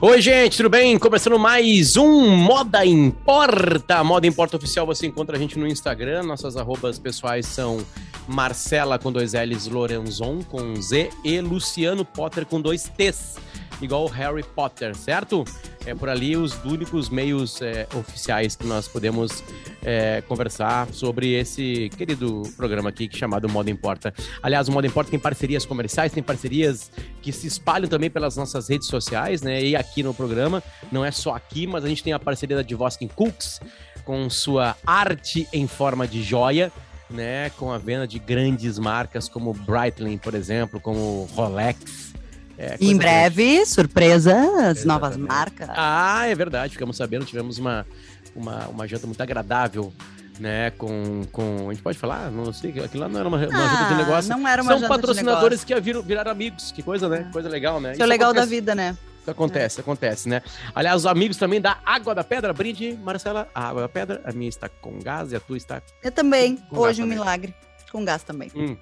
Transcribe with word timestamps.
Oi, 0.00 0.20
gente, 0.20 0.56
tudo 0.56 0.68
bem? 0.68 0.98
Começando 0.98 1.38
mais 1.38 1.96
um 1.96 2.28
Moda 2.28 2.84
Importa. 2.84 4.02
Moda 4.02 4.26
Importa 4.26 4.56
Oficial, 4.56 4.84
você 4.84 5.06
encontra 5.06 5.36
a 5.36 5.38
gente 5.38 5.56
no 5.56 5.66
Instagram. 5.68 6.24
Nossas 6.24 6.56
arrobas 6.56 6.98
pessoais 6.98 7.46
são 7.46 7.78
Marcela 8.26 8.98
com 8.98 9.12
dois 9.12 9.34
L's, 9.34 9.68
Lorenzon 9.68 10.42
com 10.42 10.74
Z 10.82 11.10
e 11.24 11.40
Luciano 11.40 12.04
Potter 12.04 12.44
com 12.44 12.60
dois 12.60 12.90
T's 12.96 13.36
igual 13.80 14.06
Harry 14.06 14.42
Potter, 14.42 14.94
certo? 14.94 15.44
É 15.86 15.94
por 15.94 16.08
ali 16.08 16.36
os 16.36 16.54
únicos 16.64 17.10
meios 17.10 17.60
é, 17.60 17.86
oficiais 17.94 18.56
que 18.56 18.66
nós 18.66 18.88
podemos 18.88 19.44
é, 19.82 20.22
conversar 20.22 20.88
sobre 20.92 21.34
esse 21.34 21.90
querido 21.90 22.42
programa 22.56 22.88
aqui 22.88 23.08
chamado 23.12 23.48
Moda 23.48 23.70
Importa. 23.70 24.14
Aliás, 24.42 24.66
o 24.68 24.72
Moda 24.72 24.86
Importa 24.86 25.10
tem 25.10 25.20
parcerias 25.20 25.66
comerciais, 25.66 26.12
tem 26.12 26.22
parcerias 26.22 26.90
que 27.20 27.30
se 27.32 27.46
espalham 27.46 27.88
também 27.88 28.08
pelas 28.08 28.36
nossas 28.36 28.68
redes 28.68 28.88
sociais, 28.88 29.42
né? 29.42 29.62
E 29.62 29.76
aqui 29.76 30.02
no 30.02 30.14
programa, 30.14 30.62
não 30.90 31.04
é 31.04 31.10
só 31.10 31.34
aqui, 31.34 31.66
mas 31.66 31.84
a 31.84 31.88
gente 31.88 32.02
tem 32.02 32.14
a 32.14 32.18
parceria 32.18 32.56
da 32.56 32.62
Divoskin 32.62 33.08
Cooks 33.08 33.60
com 34.04 34.28
sua 34.30 34.76
arte 34.86 35.46
em 35.52 35.66
forma 35.66 36.08
de 36.08 36.22
joia. 36.22 36.72
Né, 37.10 37.50
com 37.50 37.70
a 37.70 37.76
venda 37.76 38.08
de 38.08 38.18
grandes 38.18 38.78
marcas 38.78 39.28
como 39.28 39.52
Breitling, 39.52 40.16
por 40.16 40.34
exemplo, 40.34 40.80
como 40.80 41.28
Rolex, 41.34 42.13
é, 42.58 42.76
em 42.80 42.96
breve, 42.96 43.54
grande. 43.54 43.68
surpresas, 43.68 44.84
novas 44.84 45.16
marcas. 45.16 45.68
Ah, 45.70 46.26
é 46.26 46.34
verdade, 46.34 46.72
ficamos 46.72 46.96
sabendo, 46.96 47.24
tivemos 47.24 47.58
uma, 47.58 47.86
uma, 48.34 48.66
uma 48.68 48.86
janta 48.86 49.06
muito 49.06 49.20
agradável 49.20 49.92
né, 50.38 50.70
com, 50.72 51.22
com. 51.30 51.68
A 51.68 51.72
gente 51.72 51.82
pode 51.82 51.98
falar? 51.98 52.30
Não 52.30 52.52
sei, 52.52 52.70
aquilo 52.70 53.02
lá 53.02 53.08
não 53.08 53.20
era 53.20 53.28
uma, 53.28 53.38
uma 53.38 53.46
ah, 53.46 53.68
janta 53.68 53.88
de 53.88 53.94
negócio. 53.94 54.30
Não 54.30 54.46
era 54.46 54.62
uma 54.62 54.78
São 54.78 54.88
patrocinadores 54.88 55.64
que 55.64 55.78
viram, 55.80 56.02
viraram 56.02 56.30
amigos. 56.30 56.72
Que 56.72 56.82
coisa, 56.82 57.08
né? 57.08 57.28
Coisa 57.32 57.48
legal, 57.48 57.80
né? 57.80 57.92
Isso 57.92 58.02
é 58.02 58.04
o 58.04 58.08
legal 58.08 58.30
acontece. 58.30 58.46
da 58.46 58.50
vida, 58.50 58.74
né? 58.74 58.96
Isso 59.20 59.30
acontece, 59.30 59.78
é. 59.78 59.82
acontece, 59.82 60.28
né? 60.28 60.42
Aliás, 60.74 60.96
os 60.96 61.06
amigos 61.06 61.36
também 61.36 61.60
da 61.60 61.78
Água 61.84 62.14
da 62.14 62.22
Pedra, 62.22 62.52
brinde, 62.52 62.98
Marcela, 63.02 63.48
a 63.54 63.68
Água 63.68 63.82
da 63.82 63.88
Pedra, 63.88 64.20
a 64.24 64.32
minha 64.32 64.48
está 64.48 64.68
com 64.68 64.98
gás 64.98 65.32
e 65.32 65.36
a 65.36 65.40
tua 65.40 65.56
está. 65.56 65.80
Eu 66.02 66.12
também, 66.12 66.58
hoje 66.70 67.00
um 67.00 67.04
também. 67.04 67.18
milagre, 67.18 67.54
com 67.90 68.04
gás 68.04 68.22
também. 68.22 68.50
Hum. 68.54 68.76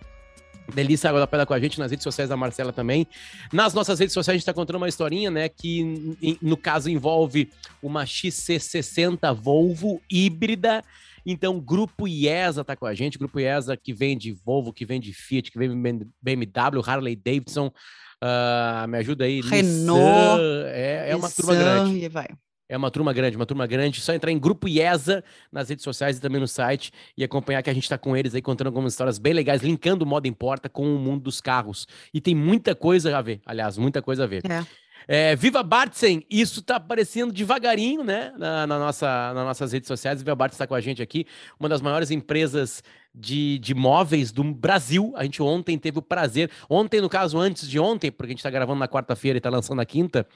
Delícia 0.74 1.08
Água 1.08 1.20
da 1.20 1.26
Pedra 1.26 1.46
com 1.46 1.54
a 1.54 1.60
gente 1.60 1.78
nas 1.78 1.90
redes 1.90 2.04
sociais 2.04 2.28
da 2.30 2.36
Marcela 2.36 2.72
também. 2.72 3.06
Nas 3.52 3.74
nossas 3.74 3.98
redes 3.98 4.12
sociais 4.12 4.34
a 4.34 4.38
gente 4.38 4.42
está 4.42 4.54
contando 4.54 4.76
uma 4.76 4.88
historinha, 4.88 5.30
né? 5.30 5.48
Que 5.48 6.38
no 6.40 6.56
caso 6.56 6.88
envolve 6.88 7.50
uma 7.82 8.04
XC60 8.04 9.34
Volvo 9.34 10.00
híbrida. 10.10 10.82
Então, 11.24 11.60
Grupo 11.60 12.08
IESA 12.08 12.64
tá 12.64 12.74
com 12.74 12.86
a 12.86 12.94
gente. 12.94 13.18
Grupo 13.18 13.38
IESA 13.38 13.76
que 13.76 13.92
vende 13.92 14.32
Volvo, 14.32 14.72
que 14.72 14.84
vende 14.84 15.12
Fiat, 15.12 15.50
que 15.50 15.58
vende 15.58 16.06
BMW, 16.20 16.82
Harley 16.84 17.16
Davidson. 17.16 17.72
Uh, 18.22 18.86
me 18.88 18.98
ajuda 18.98 19.24
aí. 19.24 19.40
Renault. 19.40 20.40
Nissan, 20.40 20.68
é, 20.68 21.10
é 21.10 21.16
uma 21.16 21.30
turma 21.30 21.54
grande. 21.54 22.08
Vai. 22.08 22.28
É 22.72 22.76
uma 22.78 22.90
turma 22.90 23.12
grande, 23.12 23.36
uma 23.36 23.44
turma 23.44 23.66
grande. 23.66 24.00
Só 24.00 24.14
entrar 24.14 24.32
em 24.32 24.38
Grupo 24.38 24.66
IESA 24.66 25.22
nas 25.52 25.68
redes 25.68 25.84
sociais 25.84 26.16
e 26.16 26.20
também 26.22 26.40
no 26.40 26.48
site 26.48 26.90
e 27.14 27.22
acompanhar 27.22 27.62
que 27.62 27.68
a 27.68 27.74
gente 27.74 27.82
está 27.82 27.98
com 27.98 28.16
eles 28.16 28.34
aí 28.34 28.40
contando 28.40 28.68
algumas 28.68 28.94
histórias 28.94 29.18
bem 29.18 29.34
legais, 29.34 29.60
linkando 29.62 30.06
o 30.06 30.08
Moda 30.08 30.26
Importa 30.26 30.70
com 30.70 30.82
o 30.82 30.98
mundo 30.98 31.24
dos 31.24 31.38
carros. 31.38 31.86
E 32.14 32.18
tem 32.18 32.34
muita 32.34 32.74
coisa 32.74 33.14
a 33.14 33.20
ver, 33.20 33.42
aliás, 33.44 33.76
muita 33.76 34.00
coisa 34.00 34.24
a 34.24 34.26
ver. 34.26 34.42
É. 34.50 34.64
É, 35.06 35.36
Viva 35.36 35.62
Bartzen, 35.62 36.24
isso 36.30 36.60
está 36.60 36.76
aparecendo 36.76 37.32
devagarinho, 37.32 38.02
né? 38.04 38.32
Na, 38.38 38.66
na, 38.66 38.78
nossa, 38.78 39.34
nas 39.34 39.44
nossas 39.44 39.72
redes 39.72 39.88
sociais. 39.88 40.22
Viva 40.22 40.34
Bartzen 40.34 40.54
está 40.54 40.66
com 40.66 40.74
a 40.74 40.80
gente 40.80 41.02
aqui, 41.02 41.26
uma 41.60 41.68
das 41.68 41.82
maiores 41.82 42.10
empresas 42.10 42.82
de, 43.14 43.58
de 43.58 43.74
móveis 43.74 44.32
do 44.32 44.42
Brasil. 44.44 45.12
A 45.16 45.24
gente 45.24 45.42
ontem 45.42 45.78
teve 45.78 45.98
o 45.98 46.02
prazer, 46.02 46.50
ontem, 46.68 47.00
no 47.00 47.08
caso, 47.08 47.38
antes 47.38 47.68
de 47.68 47.78
ontem, 47.78 48.10
porque 48.10 48.30
a 48.30 48.32
gente 48.32 48.38
está 48.38 48.50
gravando 48.50 48.78
na 48.78 48.88
quarta-feira 48.88 49.36
e 49.36 49.40
está 49.40 49.50
lançando 49.50 49.76
na 49.76 49.86
quinta 49.86 50.26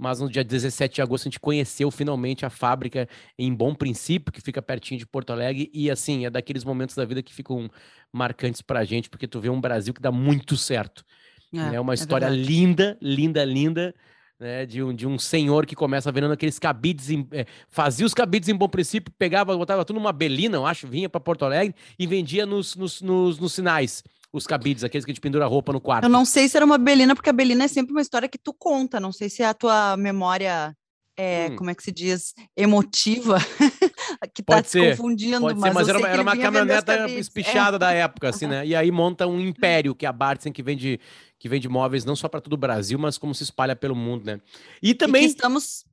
mas 0.00 0.18
no 0.18 0.30
dia 0.30 0.42
17 0.42 0.94
de 0.94 1.02
agosto 1.02 1.24
a 1.24 1.28
gente 1.28 1.38
conheceu 1.38 1.90
finalmente 1.90 2.46
a 2.46 2.50
fábrica 2.50 3.06
em 3.38 3.52
Bom 3.52 3.74
Princípio, 3.74 4.32
que 4.32 4.40
fica 4.40 4.62
pertinho 4.62 4.98
de 4.98 5.04
Porto 5.04 5.30
Alegre, 5.30 5.70
e 5.74 5.90
assim, 5.90 6.24
é 6.24 6.30
daqueles 6.30 6.64
momentos 6.64 6.96
da 6.96 7.04
vida 7.04 7.22
que 7.22 7.34
ficam 7.34 7.70
marcantes 8.10 8.62
pra 8.62 8.82
gente, 8.82 9.10
porque 9.10 9.28
tu 9.28 9.38
vê 9.38 9.50
um 9.50 9.60
Brasil 9.60 9.92
que 9.92 10.00
dá 10.00 10.10
muito 10.10 10.56
certo. 10.56 11.04
É, 11.52 11.74
é 11.74 11.80
uma 11.80 11.92
história 11.92 12.26
é 12.26 12.30
linda, 12.30 12.96
linda, 13.02 13.44
linda, 13.44 13.94
né, 14.40 14.64
de, 14.64 14.82
um, 14.82 14.94
de 14.94 15.06
um 15.06 15.18
senhor 15.18 15.66
que 15.66 15.76
começa 15.76 16.10
vendendo 16.10 16.32
aqueles 16.32 16.58
cabides, 16.58 17.10
em, 17.10 17.28
é, 17.30 17.44
fazia 17.68 18.06
os 18.06 18.14
cabides 18.14 18.48
em 18.48 18.54
Bom 18.54 18.68
Princípio, 18.68 19.12
pegava, 19.18 19.56
botava 19.56 19.84
tudo 19.84 19.96
numa 19.96 20.12
belina, 20.12 20.56
eu 20.56 20.66
acho, 20.66 20.88
vinha 20.88 21.08
para 21.08 21.20
Porto 21.20 21.44
Alegre 21.44 21.74
e 21.98 22.06
vendia 22.06 22.46
nos, 22.46 22.74
nos, 22.74 23.02
nos, 23.02 23.38
nos 23.38 23.52
sinais 23.52 24.02
os 24.32 24.46
cabides, 24.46 24.84
aqueles 24.84 25.04
que 25.04 25.10
a 25.10 25.14
gente 25.14 25.20
pendura 25.20 25.46
roupa 25.46 25.72
no 25.72 25.80
quarto. 25.80 26.04
Eu 26.04 26.08
não 26.08 26.24
sei 26.24 26.48
se 26.48 26.56
era 26.56 26.64
uma 26.64 26.78
Belina, 26.78 27.14
porque 27.14 27.30
a 27.30 27.32
Belina 27.32 27.64
é 27.64 27.68
sempre 27.68 27.92
uma 27.92 28.00
história 28.00 28.28
que 28.28 28.38
tu 28.38 28.54
conta. 28.54 29.00
Não 29.00 29.12
sei 29.12 29.28
se 29.28 29.42
é 29.42 29.46
a 29.46 29.54
tua 29.54 29.96
memória, 29.96 30.72
é, 31.16 31.48
hum. 31.50 31.56
como 31.56 31.70
é 31.70 31.74
que 31.74 31.82
se 31.82 31.90
diz, 31.90 32.32
emotiva, 32.56 33.38
que 34.32 34.42
tá 34.42 34.54
Pode 34.54 34.68
se 34.68 34.78
confundindo. 34.78 35.40
Pode 35.40 35.58
mas, 35.58 35.70
ser, 35.70 35.74
mas 35.74 35.88
era, 35.88 35.98
uma, 35.98 36.08
era 36.08 36.22
uma 36.22 36.36
caminhoneta 36.36 37.08
espichada 37.10 37.76
é. 37.76 37.78
da 37.78 37.92
época, 37.92 38.28
assim, 38.28 38.46
né? 38.46 38.64
E 38.70 38.76
aí 38.76 38.90
monta 38.90 39.26
um 39.26 39.40
império, 39.40 39.94
que 39.94 40.06
é 40.06 40.08
a 40.08 40.12
Bartzen, 40.12 40.52
que 40.52 40.62
vende 40.62 41.00
que 41.40 41.48
vende 41.48 41.68
móveis 41.68 42.04
não 42.04 42.14
só 42.14 42.28
para 42.28 42.40
todo 42.40 42.52
o 42.52 42.56
Brasil, 42.58 42.98
mas 42.98 43.16
como 43.16 43.34
se 43.34 43.42
espalha 43.42 43.74
pelo 43.74 43.96
mundo, 43.96 44.26
né? 44.26 44.40
E 44.80 44.94
também. 44.94 45.24
E 45.24 45.26
estamos 45.26 45.86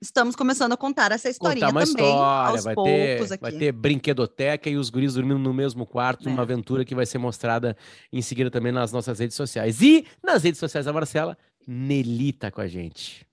estamos 0.00 0.34
começando 0.34 0.72
a 0.72 0.76
contar 0.76 1.12
essa 1.12 1.28
historinha 1.28 1.66
contar 1.66 1.78
uma 1.78 1.86
também, 1.86 2.06
história, 2.06 2.62
vai 2.62 2.74
ter, 2.74 3.22
aqui. 3.22 3.40
vai 3.40 3.52
ter 3.52 3.72
brinquedoteca 3.72 4.70
e 4.70 4.76
os 4.76 4.90
guris 4.90 5.14
dormindo 5.14 5.38
no 5.38 5.52
mesmo 5.54 5.86
quarto, 5.86 6.28
é. 6.28 6.32
uma 6.32 6.42
aventura 6.42 6.84
que 6.84 6.94
vai 6.94 7.06
ser 7.06 7.18
mostrada 7.18 7.76
em 8.12 8.22
seguida 8.22 8.50
também 8.50 8.72
nas 8.72 8.90
nossas 8.90 9.18
redes 9.18 9.36
sociais. 9.36 9.82
E 9.82 10.06
nas 10.22 10.42
redes 10.42 10.58
sociais 10.58 10.86
da 10.86 10.92
Marcela, 10.92 11.36
Nelly 11.66 12.32
tá 12.32 12.50
com 12.50 12.62
a 12.62 12.66
gente. 12.66 13.26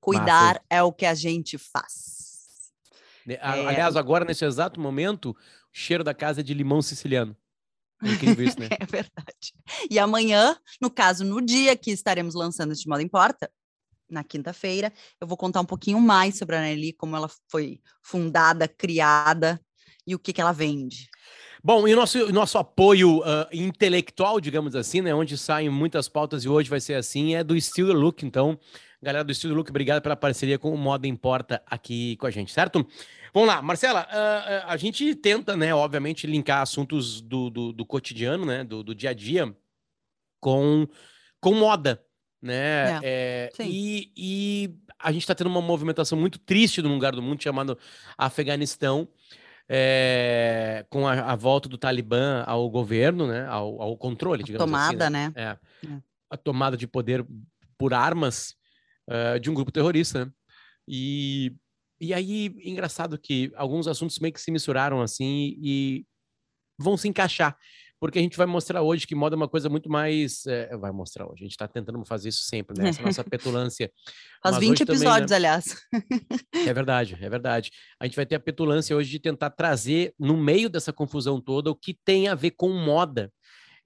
Cuidar 0.00 0.54
Massa. 0.54 0.60
é 0.70 0.82
o 0.82 0.92
que 0.92 1.04
a 1.04 1.14
gente 1.14 1.58
faz. 1.58 2.72
É... 3.28 3.38
Aliás, 3.42 3.96
agora, 3.96 4.24
nesse 4.24 4.44
exato 4.44 4.80
momento, 4.80 5.30
o 5.30 5.36
cheiro 5.72 6.04
da 6.04 6.14
casa 6.14 6.40
é 6.40 6.44
de 6.44 6.54
limão 6.54 6.80
siciliano. 6.80 7.36
É 8.02 8.12
incrível 8.12 8.46
isso, 8.46 8.58
né? 8.58 8.68
é 8.78 8.86
verdade. 8.86 9.54
E 9.90 9.98
amanhã, 9.98 10.56
no 10.80 10.90
caso, 10.90 11.24
no 11.24 11.40
dia 11.40 11.76
que 11.76 11.90
estaremos 11.90 12.34
lançando 12.34 12.72
este 12.72 12.88
Modo 12.88 13.02
Importa, 13.02 13.50
na 14.10 14.24
quinta-feira. 14.24 14.92
Eu 15.20 15.26
vou 15.26 15.36
contar 15.36 15.60
um 15.60 15.64
pouquinho 15.64 16.00
mais 16.00 16.36
sobre 16.36 16.56
a 16.56 16.60
Nelly, 16.60 16.92
como 16.92 17.16
ela 17.16 17.30
foi 17.48 17.80
fundada, 18.02 18.66
criada 18.66 19.60
e 20.06 20.14
o 20.14 20.18
que, 20.18 20.32
que 20.32 20.40
ela 20.40 20.52
vende. 20.52 21.08
Bom, 21.62 21.86
e 21.86 21.92
o 21.92 21.96
nosso, 21.96 22.32
nosso 22.32 22.58
apoio 22.58 23.18
uh, 23.18 23.46
intelectual, 23.52 24.40
digamos 24.40 24.74
assim, 24.74 25.02
né, 25.02 25.14
onde 25.14 25.36
saem 25.36 25.68
muitas 25.68 26.08
pautas 26.08 26.44
e 26.44 26.48
hoje 26.48 26.70
vai 26.70 26.80
ser 26.80 26.94
assim, 26.94 27.34
é 27.34 27.44
do 27.44 27.54
Estilo 27.54 27.92
Look. 27.92 28.24
Então, 28.24 28.58
galera 29.02 29.24
do 29.24 29.32
Estilo 29.32 29.54
Look, 29.54 29.70
obrigado 29.70 30.02
pela 30.02 30.16
parceria 30.16 30.58
com 30.58 30.72
o 30.72 30.78
Moda 30.78 31.06
Importa 31.06 31.62
aqui 31.66 32.16
com 32.16 32.26
a 32.26 32.30
gente, 32.30 32.52
certo? 32.52 32.86
Vamos 33.32 33.48
lá, 33.48 33.62
Marcela, 33.62 34.06
uh, 34.10 34.64
a 34.66 34.76
gente 34.76 35.14
tenta, 35.14 35.56
né, 35.56 35.74
obviamente, 35.74 36.26
linkar 36.26 36.62
assuntos 36.62 37.20
do, 37.20 37.48
do, 37.48 37.72
do 37.72 37.86
cotidiano, 37.86 38.44
né, 38.44 38.64
do, 38.64 38.82
do 38.82 38.94
dia 38.94 39.10
a 39.10 39.14
dia 39.14 39.54
com, 40.40 40.86
com 41.40 41.54
moda, 41.54 42.02
né? 42.42 42.98
É, 43.02 43.50
é, 43.58 43.64
e, 43.64 44.12
e, 44.16 44.74
a 44.98 45.12
gente 45.12 45.22
está 45.22 45.34
tendo 45.34 45.48
uma 45.48 45.62
movimentação 45.62 46.18
muito 46.18 46.38
triste 46.38 46.82
num 46.82 46.94
lugar 46.94 47.12
do 47.12 47.22
mundo 47.22 47.42
chamado 47.42 47.78
Afeganistão, 48.18 49.08
é, 49.68 50.84
com 50.90 51.06
a, 51.06 51.12
a, 51.12 51.36
volta 51.36 51.68
do 51.68 51.78
Talibã 51.78 52.42
ao 52.46 52.68
governo, 52.68 53.26
né? 53.26 53.46
Ao, 53.46 53.80
ao 53.80 53.96
controle, 53.96 54.42
digamos 54.42 54.66
tomada, 54.66 55.04
assim. 55.04 55.12
Né? 55.12 55.32
né? 55.34 55.58
É. 55.86 56.00
A 56.28 56.36
tomada 56.36 56.76
de 56.76 56.86
poder 56.86 57.24
por 57.78 57.94
armas 57.94 58.56
uh, 59.10 59.38
de 59.40 59.50
um 59.50 59.54
grupo 59.54 59.72
terrorista. 59.72 60.24
Né? 60.24 60.32
E, 60.88 61.52
e 62.00 62.14
aí, 62.14 62.54
engraçado 62.64 63.18
que 63.18 63.52
alguns 63.54 63.86
assuntos 63.86 64.18
meio 64.18 64.32
que 64.32 64.40
se 64.40 64.50
misturaram 64.50 65.02
assim 65.02 65.56
e 65.60 66.06
vão 66.78 66.96
se 66.96 67.08
encaixar 67.08 67.58
porque 68.00 68.18
a 68.18 68.22
gente 68.22 68.36
vai 68.38 68.46
mostrar 68.46 68.80
hoje 68.80 69.06
que 69.06 69.14
moda 69.14 69.34
é 69.34 69.36
uma 69.36 69.46
coisa 69.46 69.68
muito 69.68 69.90
mais. 69.90 70.46
É, 70.46 70.74
vai 70.78 70.90
mostrar 70.90 71.26
hoje, 71.26 71.42
a 71.42 71.44
gente 71.44 71.52
está 71.52 71.68
tentando 71.68 72.02
fazer 72.06 72.30
isso 72.30 72.44
sempre, 72.44 72.76
né? 72.80 72.88
Essa 72.88 73.02
nossa 73.02 73.22
petulância. 73.22 73.92
Faz 74.42 74.56
20 74.56 74.80
episódios, 74.80 75.28
também, 75.28 75.28
né? 75.28 75.36
aliás. 75.36 75.76
É 76.66 76.72
verdade, 76.72 77.18
é 77.20 77.28
verdade. 77.28 77.70
A 78.00 78.06
gente 78.06 78.16
vai 78.16 78.24
ter 78.24 78.36
a 78.36 78.40
petulância 78.40 78.96
hoje 78.96 79.10
de 79.10 79.18
tentar 79.20 79.50
trazer, 79.50 80.14
no 80.18 80.34
meio 80.34 80.70
dessa 80.70 80.94
confusão 80.94 81.38
toda, 81.38 81.70
o 81.70 81.76
que 81.76 81.92
tem 82.02 82.26
a 82.26 82.34
ver 82.34 82.52
com 82.52 82.70
moda. 82.70 83.30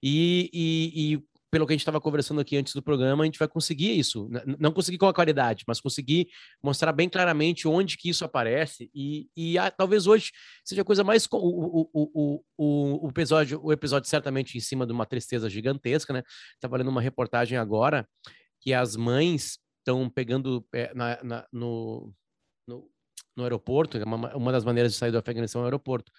E, 0.01 0.49
e, 0.53 1.13
e 1.13 1.23
pelo 1.55 1.65
que 1.65 1.71
a 1.71 1.75
gente 1.75 1.83
estava 1.83 2.01
conversando 2.01 2.41
aqui 2.41 2.57
antes 2.57 2.73
do 2.73 2.83
programa, 2.83 3.23
a 3.23 3.25
gente 3.25 3.39
vai 3.39 3.47
conseguir 3.47 3.97
isso. 3.97 4.27
Não 4.59 4.73
conseguir 4.73 4.97
com 4.97 5.07
a 5.07 5.13
qualidade, 5.13 5.63
mas 5.65 5.79
conseguir 5.79 6.27
mostrar 6.61 6.91
bem 6.91 7.07
claramente 7.07 7.65
onde 7.65 7.95
que 7.95 8.09
isso 8.09 8.25
aparece. 8.25 8.91
E, 8.93 9.29
e 9.37 9.55
talvez 9.77 10.05
hoje 10.05 10.33
seja 10.65 10.81
a 10.81 10.83
coisa 10.83 11.01
mais. 11.01 11.25
O, 11.31 11.37
o, 11.37 11.89
o, 11.93 12.43
o, 12.57 13.05
o, 13.05 13.09
episódio, 13.09 13.61
o 13.63 13.71
episódio 13.71 14.09
certamente 14.09 14.57
em 14.57 14.59
cima 14.59 14.85
de 14.85 14.91
uma 14.91 15.05
tristeza 15.05 15.49
gigantesca, 15.49 16.11
né? 16.11 16.23
Estava 16.55 16.75
lendo 16.75 16.89
uma 16.89 16.99
reportagem 16.99 17.57
agora 17.57 18.05
que 18.59 18.73
as 18.73 18.97
mães 18.97 19.57
estão 19.79 20.09
pegando 20.09 20.67
é, 20.73 20.93
na, 20.93 21.23
na, 21.23 21.47
no, 21.53 22.13
no, 22.67 22.91
no, 23.33 23.43
aeroporto, 23.43 23.97
é 23.97 24.03
uma, 24.03 24.35
uma 24.35 24.51
das 24.51 24.65
maneiras 24.65 24.91
de 24.91 24.97
sair 24.97 25.11
do 25.13 25.17
Afeganistão 25.17 25.61
é 25.61 25.63
o 25.63 25.67
aeroporto. 25.67 26.11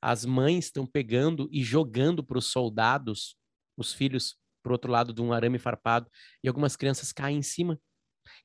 As 0.00 0.24
mães 0.24 0.64
estão 0.64 0.86
pegando 0.86 1.50
e 1.52 1.62
jogando 1.62 2.24
para 2.24 2.38
os 2.38 2.46
soldados, 2.46 3.36
os 3.76 3.92
filhos, 3.92 4.39
pro 4.62 4.72
outro 4.72 4.90
lado 4.90 5.12
de 5.12 5.20
um 5.22 5.32
arame 5.32 5.58
farpado 5.58 6.08
e 6.42 6.48
algumas 6.48 6.76
crianças 6.76 7.12
caem 7.12 7.38
em 7.38 7.42
cima 7.42 7.78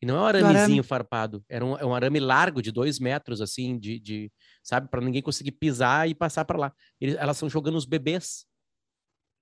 E 0.01 0.05
não 0.05 0.15
é 0.15 0.19
um 0.19 0.25
aramezinho 0.25 0.57
arame. 0.57 0.83
farpado, 0.83 1.45
era 1.49 1.65
um, 1.65 1.77
é 1.77 1.85
um 1.85 1.93
arame 1.93 2.19
largo 2.19 2.61
de 2.61 2.71
dois 2.71 2.99
metros, 2.99 3.41
assim, 3.41 3.77
de, 3.77 3.99
de 3.99 4.31
sabe, 4.63 4.89
para 4.89 5.01
ninguém 5.01 5.21
conseguir 5.21 5.51
pisar 5.51 6.09
e 6.09 6.15
passar 6.15 6.45
para 6.45 6.57
lá. 6.57 6.73
Eles, 6.99 7.15
elas 7.15 7.37
estão 7.37 7.49
jogando 7.49 7.75
os 7.75 7.85
bebês. 7.85 8.45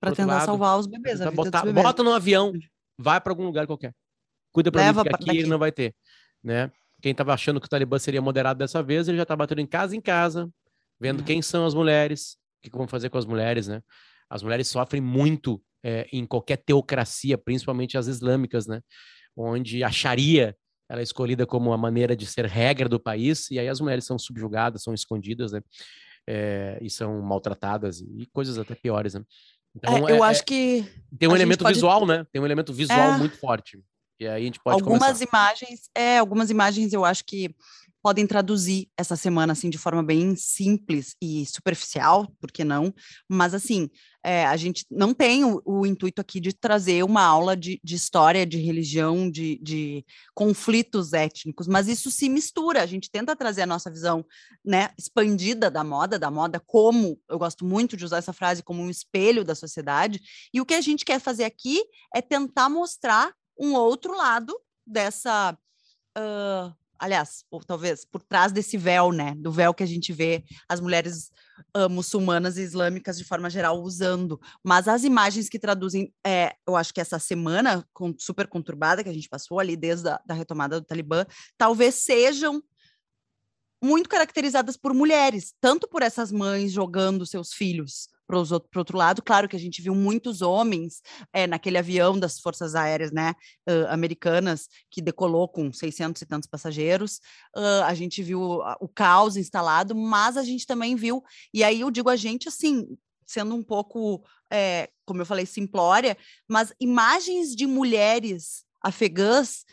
Para 0.00 0.14
tentar 0.14 0.34
lado, 0.34 0.46
salvar 0.46 0.78
os 0.78 0.86
bebês. 0.86 1.20
A 1.20 1.30
botar, 1.30 1.64
bebês. 1.64 1.84
Bota 1.84 2.02
no 2.02 2.12
avião, 2.12 2.52
vai 2.98 3.20
para 3.20 3.32
algum 3.32 3.44
lugar 3.44 3.66
qualquer. 3.66 3.94
Cuida 4.52 4.70
para 4.70 4.92
mim, 4.92 5.02
que 5.02 5.08
aqui 5.08 5.24
daqui. 5.26 5.38
ele 5.38 5.48
não 5.48 5.58
vai 5.58 5.72
ter, 5.72 5.94
né? 6.42 6.70
Quem 7.02 7.12
estava 7.12 7.34
achando 7.34 7.60
que 7.60 7.66
o 7.66 7.68
Talibã 7.68 7.98
seria 7.98 8.22
moderado 8.22 8.58
dessa 8.58 8.82
vez, 8.82 9.08
ele 9.08 9.16
já 9.16 9.24
está 9.24 9.34
batendo 9.34 9.60
em 9.60 9.66
casa 9.66 9.96
em 9.96 10.00
casa, 10.00 10.48
vendo 10.98 11.20
uhum. 11.20 11.24
quem 11.24 11.42
são 11.42 11.66
as 11.66 11.74
mulheres, 11.74 12.34
o 12.58 12.62
que, 12.62 12.70
que 12.70 12.76
vão 12.78 12.86
fazer 12.86 13.10
com 13.10 13.18
as 13.18 13.26
mulheres, 13.26 13.66
né? 13.66 13.82
As 14.30 14.42
mulheres 14.42 14.68
sofrem 14.68 15.02
muito 15.02 15.62
é, 15.84 16.08
em 16.10 16.24
qualquer 16.24 16.56
teocracia, 16.56 17.36
principalmente 17.36 17.98
as 17.98 18.06
islâmicas, 18.06 18.66
né? 18.66 18.80
Onde 19.36 19.84
a 19.84 19.90
Sharia 19.90 20.56
ela 20.88 21.00
é 21.00 21.02
escolhida 21.02 21.46
como 21.46 21.72
a 21.72 21.78
maneira 21.78 22.16
de 22.16 22.26
ser 22.26 22.46
regra 22.46 22.88
do 22.88 23.00
país, 23.00 23.50
e 23.50 23.58
aí 23.58 23.68
as 23.68 23.80
mulheres 23.80 24.04
são 24.04 24.18
subjugadas, 24.18 24.82
são 24.82 24.94
escondidas, 24.94 25.52
né? 25.52 25.60
É, 26.26 26.78
e 26.80 26.88
são 26.88 27.20
maltratadas, 27.20 28.00
e 28.00 28.26
coisas 28.32 28.58
até 28.58 28.74
piores, 28.74 29.14
né? 29.14 29.22
Então, 29.76 30.08
é, 30.08 30.12
eu 30.12 30.24
é, 30.24 30.28
acho 30.28 30.44
que. 30.44 30.86
Tem 31.18 31.28
um 31.28 31.34
elemento 31.34 31.62
pode... 31.62 31.74
visual, 31.74 32.06
né? 32.06 32.24
Tem 32.32 32.40
um 32.40 32.46
elemento 32.46 32.72
visual 32.72 33.14
é. 33.14 33.18
muito 33.18 33.36
forte. 33.36 33.78
E 34.20 34.26
aí 34.26 34.42
a 34.42 34.44
gente 34.44 34.60
pode 34.62 34.80
Algumas 34.80 35.00
começar. 35.00 35.24
imagens, 35.24 35.90
é, 35.94 36.18
algumas 36.18 36.48
imagens 36.48 36.92
eu 36.92 37.04
acho 37.04 37.24
que 37.24 37.54
podem 38.04 38.26
traduzir 38.26 38.90
essa 38.98 39.16
semana 39.16 39.54
assim 39.54 39.70
de 39.70 39.78
forma 39.78 40.02
bem 40.02 40.36
simples 40.36 41.16
e 41.22 41.46
superficial, 41.46 42.30
por 42.38 42.52
que 42.52 42.62
não? 42.62 42.92
Mas 43.26 43.54
assim, 43.54 43.88
é, 44.22 44.44
a 44.44 44.58
gente 44.58 44.84
não 44.90 45.14
tem 45.14 45.42
o, 45.42 45.62
o, 45.64 45.86
intuito 45.86 46.20
aqui 46.20 46.38
de 46.38 46.52
trazer 46.52 47.02
uma 47.02 47.22
aula 47.22 47.56
de, 47.56 47.80
de 47.82 47.94
história, 47.94 48.44
de 48.44 48.58
religião, 48.58 49.30
de, 49.30 49.58
de, 49.62 50.04
conflitos 50.34 51.14
étnicos, 51.14 51.66
mas 51.66 51.88
isso 51.88 52.10
se 52.10 52.28
mistura. 52.28 52.82
A 52.82 52.86
gente 52.86 53.10
tenta 53.10 53.34
trazer 53.34 53.62
a 53.62 53.66
nossa 53.66 53.90
visão, 53.90 54.22
né, 54.62 54.90
expandida 54.98 55.70
da 55.70 55.82
moda, 55.82 56.18
da 56.18 56.30
moda 56.30 56.60
como 56.60 57.18
eu 57.26 57.38
gosto 57.38 57.64
muito 57.64 57.96
de 57.96 58.04
usar 58.04 58.18
essa 58.18 58.34
frase 58.34 58.62
como 58.62 58.82
um 58.82 58.90
espelho 58.90 59.46
da 59.46 59.54
sociedade. 59.54 60.20
E 60.52 60.60
o 60.60 60.66
que 60.66 60.74
a 60.74 60.80
gente 60.82 61.06
quer 61.06 61.20
fazer 61.20 61.44
aqui 61.44 61.82
é 62.14 62.20
tentar 62.20 62.68
mostrar 62.68 63.32
um 63.58 63.72
outro 63.72 64.14
lado 64.14 64.54
dessa 64.86 65.56
uh, 66.18 66.83
aliás, 67.04 67.44
ou 67.50 67.60
talvez 67.60 68.02
por 68.02 68.22
trás 68.22 68.50
desse 68.50 68.78
véu, 68.78 69.12
né, 69.12 69.34
do 69.36 69.52
véu 69.52 69.74
que 69.74 69.82
a 69.82 69.86
gente 69.86 70.10
vê 70.10 70.42
as 70.66 70.80
mulheres 70.80 71.30
uh, 71.76 71.88
muçulmanas 71.88 72.56
e 72.56 72.62
islâmicas 72.62 73.18
de 73.18 73.24
forma 73.24 73.50
geral 73.50 73.78
usando, 73.82 74.40
mas 74.62 74.88
as 74.88 75.04
imagens 75.04 75.50
que 75.50 75.58
traduzem, 75.58 76.12
é, 76.26 76.56
eu 76.66 76.74
acho 76.74 76.94
que 76.94 77.02
essa 77.02 77.18
semana 77.18 77.86
com, 77.92 78.14
super 78.18 78.48
conturbada 78.48 79.04
que 79.04 79.10
a 79.10 79.12
gente 79.12 79.28
passou 79.28 79.60
ali 79.60 79.76
desde 79.76 80.08
a 80.08 80.18
da 80.24 80.32
retomada 80.32 80.80
do 80.80 80.86
Talibã, 80.86 81.26
talvez 81.58 81.96
sejam 81.96 82.62
muito 83.82 84.08
caracterizadas 84.08 84.78
por 84.78 84.94
mulheres, 84.94 85.52
tanto 85.60 85.86
por 85.86 86.00
essas 86.00 86.32
mães 86.32 86.72
jogando 86.72 87.26
seus 87.26 87.52
filhos 87.52 88.08
para 88.26 88.38
o 88.38 88.78
outro 88.78 88.96
lado. 88.96 89.22
Claro 89.22 89.48
que 89.48 89.56
a 89.56 89.58
gente 89.58 89.82
viu 89.82 89.94
muitos 89.94 90.42
homens 90.42 91.02
é, 91.32 91.46
naquele 91.46 91.78
avião 91.78 92.18
das 92.18 92.38
Forças 92.38 92.74
Aéreas 92.74 93.12
né, 93.12 93.34
uh, 93.68 93.86
americanas, 93.90 94.68
que 94.90 95.02
decolou 95.02 95.48
com 95.48 95.72
600 95.72 96.22
e 96.22 96.26
tantos 96.26 96.48
passageiros. 96.48 97.20
Uh, 97.56 97.84
a 97.84 97.94
gente 97.94 98.22
viu 98.22 98.40
o 98.80 98.88
caos 98.88 99.36
instalado, 99.36 99.94
mas 99.94 100.36
a 100.36 100.42
gente 100.42 100.66
também 100.66 100.96
viu, 100.96 101.22
e 101.52 101.62
aí 101.62 101.80
eu 101.80 101.90
digo 101.90 102.08
a 102.08 102.16
gente 102.16 102.48
assim, 102.48 102.96
sendo 103.26 103.54
um 103.54 103.62
pouco, 103.62 104.24
é, 104.50 104.90
como 105.04 105.20
eu 105.20 105.26
falei, 105.26 105.46
simplória, 105.46 106.16
mas 106.48 106.72
imagens 106.80 107.54
de 107.54 107.66
mulheres 107.66 108.64
afegãs 108.82 109.64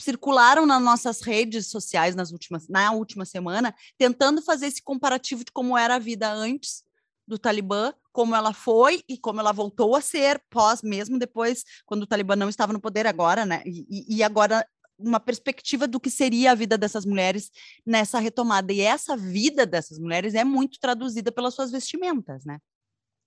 circularam 0.00 0.66
nas 0.66 0.82
nossas 0.82 1.20
redes 1.20 1.68
sociais 1.68 2.16
nas 2.16 2.32
últimas, 2.32 2.68
na 2.68 2.90
última 2.92 3.24
semana, 3.24 3.74
tentando 3.96 4.42
fazer 4.42 4.66
esse 4.66 4.82
comparativo 4.82 5.44
de 5.44 5.52
como 5.52 5.78
era 5.78 5.94
a 5.94 6.00
vida 6.00 6.32
antes 6.32 6.82
do 7.26 7.38
Talibã, 7.38 7.92
como 8.12 8.34
ela 8.34 8.52
foi 8.52 9.02
e 9.08 9.18
como 9.18 9.40
ela 9.40 9.52
voltou 9.52 9.96
a 9.96 10.00
ser 10.00 10.42
pós, 10.50 10.82
mesmo 10.82 11.18
depois, 11.18 11.64
quando 11.84 12.02
o 12.02 12.06
Talibã 12.06 12.36
não 12.36 12.48
estava 12.48 12.72
no 12.72 12.80
poder 12.80 13.06
agora, 13.06 13.44
né? 13.44 13.62
E, 13.66 14.16
e 14.16 14.22
agora 14.22 14.66
uma 14.98 15.18
perspectiva 15.18 15.86
do 15.88 15.98
que 15.98 16.10
seria 16.10 16.52
a 16.52 16.54
vida 16.54 16.78
dessas 16.78 17.04
mulheres 17.04 17.50
nessa 17.84 18.18
retomada. 18.18 18.72
E 18.72 18.80
essa 18.80 19.16
vida 19.16 19.66
dessas 19.66 19.98
mulheres 19.98 20.34
é 20.34 20.44
muito 20.44 20.78
traduzida 20.78 21.32
pelas 21.32 21.54
suas 21.54 21.70
vestimentas, 21.70 22.44
né? 22.44 22.58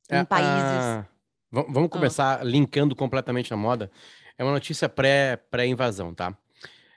Em 0.10 0.18
é, 0.18 0.24
países. 0.24 1.06
Vamos 1.52 1.86
ah. 1.86 1.90
começar 1.90 2.40
ah. 2.40 2.44
linkando 2.44 2.96
completamente 2.96 3.54
a 3.54 3.58
moda. 3.58 3.92
É 4.38 4.44
uma 4.44 4.54
notícia 4.54 4.88
pré-invasão, 4.88 6.14
pré 6.14 6.32
tá? 6.32 6.38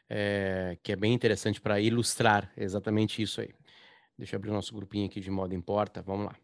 É, 0.08 0.76
que 0.82 0.92
é 0.92 0.96
bem 0.96 1.12
interessante 1.12 1.60
para 1.60 1.80
ilustrar 1.80 2.52
exatamente 2.56 3.22
isso 3.22 3.40
aí. 3.40 3.54
Deixa 4.18 4.34
eu 4.34 4.38
abrir 4.38 4.50
o 4.50 4.54
nosso 4.54 4.74
grupinho 4.74 5.06
aqui 5.06 5.20
de 5.20 5.30
moda 5.30 5.54
importa. 5.54 6.02
Vamos 6.02 6.26
lá. 6.26 6.36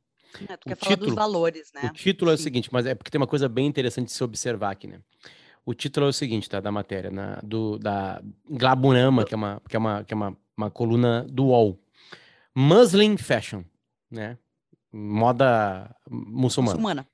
É, 0.49 0.56
tu 0.56 0.67
o 0.67 0.69
quer 0.69 0.76
título, 0.76 0.96
falar 0.96 0.96
dos 0.96 1.14
valores, 1.14 1.73
né? 1.75 1.82
O 1.84 1.93
título 1.93 2.31
é 2.31 2.34
o 2.34 2.38
seguinte, 2.38 2.69
mas 2.73 2.87
é 2.87 2.94
porque 2.94 3.11
tem 3.11 3.19
uma 3.19 3.26
coisa 3.26 3.49
bem 3.49 3.67
interessante 3.67 4.06
de 4.06 4.12
se 4.12 4.23
observar 4.23 4.70
aqui, 4.70 4.87
né? 4.87 5.00
O 5.64 5.75
título 5.75 6.06
é 6.06 6.08
o 6.08 6.12
seguinte, 6.12 6.49
tá? 6.49 6.61
Da 6.61 6.70
matéria, 6.70 7.11
na, 7.11 7.40
do, 7.43 7.78
da 7.78 8.23
Glaburama, 8.49 9.25
que 9.25 9.34
é, 9.34 9.37
uma, 9.37 9.62
que 9.69 9.76
é, 9.76 9.78
uma, 9.78 10.05
que 10.05 10.14
é 10.14 10.17
uma, 10.17 10.37
uma 10.56 10.70
coluna 10.70 11.26
do 11.28 11.46
UOL. 11.46 11.78
Muslim 12.55 13.17
Fashion, 13.17 13.64
né? 14.11 14.38
Moda 14.93 15.94
muçulmana. 16.08 16.76
muçulmana. 16.76 17.06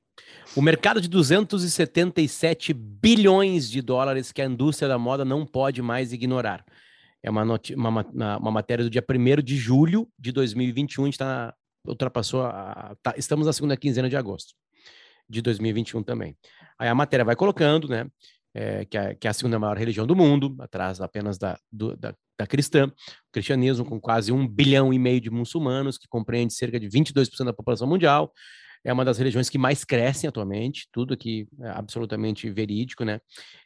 O 0.55 0.61
mercado 0.61 1.01
de 1.01 1.09
277 1.09 2.75
bilhões 2.75 3.71
de 3.71 3.81
dólares 3.81 4.31
que 4.31 4.43
a 4.43 4.45
indústria 4.45 4.89
da 4.89 4.99
moda 4.99 5.25
não 5.25 5.47
pode 5.47 5.81
mais 5.81 6.13
ignorar. 6.13 6.65
É 7.23 7.31
uma, 7.31 7.43
uma, 7.77 8.07
uma, 8.37 8.51
matéria 8.51 8.85
do 8.85 8.91
dia 8.91 9.03
1 9.09 9.43
de 9.43 9.57
julho 9.57 10.09
de 10.19 10.31
2021, 10.33 11.05
a 11.05 11.07
gente 11.07 11.15
está 11.15 11.55
ultrapassou 11.87 12.43
a, 12.45 12.97
tá, 13.03 13.15
estamos 13.17 13.47
na 13.47 13.53
segunda 13.53 13.77
quinzena 13.77 14.09
de 14.09 14.17
agosto 14.17 14.55
de 15.29 15.41
2021 15.41 16.03
também. 16.03 16.37
Aí 16.79 16.89
a 16.89 16.95
matéria 16.95 17.25
vai 17.25 17.35
colocando, 17.35 17.89
né, 17.89 18.07
é, 18.55 18.85
que, 18.85 18.99
é, 18.99 19.15
que, 19.15 19.27
é, 19.27 19.31
a 19.31 19.33
segunda 19.33 19.59
maior 19.59 19.77
religião 19.77 20.07
do 20.07 20.15
mundo, 20.15 20.55
atrás 20.61 21.01
apenas 21.01 21.39
da, 21.39 21.59
do, 21.71 21.97
da, 21.97 22.15
da 22.39 22.47
cristã, 22.47 22.87
o 22.87 23.33
cristianismo 23.33 23.85
com 23.85 24.01
quase 24.01 24.31
um 24.31 24.47
bilhão 24.47 24.93
e 24.93 24.99
meio 24.99 25.21
de 25.21 25.31
muçulmanos, 25.31 25.97
que 25.97 26.07
compreende 26.09 26.53
cerca 26.53 26.79
de 26.79 26.89
22% 26.89 27.45
da 27.45 27.53
população 27.53 27.87
mundial, 27.87 28.33
é 28.85 28.93
uma 28.93 29.05
das 29.05 29.17
religiões 29.19 29.49
que 29.49 29.59
mais 29.59 29.85
crescem 29.85 30.29
atualmente, 30.29 30.89
tudo 30.93 31.15
aqui 31.15 31.47
é 31.61 31.69
absolutamente 31.69 32.51
verídico, 32.51 33.05
né? 33.05 33.21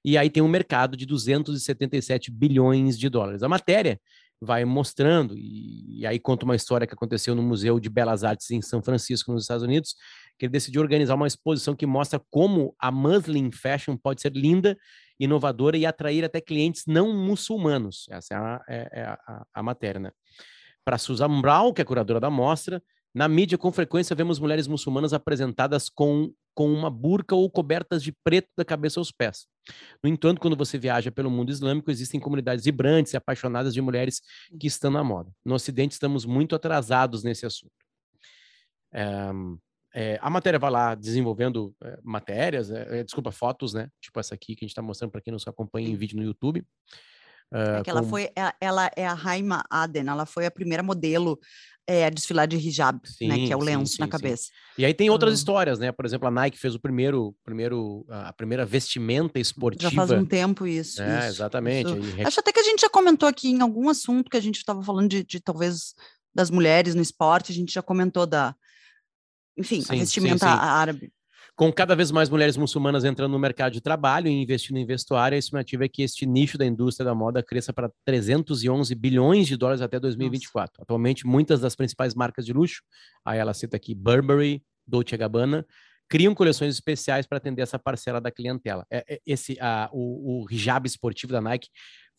E 0.04 0.18
aí 0.18 0.28
tem 0.28 0.42
um 0.42 0.48
mercado 0.48 0.94
de 0.94 1.06
277 1.06 2.30
bilhões 2.30 2.98
de 2.98 3.08
dólares. 3.08 3.42
A 3.42 3.48
matéria 3.48 3.98
vai 4.40 4.64
mostrando, 4.64 5.36
e, 5.36 6.00
e, 6.00 6.06
aí 6.06 6.18
conta 6.18 6.44
uma 6.44 6.54
história 6.54 6.86
que 6.86 6.92
aconteceu 6.92 7.34
no 7.34 7.42
Museu 7.42 7.80
de 7.80 7.88
Belas 7.88 8.22
Artes 8.22 8.50
em 8.50 8.60
São 8.60 8.82
Francisco, 8.82 9.32
nos 9.32 9.44
Estados 9.44 9.62
Unidos, 9.62 9.96
que 10.38 10.44
ele 10.44 10.52
decidiu 10.52 10.82
organizar 10.82 11.14
uma 11.14 11.26
exposição 11.26 11.74
que 11.74 11.86
mostra 11.86 12.20
como 12.30 12.74
a 12.78 12.90
Muslim 12.90 13.50
Fashion 13.50 13.96
pode 13.96 14.20
ser 14.20 14.32
linda, 14.32 14.76
inovadora 15.18 15.76
e 15.76 15.86
atrair 15.86 16.24
até 16.24 16.40
clientes 16.40 16.84
não 16.86 17.14
muçulmanos. 17.14 18.06
Essa 18.10 18.34
é 18.34 18.36
a, 18.36 18.64
é, 18.68 18.88
é 18.92 19.02
a, 19.04 19.46
a 19.54 19.98
né? 19.98 20.10
Para 20.84 20.98
Susan 20.98 21.40
Brown, 21.40 21.72
que 21.72 21.80
é 21.80 21.84
curadora 21.84 22.20
da 22.20 22.30
mostra, 22.30 22.82
na 23.16 23.26
mídia, 23.28 23.56
com 23.56 23.72
frequência, 23.72 24.14
vemos 24.14 24.38
mulheres 24.38 24.66
muçulmanas 24.66 25.14
apresentadas 25.14 25.88
com, 25.88 26.30
com 26.54 26.70
uma 26.70 26.90
burca 26.90 27.34
ou 27.34 27.50
cobertas 27.50 28.02
de 28.02 28.12
preto 28.12 28.50
da 28.54 28.62
cabeça 28.62 29.00
aos 29.00 29.10
pés. 29.10 29.46
No 30.04 30.10
entanto, 30.10 30.38
quando 30.38 30.54
você 30.54 30.76
viaja 30.76 31.10
pelo 31.10 31.30
mundo 31.30 31.50
islâmico, 31.50 31.90
existem 31.90 32.20
comunidades 32.20 32.66
vibrantes 32.66 33.14
e 33.14 33.16
apaixonadas 33.16 33.72
de 33.72 33.80
mulheres 33.80 34.20
que 34.60 34.66
estão 34.66 34.90
na 34.90 35.02
moda. 35.02 35.32
No 35.42 35.54
Ocidente, 35.54 35.92
estamos 35.92 36.26
muito 36.26 36.54
atrasados 36.54 37.24
nesse 37.24 37.46
assunto. 37.46 37.72
É, 38.92 39.30
é, 39.94 40.18
a 40.20 40.28
matéria 40.28 40.58
vai 40.58 40.70
lá 40.70 40.94
desenvolvendo 40.94 41.74
é, 41.82 41.98
matérias, 42.02 42.68
desculpa, 43.02 43.32
fotos, 43.32 43.72
né? 43.72 43.88
Tipo 43.98 44.20
essa 44.20 44.34
aqui 44.34 44.54
que 44.54 44.62
a 44.62 44.66
gente 44.66 44.72
está 44.72 44.82
mostrando 44.82 45.12
para 45.12 45.22
quem 45.22 45.32
nos 45.32 45.48
acompanha 45.48 45.88
em 45.88 45.96
vídeo 45.96 46.18
no 46.18 46.22
YouTube. 46.22 46.62
Uh, 47.52 47.56
é 47.56 47.82
ela 47.86 48.02
foi, 48.02 48.30
ela 48.60 48.90
é 48.96 49.06
a 49.06 49.14
Raima 49.14 49.64
Aden, 49.70 50.08
ela 50.08 50.26
foi 50.26 50.46
a 50.46 50.50
primeira 50.50 50.82
modelo 50.82 51.38
é, 51.86 52.04
a 52.04 52.10
desfilar 52.10 52.48
de 52.48 52.56
hijab, 52.56 53.00
sim, 53.04 53.28
né, 53.28 53.36
que 53.36 53.52
é 53.52 53.56
o 53.56 53.60
lenço 53.60 53.92
sim, 53.92 53.96
sim, 53.96 54.02
na 54.02 54.08
cabeça. 54.08 54.50
E 54.76 54.84
aí 54.84 54.92
tem 54.92 55.08
outras 55.08 55.32
histórias, 55.32 55.78
né? 55.78 55.92
Por 55.92 56.04
exemplo, 56.04 56.26
a 56.26 56.30
Nike 56.30 56.58
fez 56.58 56.74
o 56.74 56.80
primeiro, 56.80 57.34
primeiro 57.44 58.04
a 58.08 58.32
primeira 58.32 58.66
vestimenta 58.66 59.38
esportiva. 59.38 59.90
Já 59.90 59.96
faz 59.96 60.10
um 60.10 60.24
tempo 60.24 60.66
isso. 60.66 61.00
É, 61.00 61.20
isso, 61.20 61.28
exatamente. 61.28 61.96
Isso. 61.96 62.26
Acho 62.26 62.40
até 62.40 62.52
que 62.52 62.58
a 62.58 62.64
gente 62.64 62.80
já 62.80 62.90
comentou 62.90 63.28
aqui 63.28 63.50
em 63.50 63.60
algum 63.60 63.88
assunto 63.88 64.28
que 64.28 64.36
a 64.36 64.40
gente 64.40 64.56
estava 64.56 64.82
falando 64.82 65.08
de, 65.08 65.22
de, 65.22 65.38
talvez 65.38 65.94
das 66.34 66.50
mulheres 66.50 66.94
no 66.94 67.00
esporte, 67.00 67.52
a 67.52 67.54
gente 67.54 67.72
já 67.72 67.80
comentou 67.80 68.26
da, 68.26 68.54
enfim, 69.56 69.82
a 69.88 69.94
vestimenta 69.94 70.46
árabe. 70.46 71.12
Com 71.56 71.72
cada 71.72 71.96
vez 71.96 72.10
mais 72.10 72.28
mulheres 72.28 72.54
muçulmanas 72.58 73.02
entrando 73.02 73.32
no 73.32 73.38
mercado 73.38 73.72
de 73.72 73.80
trabalho 73.80 74.28
e 74.28 74.42
investindo 74.42 74.76
em 74.76 74.84
vestuário, 74.84 75.36
a 75.36 75.38
estimativa 75.38 75.86
é 75.86 75.88
que 75.88 76.02
este 76.02 76.26
nicho 76.26 76.58
da 76.58 76.66
indústria 76.66 77.06
da 77.06 77.14
moda 77.14 77.42
cresça 77.42 77.72
para 77.72 77.90
311 78.04 78.94
bilhões 78.94 79.46
de 79.46 79.56
dólares 79.56 79.80
até 79.80 79.98
2024. 79.98 80.74
Nossa. 80.74 80.82
Atualmente, 80.82 81.26
muitas 81.26 81.58
das 81.58 81.74
principais 81.74 82.14
marcas 82.14 82.44
de 82.44 82.52
luxo, 82.52 82.82
aí 83.24 83.38
ela 83.38 83.54
cita 83.54 83.74
aqui 83.74 83.94
Burberry, 83.94 84.62
Dolce 84.86 85.16
Gabbana, 85.16 85.66
criam 86.10 86.34
coleções 86.34 86.74
especiais 86.74 87.26
para 87.26 87.38
atender 87.38 87.62
essa 87.62 87.78
parcela 87.78 88.20
da 88.20 88.30
clientela. 88.30 88.86
É, 88.90 89.14
é, 89.14 89.20
esse, 89.24 89.56
a, 89.58 89.88
o, 89.94 90.42
o 90.42 90.46
hijab 90.50 90.86
esportivo 90.86 91.32
da 91.32 91.40
Nike 91.40 91.70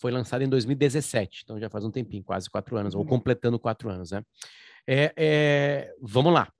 foi 0.01 0.10
lançada 0.12 0.44
em 0.44 0.50
2017, 0.50 1.41
então 1.44 1.60
já 1.60 1.70
faz 1.70 1.86
um 1.86 1.91
tempinho, 1.91 2.24
quase 2.24 2.50
quatro 2.50 2.75
anos, 2.75 2.96
ou 2.96 3.01
uhum. 3.01 3.08
completando 3.08 3.60
quatro 3.60 3.88
anos, 3.88 4.10
né? 4.10 4.24
É, 4.88 5.13
é, 5.15 5.94
vamos 6.01 6.34
lá. 6.34 6.51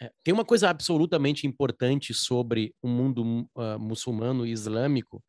É, 0.00 0.12
tem 0.22 0.32
uma 0.32 0.44
coisa 0.44 0.70
absolutamente 0.70 1.46
importante 1.46 2.14
sobre 2.14 2.74
o 2.80 2.88
mundo 2.88 3.48
uh, 3.56 3.78
muçulmano 3.78 4.46
e 4.46 4.52
islâmico 4.52 5.22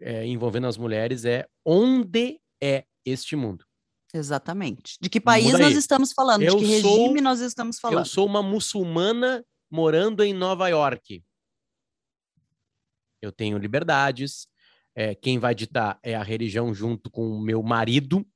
é, 0.00 0.26
envolvendo 0.26 0.66
as 0.66 0.76
mulheres 0.76 1.24
é 1.24 1.46
onde 1.64 2.40
é 2.62 2.84
este 3.04 3.36
mundo. 3.36 3.64
Exatamente. 4.12 4.96
De 5.00 5.08
que 5.08 5.20
país 5.20 5.52
nós 5.58 5.76
estamos 5.76 6.12
falando? 6.12 6.42
Eu 6.42 6.56
de 6.56 6.64
que 6.64 6.80
sou, 6.80 6.98
regime 6.98 7.20
nós 7.20 7.40
estamos 7.40 7.78
falando? 7.78 8.00
Eu 8.00 8.04
sou 8.04 8.26
uma 8.26 8.42
muçulmana 8.42 9.44
morando 9.70 10.24
em 10.24 10.32
Nova 10.32 10.68
York. 10.68 11.22
Eu 13.20 13.30
tenho 13.30 13.58
liberdades. 13.58 14.46
É, 14.94 15.14
quem 15.14 15.38
vai 15.38 15.54
ditar 15.54 15.98
é 16.02 16.14
a 16.14 16.22
religião 16.22 16.74
junto 16.74 17.10
com 17.10 17.30
o 17.30 17.40
meu 17.40 17.62
marido, 17.62 18.26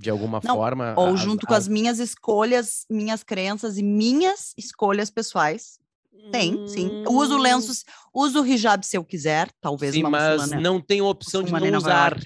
de 0.00 0.08
alguma 0.08 0.40
Não, 0.42 0.56
forma. 0.56 0.94
Ou 0.96 1.14
as, 1.14 1.20
junto 1.20 1.44
as... 1.44 1.48
com 1.48 1.54
as 1.54 1.68
minhas 1.68 1.98
escolhas, 1.98 2.86
minhas 2.88 3.22
crenças 3.22 3.76
e 3.76 3.82
minhas 3.82 4.54
escolhas 4.56 5.10
pessoais. 5.10 5.78
Tem, 6.32 6.66
sim. 6.68 7.04
Uso 7.08 7.36
hum. 7.36 7.40
lenços, 7.40 7.84
uso 8.12 8.42
o 8.42 8.46
hijab 8.46 8.84
se 8.84 8.96
eu 8.96 9.04
quiser, 9.04 9.50
talvez 9.60 9.94
sim, 9.94 10.02
mas 10.02 10.50
não 10.50 10.80
tem 10.80 11.00
opção 11.00 11.42
de 11.42 11.52
não 11.52 11.76
usar. 11.76 12.18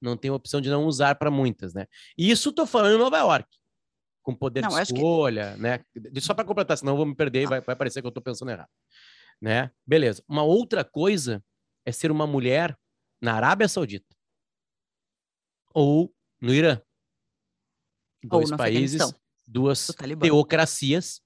Não 0.00 0.16
tem 0.16 0.30
opção 0.30 0.60
de 0.60 0.70
não 0.70 0.84
usar 0.86 1.16
para 1.16 1.30
muitas, 1.30 1.74
né? 1.74 1.86
E 2.16 2.30
isso 2.30 2.52
tô 2.52 2.64
falando 2.66 2.94
em 2.94 2.98
Nova 2.98 3.18
York, 3.18 3.48
com 4.22 4.34
poder 4.34 4.62
não, 4.62 4.68
de 4.68 4.82
escolha, 4.82 5.54
que... 5.54 5.60
né? 5.60 5.80
Só 6.20 6.32
para 6.34 6.44
completar, 6.44 6.78
senão 6.78 6.92
eu 6.92 6.96
vou 6.98 7.06
me 7.06 7.14
perder 7.14 7.42
e 7.42 7.46
vai, 7.46 7.60
vai 7.60 7.74
parecer 7.74 8.00
que 8.00 8.06
eu 8.06 8.10
estou 8.10 8.22
pensando 8.22 8.50
errado, 8.50 8.70
né? 9.40 9.70
Beleza. 9.86 10.22
Uma 10.28 10.42
outra 10.42 10.84
coisa 10.84 11.42
é 11.84 11.92
ser 11.92 12.10
uma 12.10 12.26
mulher 12.26 12.78
na 13.20 13.34
Arábia 13.34 13.68
Saudita 13.68 14.14
ou 15.74 16.12
no 16.40 16.54
Irã. 16.54 16.80
Dois 18.22 18.50
países, 18.50 19.00
duas 19.46 19.88
teocracias, 20.20 21.20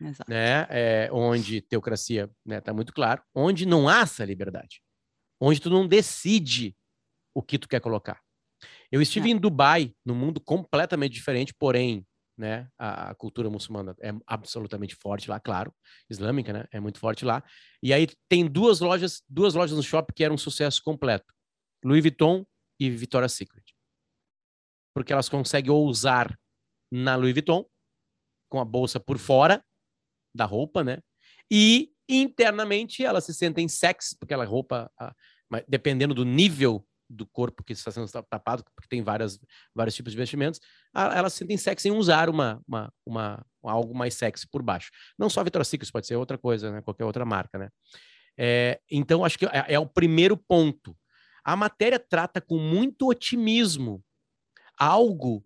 Exato. 0.00 0.30
né? 0.30 0.66
É, 0.70 1.08
onde 1.12 1.60
teocracia 1.62 2.24
está 2.24 2.34
né, 2.44 2.60
tá 2.60 2.72
muito 2.72 2.92
claro, 2.92 3.22
onde 3.34 3.66
não 3.66 3.88
há 3.88 4.00
essa 4.00 4.24
liberdade, 4.24 4.82
onde 5.40 5.60
tu 5.60 5.70
não 5.70 5.86
decide 5.86 6.76
o 7.34 7.42
que 7.42 7.58
tu 7.58 7.68
quer 7.68 7.80
colocar. 7.80 8.20
Eu 8.92 9.00
estive 9.02 9.28
é. 9.28 9.32
em 9.32 9.38
Dubai, 9.38 9.92
num 10.04 10.14
mundo 10.14 10.40
completamente 10.40 11.12
diferente, 11.12 11.54
porém, 11.54 12.06
né, 12.36 12.68
a, 12.78 13.10
a, 13.10 13.14
cultura 13.14 13.48
muçulmana 13.48 13.94
é 14.00 14.12
absolutamente 14.26 14.94
forte 14.94 15.30
lá, 15.30 15.40
claro, 15.40 15.72
islâmica, 16.10 16.52
né, 16.52 16.66
é 16.72 16.78
muito 16.80 16.98
forte 16.98 17.24
lá. 17.24 17.42
E 17.82 17.92
aí 17.92 18.08
tem 18.28 18.46
duas 18.46 18.80
lojas, 18.80 19.22
duas 19.28 19.54
lojas 19.54 19.76
no 19.76 19.82
shopping 19.82 20.12
que 20.14 20.24
eram 20.24 20.34
um 20.34 20.38
sucesso 20.38 20.82
completo: 20.84 21.32
Louis 21.84 22.02
Vuitton 22.02 22.44
e 22.78 22.90
Victoria's 22.90 23.32
Secret 23.32 23.73
porque 24.94 25.12
elas 25.12 25.28
conseguem 25.28 25.70
ousar 25.70 26.38
na 26.90 27.16
Louis 27.16 27.34
Vuitton, 27.34 27.66
com 28.48 28.60
a 28.60 28.64
bolsa 28.64 29.00
por 29.00 29.18
fora 29.18 29.64
da 30.34 30.44
roupa, 30.44 30.84
né? 30.84 31.00
E 31.50 31.90
internamente 32.08 33.04
elas 33.04 33.24
se 33.24 33.34
sentem 33.34 33.68
sexy, 33.68 34.16
porque 34.16 34.32
aquela 34.32 34.48
roupa, 34.48 34.90
dependendo 35.66 36.14
do 36.14 36.24
nível 36.24 36.86
do 37.08 37.26
corpo 37.26 37.62
que 37.62 37.72
está 37.72 37.90
sendo 37.90 38.10
tapado, 38.28 38.64
porque 38.74 38.88
tem 38.88 39.02
várias, 39.02 39.38
vários 39.74 39.94
tipos 39.94 40.12
de 40.12 40.18
vestimentos, 40.18 40.60
elas 40.94 41.32
se 41.32 41.40
sentem 41.40 41.56
sexy 41.56 41.88
em 41.88 41.92
usar 41.92 42.30
uma, 42.30 42.62
uma, 42.66 42.92
uma, 43.04 43.46
algo 43.62 43.94
mais 43.94 44.14
sexy 44.14 44.46
por 44.48 44.62
baixo. 44.62 44.90
Não 45.18 45.28
só 45.28 45.44
Secret, 45.64 45.92
pode 45.92 46.06
ser 46.06 46.16
outra 46.16 46.38
coisa, 46.38 46.70
né? 46.70 46.82
Qualquer 46.82 47.04
outra 47.04 47.24
marca, 47.24 47.58
né? 47.58 47.68
É, 48.36 48.80
então, 48.90 49.24
acho 49.24 49.38
que 49.38 49.46
é, 49.46 49.74
é 49.74 49.78
o 49.78 49.86
primeiro 49.86 50.36
ponto. 50.36 50.96
A 51.44 51.54
matéria 51.54 51.98
trata 51.98 52.40
com 52.40 52.58
muito 52.58 53.08
otimismo 53.08 54.02
algo 54.78 55.44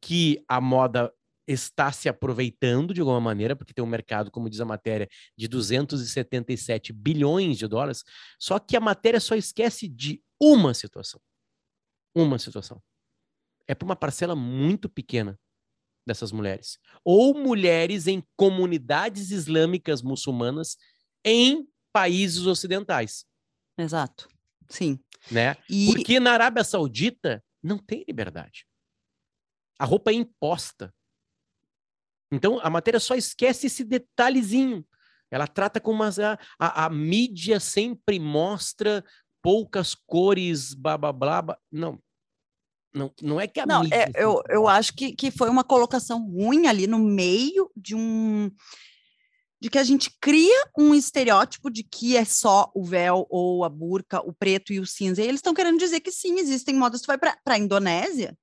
que 0.00 0.44
a 0.48 0.60
moda 0.60 1.12
está 1.46 1.90
se 1.92 2.08
aproveitando 2.08 2.94
de 2.94 3.00
alguma 3.00 3.20
maneira, 3.20 3.56
porque 3.56 3.74
tem 3.74 3.84
um 3.84 3.88
mercado, 3.88 4.30
como 4.30 4.48
diz 4.48 4.60
a 4.60 4.64
matéria, 4.64 5.08
de 5.36 5.48
277 5.48 6.92
bilhões 6.92 7.58
de 7.58 7.66
dólares, 7.66 8.04
só 8.38 8.58
que 8.58 8.76
a 8.76 8.80
matéria 8.80 9.20
só 9.20 9.34
esquece 9.34 9.88
de 9.88 10.22
uma 10.40 10.74
situação. 10.74 11.20
Uma 12.14 12.38
situação. 12.38 12.82
É 13.66 13.74
para 13.74 13.86
uma 13.86 13.96
parcela 13.96 14.34
muito 14.34 14.88
pequena 14.88 15.38
dessas 16.06 16.32
mulheres. 16.32 16.78
Ou 17.04 17.34
mulheres 17.34 18.06
em 18.06 18.22
comunidades 18.36 19.30
islâmicas 19.30 20.02
muçulmanas 20.02 20.76
em 21.24 21.66
países 21.92 22.46
ocidentais. 22.46 23.24
Exato. 23.78 24.28
Sim. 24.68 24.98
Né? 25.30 25.56
E... 25.68 25.86
Porque 25.86 26.18
na 26.18 26.32
Arábia 26.32 26.64
Saudita 26.64 27.42
não 27.62 27.78
tem 27.78 28.04
liberdade. 28.06 28.66
A 29.78 29.84
roupa 29.84 30.10
é 30.10 30.14
imposta. 30.14 30.94
Então, 32.30 32.58
a 32.62 32.70
matéria 32.70 32.98
só 32.98 33.14
esquece 33.14 33.66
esse 33.66 33.84
detalhezinho. 33.84 34.86
Ela 35.30 35.46
trata 35.46 35.80
como 35.80 36.02
a, 36.02 36.10
a, 36.58 36.86
a 36.86 36.90
mídia 36.90 37.60
sempre 37.60 38.18
mostra 38.18 39.04
poucas 39.42 39.94
cores, 39.94 40.74
blá, 40.74 40.96
blá, 40.96 41.12
blá. 41.12 41.58
Não, 41.70 41.98
não, 42.94 43.12
não 43.20 43.40
é 43.40 43.46
que 43.46 43.60
a 43.60 43.66
não, 43.66 43.82
mídia... 43.82 43.96
É, 43.96 44.24
eu, 44.24 44.42
eu 44.48 44.68
acho 44.68 44.94
que, 44.94 45.12
que 45.12 45.30
foi 45.30 45.48
uma 45.48 45.64
colocação 45.64 46.26
ruim 46.30 46.66
ali 46.66 46.86
no 46.86 46.98
meio 46.98 47.70
de 47.76 47.94
um... 47.94 48.50
De 49.62 49.70
que 49.70 49.78
a 49.78 49.84
gente 49.84 50.10
cria 50.20 50.68
um 50.76 50.92
estereótipo 50.92 51.70
de 51.70 51.84
que 51.84 52.16
é 52.16 52.24
só 52.24 52.68
o 52.74 52.84
véu 52.84 53.28
ou 53.30 53.64
a 53.64 53.68
burca, 53.68 54.20
o 54.20 54.32
preto 54.32 54.72
e 54.72 54.80
o 54.80 54.84
cinza. 54.84 55.22
E 55.22 55.24
eles 55.24 55.38
estão 55.38 55.54
querendo 55.54 55.78
dizer 55.78 56.00
que 56.00 56.10
sim, 56.10 56.40
existem 56.40 56.74
modas. 56.74 57.00
Tu 57.00 57.06
vai 57.06 57.16
para 57.16 57.38
a 57.46 57.58
Indonésia, 57.58 58.36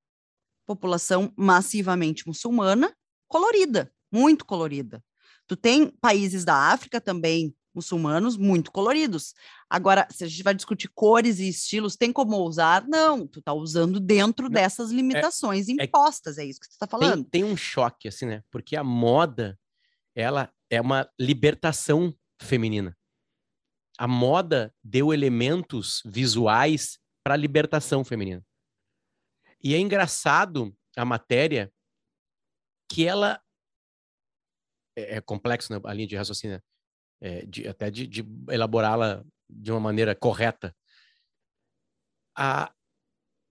população 0.66 1.34
massivamente 1.36 2.26
muçulmana, 2.26 2.96
colorida, 3.28 3.92
muito 4.10 4.46
colorida. 4.46 5.04
Tu 5.46 5.58
tem 5.58 5.90
países 6.00 6.46
da 6.46 6.56
África 6.56 7.02
também 7.02 7.54
muçulmanos 7.76 8.38
muito 8.38 8.72
coloridos. 8.72 9.34
Agora, 9.70 10.08
se 10.10 10.24
a 10.24 10.28
gente 10.28 10.42
vai 10.42 10.54
discutir 10.54 10.88
cores 10.88 11.40
e 11.40 11.50
estilos, 11.50 11.98
tem 11.98 12.14
como 12.14 12.38
usar? 12.38 12.88
Não, 12.88 13.28
tu 13.28 13.42
tá 13.42 13.54
usando 13.54 14.00
dentro 14.00 14.50
dessas 14.50 14.90
é, 14.90 14.96
limitações 14.96 15.68
é, 15.68 15.74
impostas, 15.74 16.38
é, 16.38 16.44
é, 16.44 16.46
isso 16.46 16.62
que 16.62 16.70
tu 16.70 16.78
tá 16.78 16.88
falando. 16.88 17.26
Tem, 17.26 17.42
tem 17.42 17.44
um 17.44 17.58
choque, 17.58 18.08
assim, 18.08 18.26
né? 18.26 18.42
Porque 18.50 18.78
a 18.78 18.84
moda, 18.86 19.60
ela 20.16 20.54
é 20.70 20.80
uma 20.80 21.10
libertação 21.20 22.16
feminina. 22.42 22.98
A 23.98 24.08
moda 24.08 24.74
deu 24.84 25.14
elementos 25.14 26.02
visuais 26.06 27.00
para 27.24 27.34
a 27.34 27.38
libertação 27.38 28.04
feminina. 28.04 28.46
E 29.62 29.74
é 29.74 29.78
engraçado 29.78 30.76
a 30.96 31.04
matéria 31.04 31.72
que 32.90 33.06
ela 33.06 33.42
é, 34.96 35.18
é 35.18 35.22
complexo 35.22 35.74
né, 35.74 35.80
a 35.84 35.94
linha 35.94 36.08
de 36.08 36.16
raciocínio, 36.16 36.62
é, 37.22 37.46
de, 37.46 37.68
até 37.68 37.92
de, 37.92 38.08
de 38.08 38.26
elaborá-la 38.50 39.24
de 39.50 39.72
uma 39.72 39.80
maneira 39.80 40.16
correta. 40.16 40.76
A, 42.38 42.74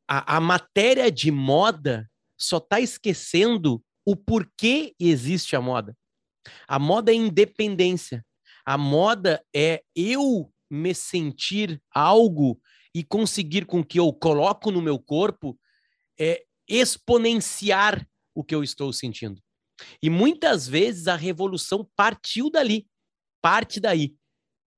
a, 0.09 0.37
a 0.37 0.41
matéria 0.41 1.11
de 1.11 1.31
moda 1.31 2.11
só 2.38 2.59
está 2.59 2.81
esquecendo 2.81 3.85
o 4.07 4.17
porquê 4.17 4.95
existe 4.99 5.55
a 5.55 5.61
moda. 5.61 5.97
A 6.67 6.78
moda 6.78 7.12
é 7.12 7.14
independência. 7.14 8.25
A 8.64 8.76
moda 8.76 9.45
é 9.55 9.83
eu 9.95 10.52
me 10.71 10.95
sentir 10.95 11.83
algo 11.90 12.61
e 12.95 13.02
conseguir 13.02 13.64
com 13.64 13.83
que 13.85 13.99
eu 13.99 14.12
coloco 14.12 14.71
no 14.71 14.83
meu 14.83 14.99
corpo 14.99 15.59
é, 16.19 16.45
exponenciar 16.69 18.07
o 18.35 18.45
que 18.45 18.55
eu 18.55 18.62
estou 18.62 18.93
sentindo. 18.93 19.40
E 20.02 20.11
muitas 20.11 20.67
vezes 20.67 21.07
a 21.07 21.17
revolução 21.17 21.88
partiu 21.97 22.50
dali, 22.50 22.87
parte 23.40 23.81
daí. 23.81 24.14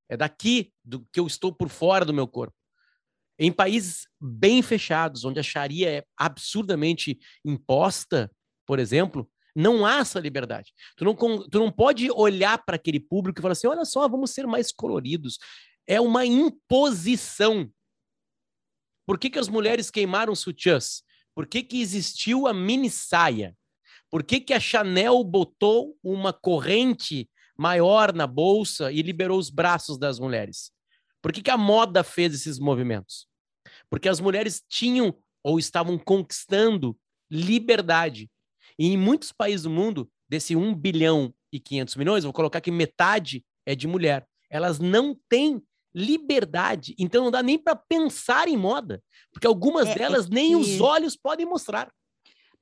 É 0.08 0.16
daqui 0.16 0.72
do 0.84 1.06
que 1.12 1.20
eu 1.20 1.26
estou 1.26 1.52
por 1.52 1.68
fora 1.68 2.04
do 2.04 2.12
meu 2.12 2.26
corpo. 2.26 2.54
Em 3.38 3.50
países 3.50 4.06
bem 4.20 4.60
fechados, 4.60 5.24
onde 5.24 5.40
a 5.40 5.42
Sharia 5.42 5.90
é 5.90 6.04
absurdamente 6.16 7.18
imposta, 7.44 8.30
por 8.66 8.78
exemplo, 8.78 9.30
não 9.54 9.84
há 9.84 9.98
essa 9.98 10.20
liberdade. 10.20 10.72
Tu 10.96 11.04
não, 11.04 11.14
tu 11.14 11.58
não 11.58 11.70
pode 11.70 12.10
olhar 12.10 12.64
para 12.64 12.76
aquele 12.76 13.00
público 13.00 13.40
e 13.40 13.42
falar 13.42 13.52
assim: 13.52 13.66
olha 13.66 13.84
só, 13.84 14.08
vamos 14.08 14.30
ser 14.30 14.46
mais 14.46 14.72
coloridos. 14.72 15.38
É 15.86 16.00
uma 16.00 16.24
imposição. 16.24 17.70
Por 19.06 19.18
que, 19.18 19.30
que 19.30 19.38
as 19.38 19.48
mulheres 19.48 19.90
queimaram 19.90 20.34
sutiãs? 20.34 21.02
Por 21.34 21.46
que, 21.46 21.62
que 21.62 21.80
existiu 21.80 22.46
a 22.46 22.54
mini 22.54 22.90
saia? 22.90 23.56
Por 24.10 24.22
que, 24.22 24.40
que 24.40 24.52
a 24.52 24.60
Chanel 24.60 25.22
botou 25.24 25.96
uma 26.02 26.32
corrente 26.32 27.28
maior 27.56 28.12
na 28.12 28.26
bolsa 28.26 28.90
e 28.90 29.02
liberou 29.02 29.38
os 29.38 29.50
braços 29.50 29.98
das 29.98 30.18
mulheres? 30.18 30.72
Por 31.22 31.32
que, 31.32 31.42
que 31.42 31.50
a 31.50 31.56
moda 31.56 32.02
fez 32.02 32.34
esses 32.34 32.58
movimentos? 32.58 33.28
Porque 33.88 34.08
as 34.08 34.20
mulheres 34.20 34.62
tinham 34.68 35.16
ou 35.42 35.58
estavam 35.58 35.98
conquistando 35.98 36.98
liberdade. 37.30 38.30
E 38.80 38.86
em 38.86 38.96
muitos 38.96 39.30
países 39.30 39.64
do 39.64 39.70
mundo, 39.70 40.10
desse 40.26 40.56
1 40.56 40.74
bilhão 40.74 41.34
e 41.52 41.60
500 41.60 41.96
milhões, 41.96 42.24
vou 42.24 42.32
colocar 42.32 42.62
que 42.62 42.70
metade 42.70 43.44
é 43.66 43.74
de 43.74 43.86
mulher. 43.86 44.26
Elas 44.48 44.78
não 44.78 45.14
têm 45.28 45.62
liberdade. 45.94 46.94
Então 46.98 47.24
não 47.24 47.30
dá 47.30 47.42
nem 47.42 47.58
para 47.58 47.76
pensar 47.76 48.48
em 48.48 48.56
moda, 48.56 49.02
porque 49.34 49.46
algumas 49.46 49.88
é, 49.88 49.92
é 49.92 49.94
delas 49.96 50.26
é 50.26 50.30
nem 50.30 50.56
os 50.56 50.80
olhos 50.80 51.14
podem 51.14 51.44
mostrar. 51.44 51.92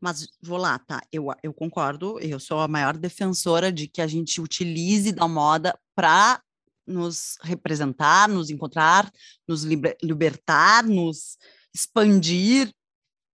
Mas 0.00 0.26
vou 0.42 0.58
lá, 0.58 0.76
tá? 0.80 1.00
Eu, 1.12 1.28
eu 1.40 1.54
concordo, 1.54 2.18
eu 2.18 2.40
sou 2.40 2.58
a 2.58 2.66
maior 2.66 2.96
defensora 2.96 3.70
de 3.70 3.86
que 3.86 4.02
a 4.02 4.06
gente 4.08 4.40
utilize 4.40 5.12
da 5.12 5.28
moda 5.28 5.78
para 5.94 6.42
nos 6.84 7.38
representar, 7.42 8.28
nos 8.28 8.50
encontrar, 8.50 9.08
nos 9.46 9.62
liber, 9.62 9.96
libertar, 10.02 10.82
nos 10.82 11.38
expandir, 11.72 12.72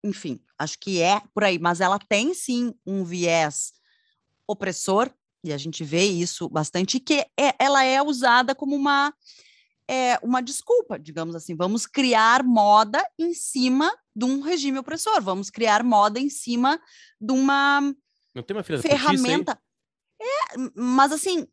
enfim, 0.01 0.39
acho 0.59 0.77
que 0.79 1.01
é 1.01 1.21
por 1.33 1.43
aí, 1.43 1.57
mas 1.57 1.79
ela 1.79 1.97
tem 1.97 2.33
sim 2.33 2.73
um 2.85 3.03
viés 3.03 3.73
opressor, 4.47 5.09
e 5.43 5.53
a 5.53 5.57
gente 5.57 5.83
vê 5.83 6.03
isso 6.03 6.49
bastante, 6.49 6.99
que 6.99 7.25
é, 7.39 7.55
ela 7.57 7.83
é 7.83 8.01
usada 8.01 8.53
como 8.53 8.75
uma, 8.75 9.13
é, 9.87 10.19
uma 10.21 10.41
desculpa, 10.41 10.99
digamos 10.99 11.33
assim, 11.33 11.55
vamos 11.55 11.87
criar 11.87 12.43
moda 12.43 13.03
em 13.17 13.33
cima 13.33 13.89
de 14.13 14.25
um 14.25 14.41
regime 14.41 14.79
opressor, 14.79 15.21
vamos 15.21 15.49
criar 15.49 15.83
moda 15.83 16.19
em 16.19 16.29
cima 16.29 16.79
de 17.21 17.31
uma, 17.31 17.81
não 18.35 18.43
tem 18.43 18.55
uma 18.55 18.63
ferramenta. 18.63 19.59
É, 20.21 20.57
mas 20.75 21.11
assim, 21.11 21.47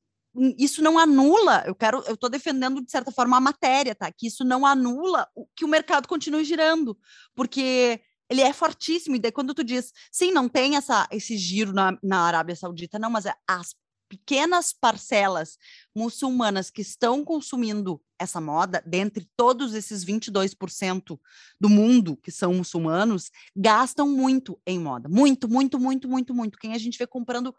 isso 0.58 0.82
não 0.82 0.98
anula, 0.98 1.64
eu 1.66 1.74
quero, 1.74 2.02
eu 2.06 2.14
estou 2.14 2.28
defendendo 2.28 2.84
de 2.84 2.90
certa 2.90 3.10
forma 3.10 3.36
a 3.36 3.40
matéria, 3.40 3.94
tá? 3.94 4.10
Que 4.12 4.26
isso 4.26 4.44
não 4.44 4.66
anula 4.66 5.28
o, 5.34 5.46
que 5.54 5.64
o 5.64 5.68
mercado 5.68 6.08
continue 6.08 6.44
girando, 6.44 6.98
porque 7.34 8.00
ele 8.28 8.40
é 8.40 8.52
fortíssimo, 8.52 9.16
e 9.16 9.18
daí 9.18 9.32
quando 9.32 9.54
tu 9.54 9.62
diz, 9.62 9.92
sim, 10.10 10.32
não 10.32 10.48
tem 10.48 10.76
essa, 10.76 11.06
esse 11.10 11.36
giro 11.36 11.72
na, 11.72 11.96
na 12.02 12.22
Arábia 12.22 12.56
Saudita, 12.56 12.98
não, 12.98 13.10
mas 13.10 13.26
é 13.26 13.34
as 13.46 13.74
pequenas 14.08 14.72
parcelas 14.72 15.58
muçulmanas 15.94 16.70
que 16.70 16.80
estão 16.80 17.24
consumindo 17.24 18.00
essa 18.18 18.40
moda, 18.40 18.82
dentre 18.86 19.28
todos 19.36 19.74
esses 19.74 20.04
22% 20.04 21.18
do 21.60 21.68
mundo 21.68 22.16
que 22.16 22.30
são 22.30 22.54
muçulmanos, 22.54 23.30
gastam 23.54 24.08
muito 24.08 24.60
em 24.66 24.78
moda. 24.78 25.08
Muito, 25.08 25.48
muito, 25.48 25.78
muito, 25.78 26.08
muito, 26.08 26.34
muito. 26.34 26.58
Quem 26.58 26.72
a 26.72 26.78
gente 26.78 26.98
vê 26.98 27.06
comprando 27.06 27.54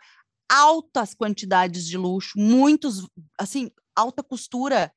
altas 0.50 1.14
quantidades 1.14 1.86
de 1.86 1.98
luxo, 1.98 2.34
muitos, 2.38 3.08
assim, 3.38 3.70
alta 3.96 4.24
costura 4.24 4.92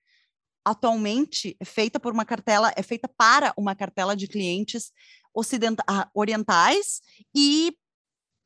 atualmente 0.64 1.56
é 1.58 1.64
feita 1.64 1.98
por 1.98 2.12
uma 2.12 2.24
cartela, 2.24 2.72
é 2.76 2.82
feita 2.82 3.08
para 3.08 3.52
uma 3.56 3.74
cartela 3.74 4.14
de 4.14 4.28
clientes 4.28 4.92
orientais 6.14 7.00
e 7.34 7.74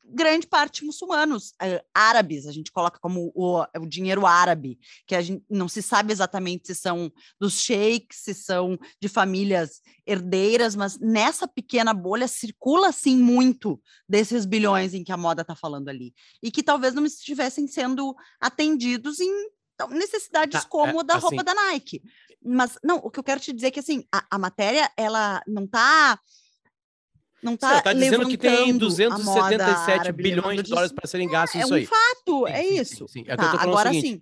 grande 0.07 0.45
parte 0.45 0.85
muçulmanos, 0.85 1.49
uh, 1.51 1.83
árabes, 1.93 2.45
a 2.45 2.51
gente 2.51 2.71
coloca 2.71 2.99
como 2.99 3.31
o, 3.33 3.63
o, 3.79 3.85
dinheiro 3.85 4.25
árabe, 4.25 4.77
que 5.07 5.15
a 5.15 5.21
gente 5.21 5.43
não 5.49 5.67
se 5.67 5.81
sabe 5.81 6.13
exatamente 6.13 6.67
se 6.67 6.75
são 6.75 7.11
dos 7.39 7.59
sheiks, 7.59 8.19
se 8.19 8.33
são 8.33 8.77
de 9.01 9.09
famílias 9.09 9.81
herdeiras, 10.05 10.75
mas 10.75 10.99
nessa 10.99 11.47
pequena 11.47 11.93
bolha 11.93 12.27
circula 12.27 12.91
sim 12.91 13.17
muito 13.17 13.81
desses 14.07 14.45
bilhões 14.45 14.93
em 14.93 15.03
que 15.03 15.11
a 15.11 15.17
moda 15.17 15.41
está 15.41 15.55
falando 15.55 15.89
ali, 15.89 16.13
e 16.41 16.51
que 16.51 16.61
talvez 16.61 16.93
não 16.93 17.05
estivessem 17.05 17.67
sendo 17.67 18.15
atendidos 18.39 19.19
em 19.19 19.49
necessidades 19.89 20.63
tá, 20.63 20.69
como 20.69 21.01
é, 21.01 21.03
da 21.03 21.15
roupa 21.15 21.35
assim... 21.37 21.45
da 21.45 21.53
Nike. 21.53 22.01
Mas 22.47 22.77
não, 22.83 22.97
o 22.97 23.09
que 23.09 23.19
eu 23.19 23.23
quero 23.23 23.41
te 23.41 23.51
dizer 23.51 23.67
é 23.67 23.71
que 23.71 23.79
assim, 23.79 24.05
a, 24.13 24.23
a 24.29 24.37
matéria 24.37 24.89
ela 24.95 25.41
não 25.47 25.63
está 25.63 26.19
não 27.45 27.53
está 27.53 27.81
tá 27.81 27.93
dizendo 27.93 28.27
que 28.27 28.37
tem 28.37 28.75
277 28.75 30.11
bilhões 30.11 30.63
de 30.63 30.69
dólares 30.69 30.91
para 30.91 31.07
serem 31.07 31.29
gastos 31.29 31.61
é, 31.61 31.63
isso 31.63 31.73
aí. 31.75 31.83
É 31.83 31.85
um 31.85 31.87
fato, 31.87 32.47
sim, 32.47 32.53
é 32.53 32.63
sim, 32.63 32.79
isso. 32.79 33.07
Sim, 33.07 33.23
tá, 33.23 33.61
agora 33.61 33.93
sim. 33.93 34.21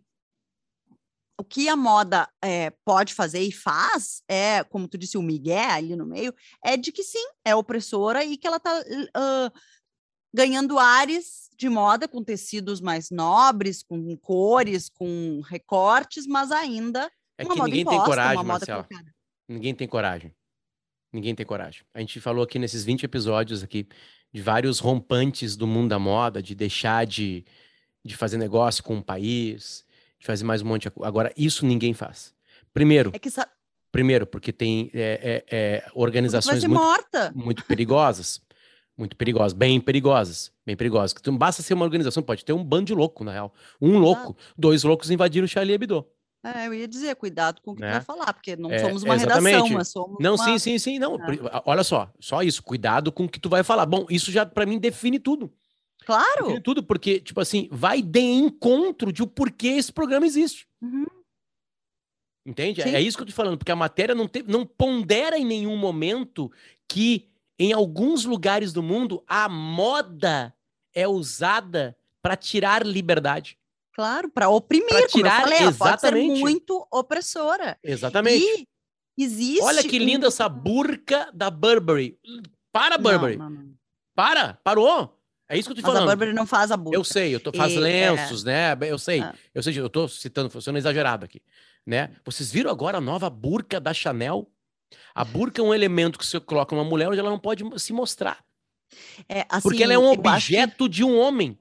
O 1.39 1.43
que 1.43 1.67
a 1.67 1.75
moda 1.75 2.29
é, 2.43 2.71
pode 2.85 3.13
fazer 3.13 3.39
e 3.39 3.51
faz 3.51 4.21
é, 4.27 4.63
como 4.65 4.87
tu 4.87 4.97
disse, 4.97 5.17
o 5.17 5.21
Miguel 5.21 5.71
ali 5.71 5.95
no 5.95 6.05
meio, 6.05 6.33
é 6.63 6.77
de 6.77 6.91
que 6.91 7.03
sim, 7.03 7.25
é 7.43 7.55
opressora 7.55 8.23
e 8.23 8.37
que 8.37 8.45
ela 8.45 8.57
está 8.57 8.79
uh, 8.79 9.59
ganhando 10.33 10.77
ares 10.77 11.49
de 11.57 11.69
moda 11.69 12.07
com 12.07 12.23
tecidos 12.23 12.81
mais 12.81 13.09
nobres, 13.09 13.81
com 13.81 14.15
cores, 14.17 14.89
com 14.89 15.41
recortes, 15.45 16.27
mas 16.27 16.51
ainda 16.51 17.09
é 17.37 17.45
uma 17.45 17.53
que 17.53 17.59
moda 17.59 17.69
ninguém 17.69 17.81
imposta, 17.81 17.99
tem 17.99 18.05
coragem, 18.05 18.43
Marcelo. 18.43 18.87
Ninguém 19.47 19.75
tem 19.75 19.87
coragem. 19.87 20.35
Ninguém 21.13 21.35
tem 21.35 21.45
coragem. 21.45 21.83
A 21.93 21.99
gente 21.99 22.19
falou 22.19 22.43
aqui 22.43 22.57
nesses 22.57 22.83
20 22.83 23.03
episódios 23.03 23.61
aqui 23.61 23.87
de 24.33 24.41
vários 24.41 24.79
rompantes 24.79 25.55
do 25.55 25.67
mundo 25.67 25.89
da 25.89 25.99
moda, 25.99 26.41
de 26.41 26.55
deixar 26.55 27.05
de, 27.05 27.45
de 28.03 28.17
fazer 28.17 28.37
negócio 28.37 28.83
com 28.83 28.97
o 28.97 29.03
país, 29.03 29.85
de 30.19 30.25
fazer 30.25 30.43
mais 30.43 30.63
um 30.63 30.65
monte 30.65 30.89
de... 30.89 30.91
Agora, 31.03 31.31
isso 31.37 31.67
ninguém 31.67 31.93
faz. 31.93 32.33
Primeiro, 32.73 33.11
é 33.13 33.19
que 33.19 33.29
sa... 33.29 33.47
primeiro 33.91 34.25
porque 34.25 34.51
tem 34.51 34.89
é, 34.91 35.43
é, 35.51 35.55
é, 35.55 35.91
organizações 35.93 36.63
muito, 36.63 36.81
muito 37.35 37.63
perigosas. 37.65 38.41
Muito 38.95 39.15
perigosas, 39.15 39.53
bem 39.53 39.81
perigosas, 39.81 40.51
bem 40.63 40.75
perigosas. 40.75 41.15
Não 41.25 41.35
basta 41.35 41.63
ser 41.63 41.73
uma 41.73 41.85
organização, 41.85 42.21
pode 42.21 42.45
ter 42.45 42.53
um 42.53 42.63
bando 42.63 42.85
de 42.85 42.93
louco, 42.93 43.23
na 43.23 43.31
real. 43.31 43.53
Um 43.81 43.97
louco, 43.97 44.37
dois 44.55 44.83
loucos 44.83 45.09
invadiram 45.09 45.45
o 45.45 45.47
Charlie 45.47 45.73
Hebdo. 45.73 46.07
É, 46.43 46.67
eu 46.67 46.73
ia 46.73 46.87
dizer, 46.87 47.15
cuidado 47.15 47.61
com 47.61 47.71
o 47.71 47.75
que 47.75 47.81
né? 47.81 47.87
tu 47.87 47.93
vai 47.93 48.01
falar, 48.01 48.33
porque 48.33 48.57
não 48.57 48.69
é, 48.69 48.79
somos 48.79 49.01
uma 49.03 49.15
exatamente. 49.15 49.55
redação, 49.55 49.77
mas 49.77 49.87
somos 49.87 50.17
Não, 50.19 50.35
uma... 50.35 50.43
sim, 50.43 50.59
sim, 50.59 50.77
sim, 50.77 50.99
não. 50.99 51.15
É. 51.15 51.61
Olha 51.65 51.85
só, 51.85 52.11
só 52.19 52.43
isso, 52.43 52.61
cuidado 52.61 53.13
com 53.13 53.23
o 53.23 53.29
que 53.29 53.39
tu 53.39 53.47
vai 53.47 53.63
falar. 53.63 53.85
Bom, 53.85 54.05
isso 54.09 54.29
já 54.29 54.45
para 54.45 54.65
mim 54.65 54.77
define 54.77 55.19
tudo. 55.19 55.49
Claro. 56.05 56.43
Define 56.43 56.59
tudo, 56.59 56.83
porque, 56.83 57.21
tipo 57.21 57.39
assim, 57.39 57.69
vai 57.71 58.01
de 58.01 58.19
encontro 58.19 59.13
de 59.13 59.23
o 59.23 59.27
porquê 59.27 59.69
esse 59.69 59.93
programa 59.93 60.25
existe. 60.25 60.67
Uhum. 60.81 61.05
Entende? 62.45 62.81
É, 62.81 62.83
sim. 62.83 62.95
É 62.95 62.99
isso 62.99 63.15
que 63.15 63.23
eu 63.23 63.27
tô 63.27 63.33
falando, 63.33 63.57
porque 63.57 63.71
a 63.71 63.75
matéria 63.75 64.13
não, 64.13 64.27
te, 64.27 64.43
não 64.43 64.65
pondera 64.65 65.37
em 65.37 65.45
nenhum 65.45 65.77
momento 65.77 66.51
que 66.89 67.29
em 67.57 67.71
alguns 67.71 68.25
lugares 68.25 68.73
do 68.73 68.83
mundo 68.83 69.23
a 69.25 69.47
moda 69.47 70.53
é 70.93 71.07
usada 71.07 71.95
para 72.21 72.35
tirar 72.35 72.85
liberdade. 72.85 73.57
Claro, 73.93 74.29
para 74.29 74.49
oprimir, 74.49 74.87
pra 74.87 75.07
tirar, 75.07 75.41
falei, 75.41 75.59
exatamente. 75.59 76.35
ser 76.35 76.41
muito 76.41 76.87
opressora. 76.91 77.77
Exatamente. 77.83 78.67
E 79.17 79.23
existe. 79.23 79.63
Olha 79.63 79.83
que 79.83 79.99
linda 79.99 80.27
essa 80.27 80.49
burca 80.49 81.29
da 81.33 81.51
Burberry. 81.51 82.17
Para, 82.71 82.97
Burberry. 82.97 83.37
Não, 83.37 83.49
não, 83.49 83.61
não. 83.61 83.73
Para, 84.15 84.59
parou. 84.63 85.19
É 85.47 85.57
isso 85.57 85.69
que 85.69 85.73
eu 85.73 85.75
tô 85.75 85.81
Mas 85.83 85.93
falando. 85.93 86.09
a 86.09 86.11
Burberry 86.11 86.33
não 86.33 86.47
faz 86.47 86.71
a 86.71 86.77
burca. 86.77 86.97
Eu 86.97 87.03
sei, 87.03 87.35
eu 87.35 87.39
tô, 87.39 87.53
faz 87.53 87.73
e, 87.73 87.77
lenços, 87.77 88.43
é... 88.45 88.75
né? 88.75 88.89
Eu 88.89 88.97
sei. 88.97 89.21
Ah. 89.21 89.35
Eu 89.53 89.61
sei, 89.61 89.77
eu 89.77 89.89
tô 89.89 90.07
citando, 90.07 90.59
sendo 90.59 90.77
exagerado 90.79 91.25
aqui, 91.25 91.41
né? 91.85 92.15
Vocês 92.25 92.51
viram 92.51 92.71
agora 92.71 92.97
a 92.97 93.01
nova 93.01 93.29
burca 93.29 93.79
da 93.79 93.93
Chanel? 93.93 94.49
A 95.13 95.23
burca 95.23 95.61
é 95.61 95.63
um 95.63 95.73
elemento 95.73 96.17
que 96.17 96.25
você 96.25 96.39
coloca 96.39 96.73
uma 96.73 96.83
mulher 96.83 97.09
onde 97.09 97.19
ela 97.19 97.29
não 97.29 97.39
pode 97.39 97.63
se 97.79 97.93
mostrar. 97.93 98.43
É, 99.29 99.45
assim, 99.49 99.61
Porque 99.61 99.83
ela 99.83 99.93
é 99.93 99.97
um 99.97 100.11
objeto 100.11 100.89
de 100.89 101.03
um 101.03 101.17
homem. 101.17 101.57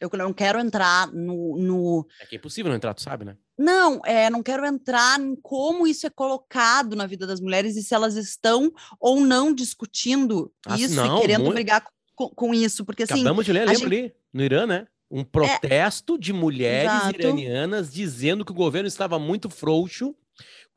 Eu 0.00 0.10
não 0.14 0.32
quero 0.32 0.58
entrar 0.58 1.12
no, 1.12 1.56
no. 1.58 2.06
É 2.20 2.26
que 2.26 2.36
é 2.36 2.38
impossível 2.38 2.70
não 2.70 2.76
entrar, 2.76 2.94
tu 2.94 3.02
sabe, 3.02 3.24
né? 3.24 3.36
Não, 3.58 4.00
é, 4.06 4.30
não 4.30 4.42
quero 4.42 4.64
entrar 4.64 5.20
em 5.20 5.36
como 5.36 5.86
isso 5.86 6.06
é 6.06 6.10
colocado 6.10 6.96
na 6.96 7.06
vida 7.06 7.26
das 7.26 7.40
mulheres 7.40 7.76
e 7.76 7.82
se 7.82 7.94
elas 7.94 8.16
estão 8.16 8.72
ou 8.98 9.20
não 9.20 9.52
discutindo 9.52 10.50
ah, 10.66 10.78
isso 10.78 10.94
não, 10.94 11.18
e 11.18 11.20
querendo 11.20 11.42
muito... 11.42 11.54
brigar 11.54 11.84
com, 12.14 12.30
com, 12.30 12.54
isso, 12.54 12.86
porque 12.86 13.02
assim. 13.02 13.20
Acabamos 13.20 13.44
de 13.44 13.52
ler, 13.52 13.60
lembra 13.60 13.74
gente... 13.74 13.84
ali, 13.84 14.14
no 14.32 14.42
Irã, 14.42 14.66
né? 14.66 14.86
Um 15.10 15.22
protesto 15.22 16.14
é... 16.14 16.18
de 16.18 16.32
mulheres 16.32 16.90
Exato. 16.90 17.20
iranianas 17.20 17.92
dizendo 17.92 18.44
que 18.44 18.52
o 18.52 18.54
governo 18.54 18.88
estava 18.88 19.18
muito 19.18 19.50
frouxo 19.50 20.16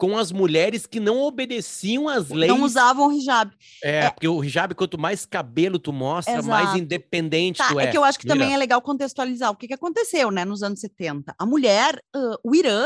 com 0.04 0.18
as 0.18 0.34
mulheres 0.34 0.86
que 0.86 1.00
não 1.00 1.22
obedeciam 1.22 2.10
às 2.10 2.28
leis. 2.28 2.52
Não 2.52 2.62
usavam 2.66 3.10
hijab. 3.14 3.56
É, 3.82 4.00
é, 4.00 4.10
porque 4.10 4.28
o 4.28 4.44
hijab, 4.44 4.76
quanto 4.76 4.98
mais 4.98 5.26
cabelo 5.26 5.80
tu 5.80 5.94
mostra, 5.94 6.40
Exato. 6.40 6.50
mais 6.50 6.78
independente 6.78 7.60
tá, 7.60 7.70
tu 7.70 7.80
é. 7.80 7.86
É 7.86 7.88
que 7.88 7.98
eu 7.98 8.04
acho 8.04 8.20
que 8.20 8.26
Mira. 8.26 8.38
também 8.38 8.54
é 8.54 8.58
legal 8.58 8.82
contextualizar 8.82 9.50
o 9.50 9.56
que, 9.56 9.66
que 9.66 9.74
aconteceu, 9.74 10.30
né, 10.30 10.44
nos 10.44 10.62
anos 10.62 10.82
70. 10.82 11.34
A 11.40 11.46
mulher, 11.46 12.04
uh, 12.14 12.36
o 12.44 12.54
Irã, 12.54 12.86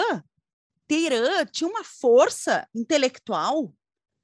Teherã, 0.88 1.43
tinha 1.51 1.67
uma 1.67 1.84
força 1.84 2.67
intelectual 2.75 3.73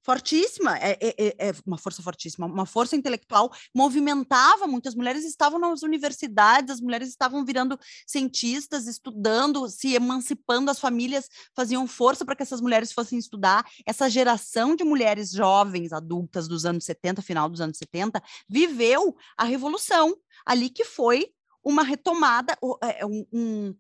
fortíssima, 0.04 0.78
é, 0.78 0.98
é, 1.02 1.16
é, 1.18 1.50
é, 1.50 1.54
uma 1.66 1.78
força 1.78 2.04
fortíssima, 2.04 2.46
uma 2.46 2.66
força 2.66 2.96
intelectual, 2.96 3.52
movimentava 3.74 4.68
muitas 4.68 4.94
mulheres 4.96 5.24
estavam 5.24 5.58
nas 5.58 5.82
universidades, 5.82 6.72
as 6.76 6.82
mulheres 6.82 7.08
estavam 7.08 7.46
virando 7.46 7.80
cientistas, 8.06 8.86
estudando, 8.86 9.68
se 9.70 9.96
emancipando, 9.96 10.70
as 10.70 10.80
famílias 10.80 11.30
faziam 11.56 11.88
força 11.88 12.26
para 12.26 12.36
que 12.36 12.44
essas 12.44 12.60
mulheres 12.60 12.92
fossem 12.92 13.18
estudar. 13.18 13.66
Essa 13.86 14.10
geração 14.10 14.76
de 14.76 14.84
mulheres 14.84 15.32
jovens, 15.32 15.94
adultas 15.94 16.48
dos 16.48 16.66
anos 16.66 16.84
70, 16.84 17.22
final 17.22 17.50
dos 17.50 17.62
anos 17.62 17.78
70, 17.78 18.22
viveu 18.50 19.16
a 19.38 19.46
revolução 19.46 20.16
ali 20.46 20.70
que 20.70 20.84
foi 20.84 21.30
uma 21.64 21.84
retomada, 21.84 22.58
é, 22.82 23.06
um, 23.06 23.26
um 23.32 23.76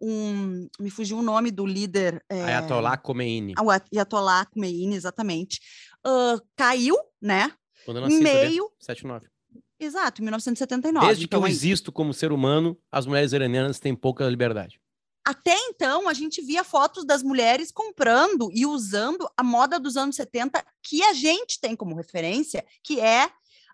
um, 0.00 0.68
me 0.78 0.90
fugiu 0.90 1.18
o 1.18 1.22
nome 1.22 1.50
do 1.50 1.66
líder. 1.66 2.22
É, 2.28 2.44
Ayatollah 2.44 2.96
Khomeini. 2.96 3.54
O 3.60 3.70
Ayatollah 3.70 4.46
Khomeini, 4.46 4.94
exatamente. 4.94 5.60
Uh, 6.06 6.40
caiu, 6.56 6.96
né? 7.20 7.52
Quando 7.84 7.98
eu 7.98 8.02
nasci, 8.02 8.20
meio. 8.20 8.70
79. 8.78 9.26
Exato, 9.80 10.20
em 10.20 10.24
1979. 10.24 11.06
Desde 11.06 11.24
então, 11.24 11.40
que 11.40 11.46
eu 11.46 11.48
existo 11.48 11.92
como 11.92 12.12
ser 12.12 12.32
humano, 12.32 12.76
as 12.90 13.06
mulheres 13.06 13.32
iranianas 13.32 13.78
têm 13.78 13.94
pouca 13.94 14.28
liberdade. 14.28 14.80
até 15.24 15.56
então 15.68 16.08
a 16.08 16.14
gente 16.14 16.40
via 16.42 16.64
fotos 16.64 17.04
das 17.04 17.22
mulheres 17.22 17.70
comprando 17.70 18.50
e 18.52 18.64
usando 18.64 19.28
a 19.36 19.42
moda 19.42 19.78
dos 19.78 19.96
anos 19.96 20.16
70 20.16 20.64
que 20.82 21.02
a 21.02 21.12
gente 21.12 21.60
tem 21.60 21.76
como 21.76 21.94
referência, 21.94 22.64
que 22.82 22.98
é 22.98 23.30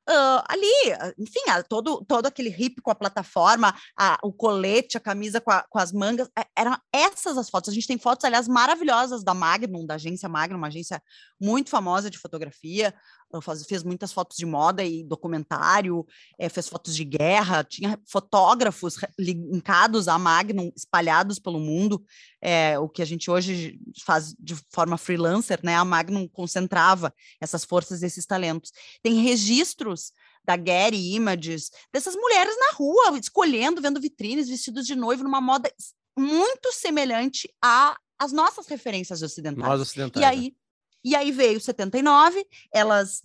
uh, 0.08 0.44
ali, 0.48 1.14
enfim, 1.18 1.40
todo, 1.68 2.04
todo 2.04 2.26
aquele 2.26 2.50
hip 2.50 2.80
com 2.82 2.90
a 2.90 2.94
plataforma, 2.94 3.74
a, 3.98 4.18
o 4.22 4.32
colete, 4.32 4.96
a 4.96 5.00
camisa 5.00 5.40
com, 5.40 5.50
a, 5.50 5.62
com, 5.68 5.78
as 5.78 5.92
mangas, 5.92 6.28
é, 6.38 6.46
eram 6.56 6.76
essas 6.92 7.38
as 7.38 7.48
fotos. 7.48 7.70
A 7.70 7.74
gente 7.74 7.86
tem 7.86 7.98
fotos, 7.98 8.24
aliás, 8.24 8.48
maravilhosas 8.48 9.24
da 9.24 9.34
Magnum, 9.34 9.86
da 9.86 9.94
agência 9.94 10.28
Magnum, 10.28 10.58
uma 10.58 10.68
agência 10.68 11.02
muito 11.40 11.70
famosa 11.70 12.10
de 12.10 12.18
fotografia, 12.18 12.94
faz, 13.40 13.64
fez 13.64 13.82
muitas 13.82 14.12
fotos 14.12 14.36
de 14.36 14.46
moda 14.46 14.84
e 14.84 15.02
documentário, 15.04 16.06
é, 16.38 16.48
fez 16.48 16.68
fotos 16.68 16.94
de 16.94 17.04
guerra, 17.04 17.64
tinha 17.64 17.98
fotógrafos 18.06 18.96
linkados 19.18 20.08
à 20.08 20.18
Magnum, 20.18 20.70
espalhados 20.76 21.38
pelo 21.38 21.58
mundo, 21.58 22.04
é, 22.40 22.78
o 22.78 22.88
que 22.88 23.02
a 23.02 23.04
gente 23.04 23.30
hoje 23.30 23.78
faz 24.04 24.34
de 24.38 24.54
forma 24.70 24.96
freelancer, 24.96 25.60
né? 25.62 25.76
A 25.76 25.84
Magnum 25.84 26.28
concentrava 26.28 27.12
essas 27.40 27.64
forças 27.64 28.02
e 28.02 28.06
esses 28.06 28.26
talentos. 28.26 28.72
Tem 29.02 29.22
registros 29.22 30.12
da 30.44 30.56
Getty 30.56 31.14
Images, 31.14 31.70
dessas 31.92 32.14
mulheres 32.14 32.54
na 32.58 32.76
rua, 32.76 33.18
escolhendo, 33.18 33.80
vendo 33.80 34.00
vitrines, 34.00 34.48
vestidos 34.48 34.86
de 34.86 34.94
noivo, 34.94 35.24
numa 35.24 35.40
moda 35.40 35.72
muito 36.16 36.72
semelhante 36.72 37.48
às 37.60 38.32
nossas 38.32 38.66
referências 38.66 39.22
ocidentais. 39.22 39.66
Nós 39.66 39.80
ocidentais. 39.80 40.22
E 40.22 40.26
aí, 40.26 40.54
e 41.04 41.14
aí 41.14 41.30
veio 41.30 41.60
79, 41.60 42.46
elas 42.72 43.22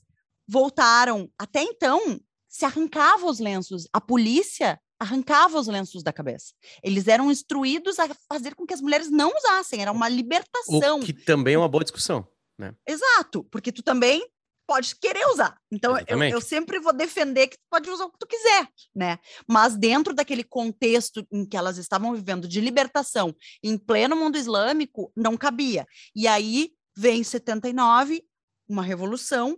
voltaram. 0.48 1.32
Até 1.38 1.62
então, 1.62 2.20
se 2.48 2.66
arrancava 2.66 3.26
os 3.28 3.40
lenços. 3.40 3.88
A 3.94 4.02
polícia 4.02 4.80
arrancava 5.00 5.58
os 5.58 5.68
lenços 5.68 6.04
da 6.04 6.12
cabeça. 6.12 6.54
Eles 6.84 7.08
eram 7.08 7.32
instruídos 7.32 7.98
a 8.00 8.10
fazer 8.28 8.54
com 8.56 8.66
que 8.66 8.74
as 8.74 8.82
mulheres 8.82 9.10
não 9.10 9.32
usassem. 9.34 9.82
Era 9.82 9.92
uma 9.92 10.10
libertação. 10.10 11.00
O 11.00 11.06
que 11.06 11.14
também 11.14 11.54
é 11.54 11.58
uma 11.58 11.70
boa 11.70 11.84
discussão, 11.84 12.28
né? 12.58 12.76
Exato, 12.86 13.46
porque 13.46 13.72
tu 13.72 13.82
também 13.82 14.28
pode 14.68 14.96
querer 14.98 15.26
usar. 15.30 15.58
Então, 15.72 15.98
eu, 16.08 16.24
eu, 16.26 16.40
sempre 16.40 16.80
vou 16.80 16.94
defender 16.94 17.48
que 17.48 17.58
tu 17.58 17.64
pode 17.72 17.90
usar 17.90 18.06
o 18.06 18.12
que 18.12 18.20
tu 18.20 18.28
quiser, 18.28 18.68
né? 18.94 19.18
Mas 19.48 19.76
dentro 19.76 20.14
daquele 20.14 20.44
contexto 20.44 21.26
em 21.32 21.44
que 21.44 21.58
elas 21.58 21.80
estavam 21.80 22.14
vivendo 22.14 22.48
de 22.48 22.62
libertação, 22.62 23.36
em 23.64 23.80
pleno 23.80 24.16
mundo 24.16 24.38
islâmico, 24.38 25.12
não 25.16 25.36
cabia. 25.36 25.88
E 26.16 26.28
aí 26.28 26.72
Vem 26.96 27.22
em 27.22 27.24
79, 27.24 28.24
uma 28.68 28.84
revolução. 28.84 29.58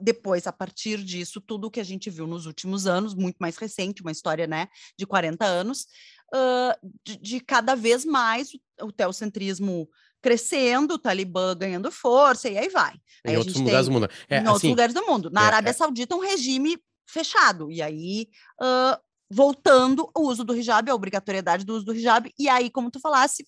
Depois, 0.00 0.46
a 0.46 0.52
partir 0.52 1.02
disso, 1.02 1.40
tudo 1.40 1.66
o 1.66 1.70
que 1.70 1.80
a 1.80 1.84
gente 1.84 2.08
viu 2.08 2.26
nos 2.26 2.46
últimos 2.46 2.86
anos, 2.86 3.14
muito 3.14 3.36
mais 3.38 3.56
recente, 3.56 4.02
uma 4.02 4.12
história 4.12 4.46
né, 4.46 4.68
de 4.96 5.04
40 5.04 5.44
anos, 5.44 5.86
uh, 6.34 6.88
de, 7.04 7.16
de, 7.16 7.40
cada 7.40 7.74
vez 7.74 8.04
mais 8.04 8.50
o, 8.54 8.86
o 8.86 8.92
teocentrismo 8.92 9.88
crescendo, 10.22 10.94
o 10.94 10.98
Talibã 10.98 11.56
ganhando 11.56 11.90
força, 11.90 12.48
e 12.48 12.56
aí 12.56 12.68
vai. 12.68 12.94
Em 13.26 13.30
aí 13.30 13.36
outros 13.36 13.56
lugares 13.56 13.86
do 13.86 13.92
mundo. 13.92 14.08
É, 14.28 14.36
em 14.36 14.38
assim, 14.40 14.48
outros 14.48 14.70
lugares 14.70 14.94
do 14.94 15.06
mundo. 15.06 15.30
Na 15.30 15.42
é, 15.42 15.46
Arábia 15.46 15.70
é... 15.70 15.72
Saudita, 15.72 16.14
um 16.14 16.20
regime 16.20 16.78
fechado. 17.08 17.70
E 17.70 17.82
aí, 17.82 18.28
uh, 18.60 19.00
voltando 19.30 20.10
o 20.16 20.28
uso 20.28 20.44
do 20.44 20.54
hijab, 20.54 20.90
a 20.90 20.94
obrigatoriedade 20.94 21.64
do 21.64 21.74
uso 21.74 21.84
do 21.84 21.94
hijab, 21.94 22.32
e 22.38 22.48
aí, 22.48 22.70
como 22.70 22.90
tu 22.90 23.00
falasse, 23.00 23.46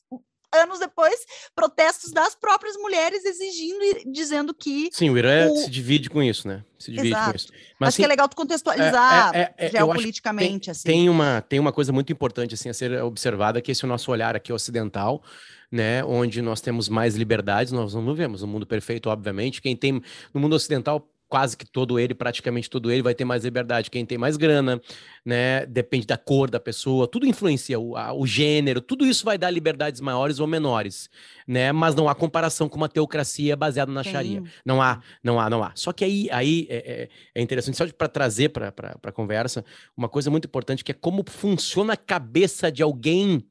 anos 0.54 0.78
depois, 0.78 1.14
protestos 1.54 2.12
das 2.12 2.34
próprias 2.34 2.76
mulheres 2.76 3.24
exigindo 3.24 3.82
e 3.82 4.12
dizendo 4.12 4.54
que. 4.54 4.88
Sim, 4.92 5.10
o 5.10 5.18
Irã 5.18 5.50
o... 5.50 5.56
se 5.56 5.70
divide 5.70 6.10
com 6.10 6.22
isso, 6.22 6.46
né? 6.46 6.64
Se 6.78 6.90
divide 6.90 7.08
Exato. 7.08 7.30
com 7.30 7.36
isso. 7.36 7.48
Mas, 7.78 7.88
acho 7.88 7.88
assim, 7.88 8.02
que 8.02 8.04
é 8.04 8.08
legal 8.08 8.28
tu 8.28 8.36
contextualizar 8.36 9.34
é, 9.34 9.54
é, 9.56 9.66
é, 9.66 9.70
geopoliticamente. 9.70 10.66
Tem, 10.66 10.70
assim. 10.70 10.82
tem, 10.82 11.08
uma, 11.08 11.40
tem 11.40 11.58
uma 11.60 11.72
coisa 11.72 11.92
muito 11.92 12.12
importante 12.12 12.54
assim, 12.54 12.68
a 12.68 12.74
ser 12.74 13.02
observada, 13.02 13.60
que 13.60 13.70
esse 13.70 13.84
é 13.84 13.86
o 13.86 13.88
nosso 13.88 14.10
olhar 14.10 14.36
aqui 14.36 14.52
ocidental. 14.52 15.22
Né, 15.70 16.04
onde 16.04 16.42
nós 16.42 16.60
temos 16.60 16.86
mais 16.86 17.16
liberdades, 17.16 17.72
nós 17.72 17.94
não 17.94 18.04
vivemos 18.04 18.42
no 18.42 18.46
mundo 18.46 18.66
perfeito, 18.66 19.08
obviamente. 19.08 19.62
Quem 19.62 19.74
tem 19.74 20.02
no 20.34 20.38
mundo 20.38 20.54
ocidental 20.54 21.08
quase 21.32 21.56
que 21.56 21.64
todo 21.64 21.98
ele, 21.98 22.12
praticamente 22.12 22.68
todo 22.68 22.90
ele, 22.90 23.00
vai 23.00 23.14
ter 23.14 23.24
mais 23.24 23.42
liberdade. 23.42 23.90
Quem 23.90 24.04
tem 24.04 24.18
mais 24.18 24.36
grana, 24.36 24.78
né? 25.24 25.64
Depende 25.64 26.06
da 26.06 26.18
cor 26.18 26.50
da 26.50 26.60
pessoa, 26.60 27.08
tudo 27.08 27.24
influencia, 27.24 27.80
o, 27.80 27.96
a, 27.96 28.12
o 28.12 28.26
gênero, 28.26 28.82
tudo 28.82 29.06
isso 29.06 29.24
vai 29.24 29.38
dar 29.38 29.50
liberdades 29.50 30.02
maiores 30.02 30.40
ou 30.40 30.46
menores, 30.46 31.08
né? 31.48 31.72
Mas 31.72 31.94
não 31.94 32.06
há 32.06 32.14
comparação 32.14 32.68
com 32.68 32.76
uma 32.76 32.88
teocracia 32.88 33.56
baseada 33.56 33.90
na 33.90 34.04
Sim. 34.04 34.10
Sharia. 34.10 34.42
Não 34.62 34.82
há, 34.82 35.00
não 35.24 35.40
há, 35.40 35.48
não 35.48 35.64
há. 35.64 35.72
Só 35.74 35.90
que 35.90 36.04
aí, 36.04 36.28
aí 36.30 36.66
é, 36.68 36.76
é, 36.76 37.08
é 37.34 37.40
interessante, 37.40 37.78
só 37.78 37.86
para 37.86 38.08
trazer 38.08 38.50
para 38.50 38.74
a 39.02 39.12
conversa, 39.12 39.64
uma 39.96 40.10
coisa 40.10 40.30
muito 40.30 40.44
importante 40.44 40.84
que 40.84 40.92
é 40.92 40.94
como 40.94 41.24
funciona 41.26 41.94
a 41.94 41.96
cabeça 41.96 42.70
de 42.70 42.82
alguém 42.82 43.42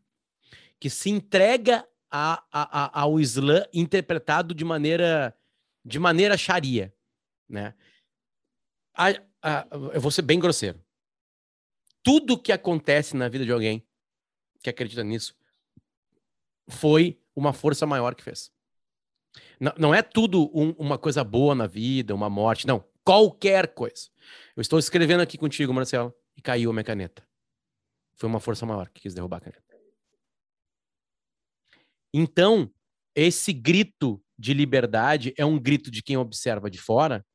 que 0.79 0.87
se 0.87 1.09
entrega 1.09 1.83
a, 2.11 2.43
a, 2.53 2.83
a, 2.83 3.01
ao 3.01 3.19
Islã 3.19 3.65
interpretado 3.73 4.53
de 4.53 4.63
maneira 4.63 5.33
de 5.83 5.97
maneira 5.97 6.37
Sharia 6.37 6.93
né? 7.51 7.73
A, 8.93 9.09
a, 9.41 9.67
eu 9.93 10.01
vou 10.01 10.11
ser 10.11 10.21
bem 10.21 10.39
grosseiro. 10.39 10.83
Tudo 12.03 12.41
que 12.41 12.51
acontece 12.51 13.15
na 13.15 13.29
vida 13.29 13.45
de 13.45 13.51
alguém 13.51 13.85
que 14.61 14.69
acredita 14.69 15.03
nisso 15.03 15.35
foi 16.67 17.19
uma 17.35 17.53
força 17.53 17.85
maior 17.85 18.15
que 18.15 18.23
fez. 18.23 18.51
Não, 19.59 19.73
não 19.77 19.95
é 19.95 20.01
tudo 20.01 20.49
um, 20.53 20.71
uma 20.71 20.97
coisa 20.97 21.23
boa 21.23 21.53
na 21.53 21.67
vida, 21.67 22.15
uma 22.15 22.29
morte, 22.29 22.67
não. 22.67 22.83
Qualquer 23.03 23.73
coisa. 23.73 24.09
Eu 24.55 24.61
estou 24.61 24.79
escrevendo 24.79 25.21
aqui 25.21 25.37
contigo, 25.37 25.73
Marcelo, 25.73 26.13
e 26.35 26.41
caiu 26.41 26.69
a 26.69 26.73
minha 26.73 26.83
caneta. 26.83 27.27
Foi 28.15 28.29
uma 28.29 28.39
força 28.39 28.65
maior 28.65 28.89
que 28.89 29.01
quis 29.01 29.13
derrubar 29.13 29.37
a 29.37 29.41
caneta. 29.41 29.63
Então, 32.13 32.71
esse 33.15 33.53
grito 33.53 34.23
de 34.37 34.53
liberdade 34.53 35.33
é 35.37 35.45
um 35.45 35.59
grito 35.59 35.89
de 35.89 36.01
quem 36.01 36.17
observa 36.17 36.69
de 36.69 36.79
fora 36.79 37.25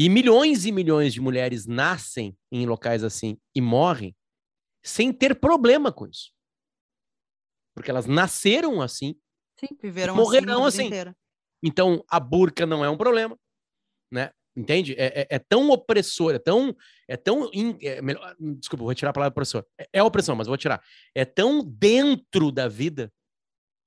e 0.00 0.08
milhões 0.08 0.64
e 0.64 0.70
milhões 0.70 1.12
de 1.12 1.20
mulheres 1.20 1.66
nascem 1.66 2.38
em 2.52 2.64
locais 2.66 3.02
assim 3.02 3.36
e 3.52 3.60
morrem 3.60 4.14
sem 4.80 5.12
ter 5.12 5.34
problema 5.34 5.90
com 5.90 6.06
isso. 6.06 6.32
Porque 7.74 7.90
elas 7.90 8.06
nasceram 8.06 8.80
assim. 8.80 9.16
Sim, 9.58 9.76
viveram 9.82 10.14
morrerão 10.14 10.64
assim. 10.64 10.86
assim. 10.86 11.12
Então, 11.60 12.04
a 12.08 12.20
burca 12.20 12.64
não 12.64 12.84
é 12.84 12.88
um 12.88 12.96
problema, 12.96 13.36
né? 14.12 14.30
Entende? 14.56 14.94
É, 14.96 15.22
é, 15.22 15.26
é 15.30 15.38
tão 15.40 15.68
opressor, 15.70 16.32
é 16.32 16.38
tão. 16.38 16.76
É 17.08 17.16
tão 17.16 17.50
in, 17.52 17.76
é 17.82 18.00
melhor, 18.00 18.36
desculpa, 18.38 18.84
vou 18.84 18.90
retirar 18.90 19.10
a 19.10 19.12
palavra 19.12 19.32
opressor. 19.32 19.66
É, 19.76 19.88
é, 19.94 20.02
opressão, 20.02 20.36
mas 20.36 20.46
vou 20.46 20.56
tirar. 20.56 20.80
É 21.12 21.24
tão 21.24 21.64
dentro 21.64 22.52
da 22.52 22.68
vida, 22.68 23.12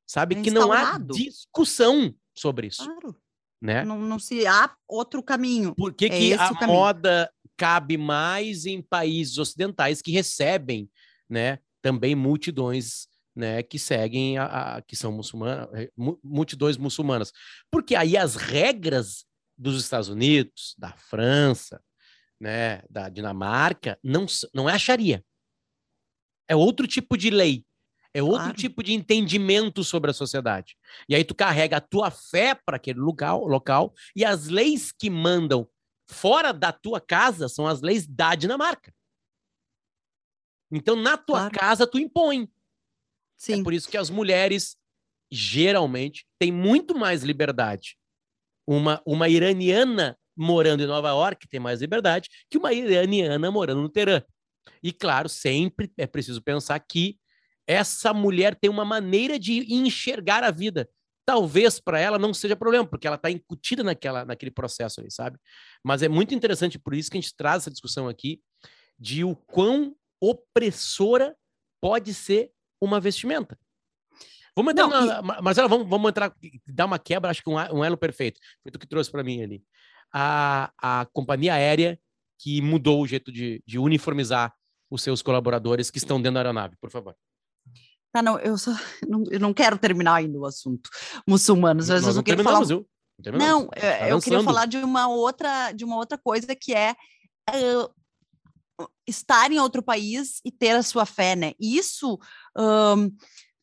sabe? 0.05 0.35
É 0.35 0.41
que 0.41 0.51
não 0.51 0.73
há 0.73 0.97
discussão 0.97 2.13
sobre 2.35 2.67
isso. 2.67 2.83
Claro 2.83 3.15
né? 3.61 3.85
Não, 3.85 3.99
não 3.99 4.17
se 4.17 4.45
há 4.47 4.73
outro 4.87 5.21
caminho. 5.21 5.75
Por 5.75 5.93
que, 5.93 6.05
é 6.05 6.09
que 6.09 6.33
a 6.33 6.51
moda 6.65 7.31
cabe 7.55 7.97
mais 7.97 8.65
em 8.65 8.81
países 8.81 9.37
ocidentais 9.37 10.01
que 10.01 10.11
recebem, 10.11 10.89
né, 11.29 11.59
também 11.81 12.15
multidões, 12.15 13.07
né, 13.35 13.61
que 13.61 13.77
seguem 13.77 14.37
a, 14.37 14.77
a 14.77 14.81
que 14.81 14.95
são 14.95 15.11
muçulmanas, 15.11 15.69
eh, 15.73 15.89
multidões 16.23 16.75
muçulmanas? 16.75 17.31
Porque 17.69 17.95
aí 17.95 18.17
as 18.17 18.35
regras 18.35 19.25
dos 19.55 19.81
Estados 19.81 20.09
Unidos, 20.09 20.75
da 20.77 20.91
França, 20.93 21.79
né, 22.39 22.81
da 22.89 23.09
Dinamarca, 23.09 23.99
não, 24.03 24.25
não 24.55 24.67
é 24.67 24.73
a 24.73 24.79
Sharia. 24.79 25.23
É 26.49 26.55
outro 26.55 26.87
tipo 26.87 27.15
de 27.15 27.29
lei. 27.29 27.63
É 28.13 28.21
outro 28.21 28.39
claro. 28.39 28.57
tipo 28.57 28.83
de 28.83 28.93
entendimento 28.93 29.83
sobre 29.83 30.11
a 30.11 30.13
sociedade. 30.13 30.75
E 31.07 31.15
aí 31.15 31.23
tu 31.23 31.33
carrega 31.33 31.77
a 31.77 31.81
tua 31.81 32.11
fé 32.11 32.53
para 32.53 32.75
aquele 32.75 32.99
local, 32.99 33.45
local 33.45 33.93
e 34.15 34.25
as 34.25 34.47
leis 34.47 34.91
que 34.91 35.09
mandam 35.09 35.67
fora 36.09 36.51
da 36.51 36.73
tua 36.73 36.99
casa 36.99 37.47
são 37.47 37.65
as 37.65 37.81
leis 37.81 38.05
da 38.05 38.35
Dinamarca. 38.35 38.93
Então, 40.69 40.95
na 40.95 41.17
tua 41.17 41.49
claro. 41.49 41.53
casa, 41.53 41.87
tu 41.87 41.99
impõe. 41.99 42.43
É 42.43 42.47
Sim. 43.37 43.61
É 43.61 43.63
por 43.63 43.73
isso 43.73 43.89
que 43.89 43.97
as 43.97 44.09
mulheres, 44.09 44.77
geralmente, 45.31 46.25
têm 46.39 46.51
muito 46.51 46.97
mais 46.97 47.23
liberdade. 47.23 47.97
Uma, 48.67 49.01
uma 49.05 49.27
iraniana 49.27 50.17
morando 50.35 50.83
em 50.83 50.87
Nova 50.87 51.09
York 51.09 51.47
tem 51.47 51.59
mais 51.59 51.81
liberdade 51.81 52.29
que 52.49 52.57
uma 52.57 52.71
iraniana 52.73 53.51
morando 53.51 53.81
no 53.81 53.89
Teherã. 53.89 54.23
E, 54.81 54.93
claro, 54.93 55.27
sempre 55.27 55.91
é 55.97 56.07
preciso 56.07 56.41
pensar 56.41 56.79
que 56.79 57.19
essa 57.71 58.13
mulher 58.13 58.55
tem 58.55 58.69
uma 58.69 58.83
maneira 58.83 59.39
de 59.39 59.73
enxergar 59.73 60.43
a 60.43 60.51
vida. 60.51 60.89
Talvez 61.25 61.79
para 61.79 61.99
ela 61.99 62.19
não 62.19 62.33
seja 62.33 62.55
problema, 62.55 62.85
porque 62.85 63.07
ela 63.07 63.15
está 63.15 63.31
incutida 63.31 63.83
naquela, 63.83 64.25
naquele 64.25 64.51
processo 64.51 64.99
aí, 64.99 65.09
sabe? 65.09 65.37
Mas 65.83 66.01
é 66.01 66.09
muito 66.09 66.35
interessante, 66.35 66.77
por 66.77 66.93
isso 66.93 67.09
que 67.09 67.17
a 67.17 67.21
gente 67.21 67.35
traz 67.35 67.63
essa 67.63 67.71
discussão 67.71 68.09
aqui, 68.09 68.41
de 68.99 69.23
o 69.23 69.35
quão 69.35 69.95
opressora 70.19 71.35
pode 71.79 72.13
ser 72.13 72.51
uma 72.81 72.99
vestimenta. 72.99 73.57
Vamos 74.55 74.73
entrar 74.73 74.87
não, 74.87 75.05
na, 75.05 75.19
e... 75.19 75.41
Marcela, 75.41 75.69
vamos, 75.69 75.87
vamos 75.87 76.09
entrar, 76.09 76.35
dar 76.67 76.85
uma 76.85 76.99
quebra, 76.99 77.31
acho 77.31 77.41
que 77.41 77.49
um, 77.49 77.55
um 77.55 77.85
elo 77.85 77.97
perfeito. 77.97 78.39
Foi 78.61 78.71
tu 78.71 78.77
que 78.77 78.87
trouxe 78.87 79.09
para 79.09 79.23
mim 79.23 79.41
ali. 79.41 79.63
A, 80.11 80.73
a 80.77 81.05
companhia 81.13 81.53
aérea 81.53 81.97
que 82.37 82.61
mudou 82.61 83.01
o 83.01 83.07
jeito 83.07 83.31
de, 83.31 83.63
de 83.65 83.79
uniformizar 83.79 84.53
os 84.89 85.01
seus 85.01 85.21
colaboradores 85.21 85.89
que 85.89 85.99
estão 85.99 86.21
dentro 86.21 86.33
da 86.33 86.39
aeronave, 86.41 86.75
por 86.81 86.89
favor. 86.89 87.15
Tá, 88.11 88.21
não, 88.21 88.37
eu 88.39 88.57
só 88.57 88.71
não, 89.07 89.23
eu 89.29 89.39
não 89.39 89.53
quero 89.53 89.77
terminar 89.77 90.15
ainda 90.15 90.37
o 90.37 90.45
assunto 90.45 90.89
muçulmanos, 91.27 91.89
mas 91.89 92.03
Nós 92.03 92.15
eu 92.15 92.23
queria 92.23 92.43
falar. 92.43 92.65
Viu? 92.65 92.85
Não, 93.25 93.37
não 93.37 93.67
tá 93.67 94.07
eu, 94.07 94.15
eu 94.15 94.21
queria 94.21 94.43
falar 94.43 94.65
de 94.65 94.77
uma 94.77 95.07
outra 95.07 95.71
de 95.71 95.85
uma 95.85 95.95
outra 95.95 96.17
coisa 96.17 96.55
que 96.55 96.73
é 96.73 96.95
uh, 97.49 98.85
estar 99.07 99.51
em 99.51 99.59
outro 99.59 99.83
país 99.83 100.41
e 100.43 100.51
ter 100.51 100.71
a 100.71 100.83
sua 100.83 101.05
fé, 101.05 101.35
né? 101.35 101.53
Isso 101.59 102.19
um, 102.57 103.11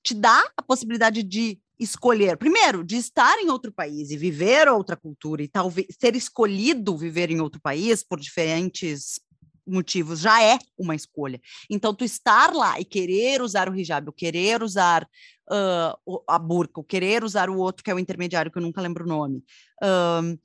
te 0.03 0.15
dá 0.15 0.51
a 0.57 0.63
possibilidade 0.63 1.23
de 1.23 1.61
escolher, 1.79 2.37
primeiro, 2.37 2.83
de 2.83 2.97
estar 2.97 3.39
em 3.39 3.51
outro 3.51 3.73
país 3.73 4.11
e 4.11 4.17
viver 4.17 4.69
outra 4.69 4.97
cultura 4.97 5.43
e 5.43 5.49
talvez 5.49 5.87
ser 5.99 6.17
escolhido 6.17 6.97
viver 6.97 7.31
em 7.31 7.41
outro 7.41 7.61
país 7.61 8.03
por 8.03 8.19
diferentes 8.19 9.21
motivos 9.69 10.21
já 10.21 10.43
é 10.43 10.59
uma 10.77 10.95
escolha. 10.95 11.41
Então, 11.71 11.95
tu 11.95 12.05
estar 12.05 12.53
lá 12.53 12.81
e 12.81 12.85
querer 12.85 13.43
usar 13.43 13.69
o 13.69 13.77
hijab, 13.77 14.07
ou 14.07 14.13
querer 14.13 14.63
usar 14.63 15.05
uh, 15.51 16.23
a 16.27 16.39
burca, 16.39 16.81
ou 16.81 16.85
querer 16.85 17.25
usar 17.25 17.51
o 17.51 17.59
outro, 17.59 17.85
que 17.85 17.91
é 17.91 17.95
o 17.95 17.99
intermediário, 17.99 18.51
que 18.51 18.59
eu 18.59 18.63
nunca 18.63 18.81
lembro 18.81 19.05
o 19.05 19.09
nome, 19.09 19.45
uh, 19.83 20.39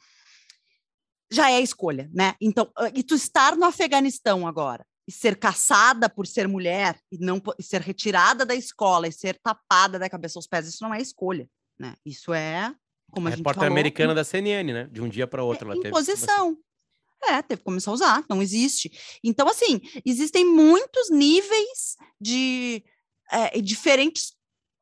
já 1.32 1.52
é 1.52 1.60
escolha, 1.62 2.10
né? 2.14 2.36
Então, 2.40 2.66
uh, 2.80 2.92
e 2.94 3.04
tu 3.04 3.16
estar 3.16 3.56
no 3.56 3.66
Afeganistão 3.66 4.48
agora, 4.48 4.86
e 5.08 5.12
ser 5.12 5.36
caçada 5.38 6.10
por 6.10 6.28
ser 6.28 6.48
mulher, 6.48 6.98
e 7.12 7.18
não 7.18 7.42
e 7.58 7.64
ser 7.64 7.82
retirada 7.82 8.46
da 8.46 8.56
escola, 8.56 9.08
e 9.08 9.12
ser 9.12 9.38
tapada 9.44 10.00
da 10.00 10.10
cabeça 10.10 10.38
aos 10.38 10.48
pés, 10.48 10.68
isso 10.68 10.84
não 10.84 10.94
é 10.94 11.02
escolha, 11.02 11.48
né? 11.80 11.96
Isso 12.06 12.34
é 12.34 12.74
como 13.12 13.28
a, 13.28 13.32
a 13.32 13.36
repórter 13.36 13.68
americana 13.68 14.16
da 14.16 14.24
CNN, 14.24 14.74
né? 14.74 14.88
De 14.92 15.02
um 15.02 15.08
dia 15.08 15.28
para 15.28 15.44
outro. 15.44 15.70
É, 15.70 15.78
ela 15.78 15.88
imposição. 15.88 16.56
Teve... 16.56 16.64
É, 17.26 17.42
teve 17.42 17.60
que 17.60 17.66
começar 17.66 17.92
a 17.92 17.94
usar, 17.94 18.26
não 18.30 18.42
existe. 18.42 18.92
Então, 19.24 19.48
assim, 19.48 19.82
existem 20.06 20.46
muitos 20.46 21.10
níveis 21.10 21.96
de 22.20 22.84
é, 23.32 23.62
diferentes 23.62 24.34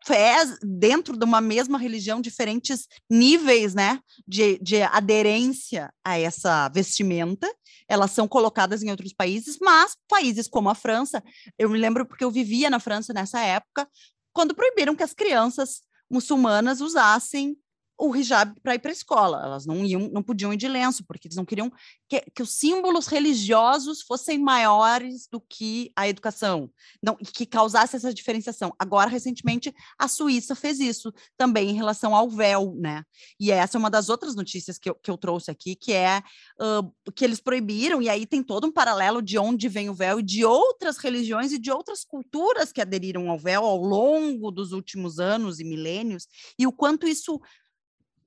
fés 0.06 0.58
dentro 0.63 1.15
de 1.15 1.23
uma 1.23 1.39
mesma 1.39 1.77
religião, 1.77 2.21
diferentes 2.21 2.88
níveis, 3.10 3.73
né, 3.73 3.99
de, 4.27 4.58
de 4.60 4.82
aderência 4.82 5.93
a 6.04 6.17
essa 6.17 6.69
vestimenta. 6.69 7.47
Elas 7.88 8.12
são 8.12 8.27
colocadas 8.27 8.82
em 8.82 8.89
outros 8.89 9.13
países, 9.13 9.58
mas 9.62 9.95
países 10.08 10.47
como 10.47 10.69
a 10.69 10.75
França, 10.75 11.23
eu 11.58 11.69
me 11.69 11.77
lembro 11.77 12.06
porque 12.06 12.23
eu 12.23 12.32
vivia 12.32 12.69
na 12.69 12.80
França 12.80 13.13
nessa 13.13 13.39
época, 13.41 13.88
quando 14.34 14.56
proibiram 14.56 14.95
que 14.95 15.04
as 15.04 15.13
crianças 15.13 15.82
muçulmanas 16.10 16.82
usassem 16.82 17.56
o 18.01 18.15
hijab 18.15 18.59
para 18.61 18.73
ir 18.73 18.79
para 18.79 18.89
a 18.89 18.93
escola. 18.93 19.41
Elas 19.43 19.65
não 19.65 19.85
iam, 19.85 20.09
não 20.11 20.23
podiam 20.23 20.51
ir 20.51 20.57
de 20.57 20.67
lenço, 20.67 21.05
porque 21.05 21.27
eles 21.27 21.37
não 21.37 21.45
queriam 21.45 21.71
que, 22.09 22.19
que, 22.33 22.41
os 22.41 22.51
símbolos 22.51 23.05
religiosos 23.05 24.01
fossem 24.01 24.39
maiores 24.39 25.27
do 25.31 25.39
que 25.39 25.91
a 25.95 26.09
educação, 26.09 26.69
não 27.01 27.15
que 27.15 27.45
causasse 27.45 27.95
essa 27.95 28.11
diferenciação. 28.11 28.73
Agora, 28.79 29.07
recentemente, 29.07 29.71
a 29.99 30.07
Suíça 30.07 30.55
fez 30.55 30.79
isso 30.79 31.13
também 31.37 31.69
em 31.69 31.73
relação 31.73 32.15
ao 32.15 32.27
véu, 32.27 32.73
né? 32.75 33.03
E 33.39 33.51
essa 33.51 33.77
é 33.77 33.79
uma 33.79 33.89
das 33.89 34.09
outras 34.09 34.35
notícias 34.35 34.79
que 34.79 34.89
eu, 34.89 34.95
que 34.95 35.11
eu 35.11 35.17
trouxe 35.17 35.51
aqui, 35.51 35.75
que 35.75 35.93
é 35.93 36.23
uh, 36.59 37.11
que 37.11 37.23
eles 37.23 37.39
proibiram, 37.39 38.01
e 38.01 38.09
aí 38.09 38.25
tem 38.25 38.41
todo 38.41 38.65
um 38.65 38.71
paralelo 38.71 39.21
de 39.21 39.37
onde 39.37 39.69
vem 39.69 39.89
o 39.89 39.93
véu 39.93 40.19
e 40.19 40.23
de 40.23 40.43
outras 40.43 40.97
religiões 40.97 41.51
e 41.51 41.59
de 41.59 41.71
outras 41.71 42.03
culturas 42.03 42.71
que 42.71 42.81
aderiram 42.81 43.29
ao 43.29 43.37
véu 43.37 43.63
ao 43.63 43.77
longo 43.77 44.49
dos 44.49 44.71
últimos 44.71 45.19
anos 45.19 45.59
e 45.59 45.63
milênios, 45.63 46.27
e 46.57 46.65
o 46.65 46.71
quanto 46.71 47.07
isso 47.07 47.39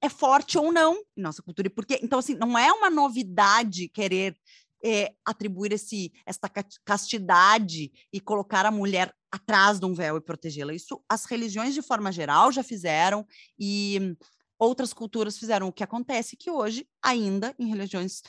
é 0.01 0.09
forte 0.09 0.59
ou 0.59 0.73
não 0.73 0.95
em 1.17 1.23
nossa 1.23 1.43
cultura. 1.43 1.69
Porque, 1.71 1.99
então, 2.03 2.19
assim, 2.19 2.35
não 2.35 2.59
é 2.59 2.73
uma 2.73 2.91
novidade 2.91 3.89
querer 3.89 4.37
é, 4.85 5.15
atribuir 5.25 5.73
esse, 5.73 6.13
essa 6.27 6.49
castidade 6.85 7.91
e 8.13 8.21
colocar 8.21 8.67
a 8.67 8.71
mulher 8.71 9.15
atrás 9.33 9.81
de 9.81 9.87
um 9.87 9.95
véu 9.95 10.17
e 10.17 10.21
protegê-la. 10.21 10.75
Isso 10.75 11.03
as 11.09 11.25
religiões, 11.25 11.75
de 11.75 11.83
forma 11.83 12.13
geral, 12.13 12.53
já 12.53 12.63
fizeram 12.63 13.27
e 13.59 14.17
outras 14.59 14.93
culturas 14.93 15.39
fizeram. 15.39 15.69
O 15.69 15.73
que 15.73 15.83
acontece 15.83 16.37
que 16.37 16.51
hoje, 16.51 16.87
ainda 17.03 17.55
em 17.59 17.69
religiões 17.69 18.23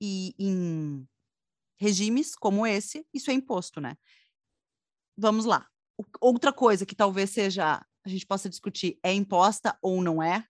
e 0.00 0.34
em 0.38 1.08
regimes 1.78 2.34
como 2.36 2.66
esse, 2.66 3.06
isso 3.12 3.30
é 3.30 3.34
imposto, 3.34 3.80
né? 3.80 3.96
Vamos 5.16 5.46
lá. 5.46 5.66
Outra 6.20 6.52
coisa 6.52 6.84
que 6.84 6.94
talvez 6.94 7.30
seja 7.30 7.84
a 8.04 8.08
gente 8.08 8.26
possa 8.26 8.48
discutir 8.48 8.98
é 9.02 9.12
imposta 9.12 9.76
ou 9.82 10.00
não 10.00 10.22
é, 10.22 10.46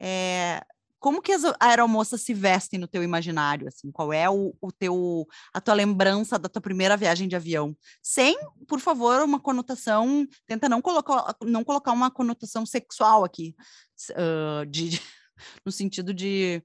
é, 0.00 0.62
como 1.00 1.22
que 1.22 1.32
as 1.32 1.42
aeromoças 1.60 2.22
se 2.22 2.34
vestem 2.34 2.78
no 2.78 2.88
teu 2.88 3.02
imaginário, 3.02 3.68
assim? 3.68 3.90
Qual 3.90 4.12
é 4.12 4.28
o, 4.28 4.54
o, 4.60 4.72
teu, 4.72 5.26
a 5.54 5.60
tua 5.60 5.74
lembrança 5.74 6.38
da 6.38 6.48
tua 6.48 6.60
primeira 6.60 6.96
viagem 6.96 7.28
de 7.28 7.36
avião? 7.36 7.76
Sem, 8.02 8.36
por 8.66 8.80
favor, 8.80 9.22
uma 9.22 9.38
conotação, 9.38 10.26
tenta 10.46 10.68
não 10.68 10.82
colocar, 10.82 11.36
não 11.42 11.62
colocar 11.62 11.92
uma 11.92 12.10
conotação 12.10 12.66
sexual 12.66 13.24
aqui, 13.24 13.54
uh, 14.10 14.66
de, 14.66 15.00
no 15.64 15.70
sentido 15.70 16.12
de 16.12 16.62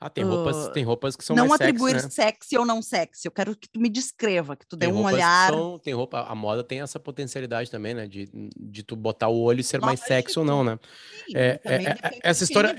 ah, 0.00 0.08
tem 0.08 0.24
roupas, 0.24 0.56
uh, 0.56 0.72
tem 0.72 0.82
roupas 0.82 1.16
que 1.16 1.24
são 1.24 1.36
não 1.36 1.48
mais 1.48 1.60
atribuir 1.60 2.00
sexy, 2.00 2.04
né? 2.06 2.10
sexy 2.10 2.58
ou 2.58 2.64
não 2.64 2.80
sexy. 2.80 3.26
Eu 3.26 3.32
quero 3.32 3.54
que 3.54 3.68
tu 3.68 3.78
me 3.78 3.88
descreva, 3.88 4.56
que 4.56 4.66
tu 4.66 4.76
tem 4.76 4.88
dê 4.88 4.94
um 4.94 5.04
olhar. 5.04 5.50
São, 5.50 5.78
tem 5.78 5.92
roupa, 5.92 6.22
a 6.22 6.34
moda 6.34 6.64
tem 6.64 6.80
essa 6.80 6.98
potencialidade 6.98 7.70
também, 7.70 7.94
né? 7.94 8.06
De, 8.06 8.30
de 8.56 8.82
tu 8.82 8.96
botar 8.96 9.28
o 9.28 9.38
olho 9.40 9.60
e 9.60 9.64
ser 9.64 9.80
mais 9.80 10.00
sexy 10.00 10.38
ou 10.38 10.44
não, 10.44 10.64
né? 10.64 10.78
Sim, 11.26 11.36
é, 11.36 11.60
é, 11.64 11.74
é, 11.74 12.18
essa 12.22 12.44
história, 12.44 12.74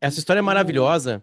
essa 0.00 0.18
história 0.18 0.38
é 0.38 0.42
maravilhosa 0.42 1.22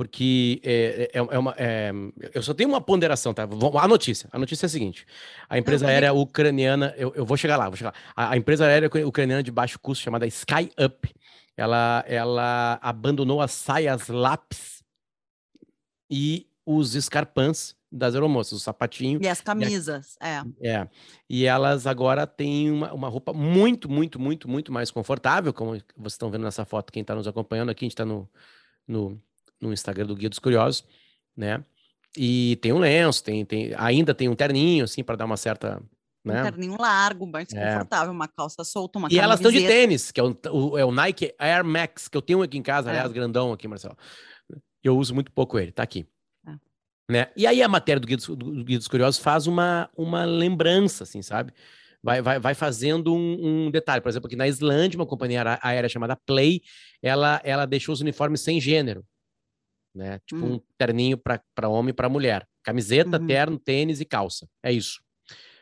porque 0.00 0.62
é, 0.64 1.10
é, 1.12 1.18
é 1.18 1.38
uma, 1.38 1.54
é, 1.58 1.92
eu 2.32 2.42
só 2.42 2.54
tenho 2.54 2.70
uma 2.70 2.80
ponderação, 2.80 3.34
tá? 3.34 3.42
A 3.42 3.86
notícia, 3.86 4.30
a 4.32 4.38
notícia 4.38 4.64
é 4.64 4.66
a 4.66 4.70
seguinte: 4.70 5.04
a 5.46 5.58
empresa 5.58 5.86
aérea 5.86 6.10
ucraniana, 6.14 6.94
eu, 6.96 7.12
eu 7.14 7.26
vou 7.26 7.36
chegar 7.36 7.58
lá, 7.58 7.68
vou 7.68 7.76
chegar. 7.76 7.90
Lá. 7.90 8.24
A, 8.24 8.32
a 8.32 8.36
empresa 8.38 8.64
aérea 8.64 8.88
ucraniana 9.04 9.42
de 9.42 9.50
baixo 9.50 9.78
custo 9.78 10.02
chamada 10.02 10.26
Sky 10.26 10.70
Up, 10.82 11.06
ela, 11.60 12.04
ela 12.06 12.78
abandonou 12.80 13.40
as 13.42 13.52
saias 13.52 14.08
lápis 14.08 14.82
e 16.10 16.46
os 16.64 16.94
escarpãs 16.94 17.76
das 17.92 18.14
aeromoças, 18.14 18.52
o 18.52 18.60
sapatinho. 18.60 19.20
E 19.22 19.28
as 19.28 19.40
camisas, 19.40 20.16
e 20.22 20.24
a... 20.24 20.44
é. 20.62 20.68
É. 20.68 20.88
E 21.28 21.44
elas 21.44 21.86
agora 21.86 22.26
têm 22.26 22.70
uma, 22.70 22.92
uma 22.94 23.08
roupa 23.08 23.32
muito, 23.32 23.90
muito, 23.90 24.18
muito, 24.18 24.48
muito 24.48 24.72
mais 24.72 24.90
confortável, 24.90 25.52
como 25.52 25.72
vocês 25.72 26.14
estão 26.14 26.30
vendo 26.30 26.44
nessa 26.44 26.64
foto, 26.64 26.92
quem 26.92 27.02
está 27.02 27.14
nos 27.14 27.26
acompanhando 27.26 27.70
aqui, 27.70 27.84
a 27.84 27.86
gente 27.86 27.92
está 27.92 28.04
no, 28.04 28.28
no, 28.86 29.20
no 29.60 29.72
Instagram 29.72 30.06
do 30.06 30.14
Guia 30.14 30.30
dos 30.30 30.38
Curiosos, 30.38 30.84
né? 31.36 31.62
E 32.16 32.56
tem 32.62 32.72
um 32.72 32.78
lenço, 32.78 33.22
tem, 33.22 33.44
tem, 33.44 33.74
ainda 33.76 34.14
tem 34.14 34.28
um 34.28 34.34
terninho, 34.34 34.84
assim, 34.84 35.02
para 35.02 35.16
dar 35.16 35.26
uma 35.26 35.36
certa. 35.36 35.82
Né? 36.24 36.40
Um 36.40 36.44
terninho 36.44 36.76
largo, 36.78 37.26
mais 37.26 37.52
é. 37.52 37.72
confortável, 37.72 38.12
uma 38.12 38.28
calça 38.28 38.62
solta, 38.62 38.98
uma 38.98 39.08
E 39.10 39.18
elas 39.18 39.40
estão 39.40 39.50
de 39.50 39.66
tênis, 39.66 40.12
que 40.12 40.20
é 40.20 40.22
o, 40.22 40.36
o, 40.52 40.78
é 40.78 40.84
o 40.84 40.92
Nike 40.92 41.34
Air 41.38 41.64
Max, 41.64 42.08
que 42.08 42.16
eu 42.16 42.22
tenho 42.22 42.42
aqui 42.42 42.58
em 42.58 42.62
casa, 42.62 42.88
é. 42.88 42.92
aliás, 42.92 43.10
grandão 43.12 43.52
aqui, 43.52 43.66
Marcelo. 43.66 43.96
Eu 44.82 44.98
uso 44.98 45.14
muito 45.14 45.32
pouco 45.32 45.58
ele, 45.58 45.72
tá 45.72 45.82
aqui. 45.82 46.06
É. 46.46 46.52
Né? 47.10 47.32
E 47.36 47.46
aí 47.46 47.62
a 47.62 47.68
matéria 47.68 47.98
do 47.98 48.06
Guia, 48.06 48.18
dos, 48.18 48.26
do 48.26 48.64
Guia 48.64 48.78
dos 48.78 48.88
Curiosos 48.88 49.20
faz 49.20 49.46
uma, 49.46 49.88
uma 49.96 50.24
lembrança, 50.24 51.04
assim, 51.04 51.22
sabe? 51.22 51.54
Vai, 52.02 52.22
vai, 52.22 52.38
vai 52.38 52.54
fazendo 52.54 53.14
um, 53.14 53.66
um, 53.66 53.70
detalhe. 53.70 54.00
Por 54.02 54.08
exemplo, 54.08 54.26
aqui 54.26 54.36
na 54.36 54.48
Islândia, 54.48 54.98
uma 54.98 55.06
companhia 55.06 55.58
aérea 55.62 55.88
chamada 55.88 56.16
Play, 56.16 56.62
ela, 57.02 57.40
ela 57.44 57.66
deixou 57.66 57.92
os 57.92 58.00
uniformes 58.00 58.40
sem 58.42 58.60
gênero. 58.60 59.04
Né? 59.94 60.18
Tipo 60.26 60.44
hum. 60.44 60.54
um 60.54 60.60
terninho 60.78 61.18
para 61.18 61.68
homem 61.68 61.90
e 61.90 61.94
para 61.94 62.08
mulher. 62.08 62.46
Camiseta, 62.62 63.18
uhum. 63.18 63.26
terno, 63.26 63.58
tênis 63.58 64.00
e 64.00 64.04
calça. 64.04 64.46
É 64.62 64.72
isso. 64.72 65.00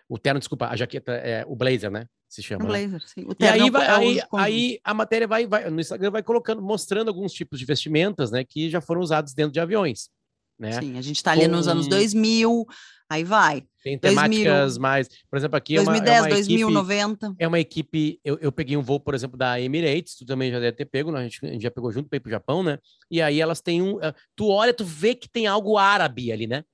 O 0.08 0.18
terno, 0.18 0.40
desculpa, 0.40 0.68
a 0.68 0.76
jaqueta 0.76 1.12
é 1.12 1.44
o 1.46 1.54
blazer, 1.54 1.90
né? 1.90 2.06
se 2.28 2.42
chama. 2.42 2.64
Um 2.64 2.68
né? 2.68 2.86
blazer, 2.86 3.08
sim. 3.08 3.24
O 3.24 3.34
e 3.38 3.46
aí, 3.46 3.70
vai, 3.70 3.86
é 3.86 3.90
aí, 3.90 4.20
aí, 4.34 4.80
a 4.84 4.92
matéria 4.92 5.26
vai, 5.26 5.46
vai, 5.46 5.68
no 5.70 5.80
Instagram 5.80 6.10
vai 6.10 6.22
colocando, 6.22 6.60
mostrando 6.60 7.08
alguns 7.08 7.32
tipos 7.32 7.58
de 7.58 7.64
vestimentas, 7.64 8.30
né, 8.30 8.44
que 8.44 8.68
já 8.68 8.80
foram 8.80 9.00
usados 9.00 9.32
dentro 9.32 9.52
de 9.52 9.60
aviões. 9.60 10.10
Né? 10.58 10.72
Sim, 10.72 10.98
a 10.98 11.02
gente 11.02 11.16
está 11.16 11.32
ali 11.32 11.42
Com... 11.42 11.52
nos 11.52 11.68
anos 11.68 11.86
2000, 11.86 12.66
aí 13.08 13.22
vai. 13.22 13.64
Tem 13.82 13.96
temáticas 13.96 14.76
2000, 14.76 14.82
mais, 14.82 15.08
por 15.30 15.36
exemplo, 15.36 15.56
aqui 15.56 15.76
2010, 15.76 16.08
é 16.08 16.10
uma, 16.10 16.18
é 16.18 16.20
uma 16.20 16.34
2090. 16.34 17.26
Equipe, 17.26 17.42
é 17.42 17.48
uma 17.48 17.60
equipe, 17.60 18.20
eu, 18.24 18.38
eu 18.40 18.52
peguei 18.52 18.76
um 18.76 18.82
voo, 18.82 18.98
por 18.98 19.14
exemplo, 19.14 19.38
da 19.38 19.60
Emirates, 19.60 20.16
tu 20.16 20.26
também 20.26 20.50
já 20.50 20.58
deve 20.58 20.76
ter 20.76 20.84
pego, 20.84 21.12
né? 21.12 21.20
a, 21.20 21.22
gente, 21.22 21.46
a 21.46 21.52
gente 21.52 21.62
já 21.62 21.70
pegou 21.70 21.92
junto 21.92 22.08
para 22.08 22.16
ir 22.16 22.20
pro 22.20 22.30
Japão, 22.30 22.62
né? 22.62 22.78
E 23.08 23.22
aí 23.22 23.40
elas 23.40 23.60
têm 23.60 23.80
um, 23.80 24.02
eh, 24.02 24.12
tu 24.34 24.48
olha, 24.48 24.74
tu 24.74 24.84
vê 24.84 25.14
que 25.14 25.28
tem 25.28 25.46
algo 25.46 25.78
árabe 25.78 26.32
ali, 26.32 26.48
né? 26.48 26.64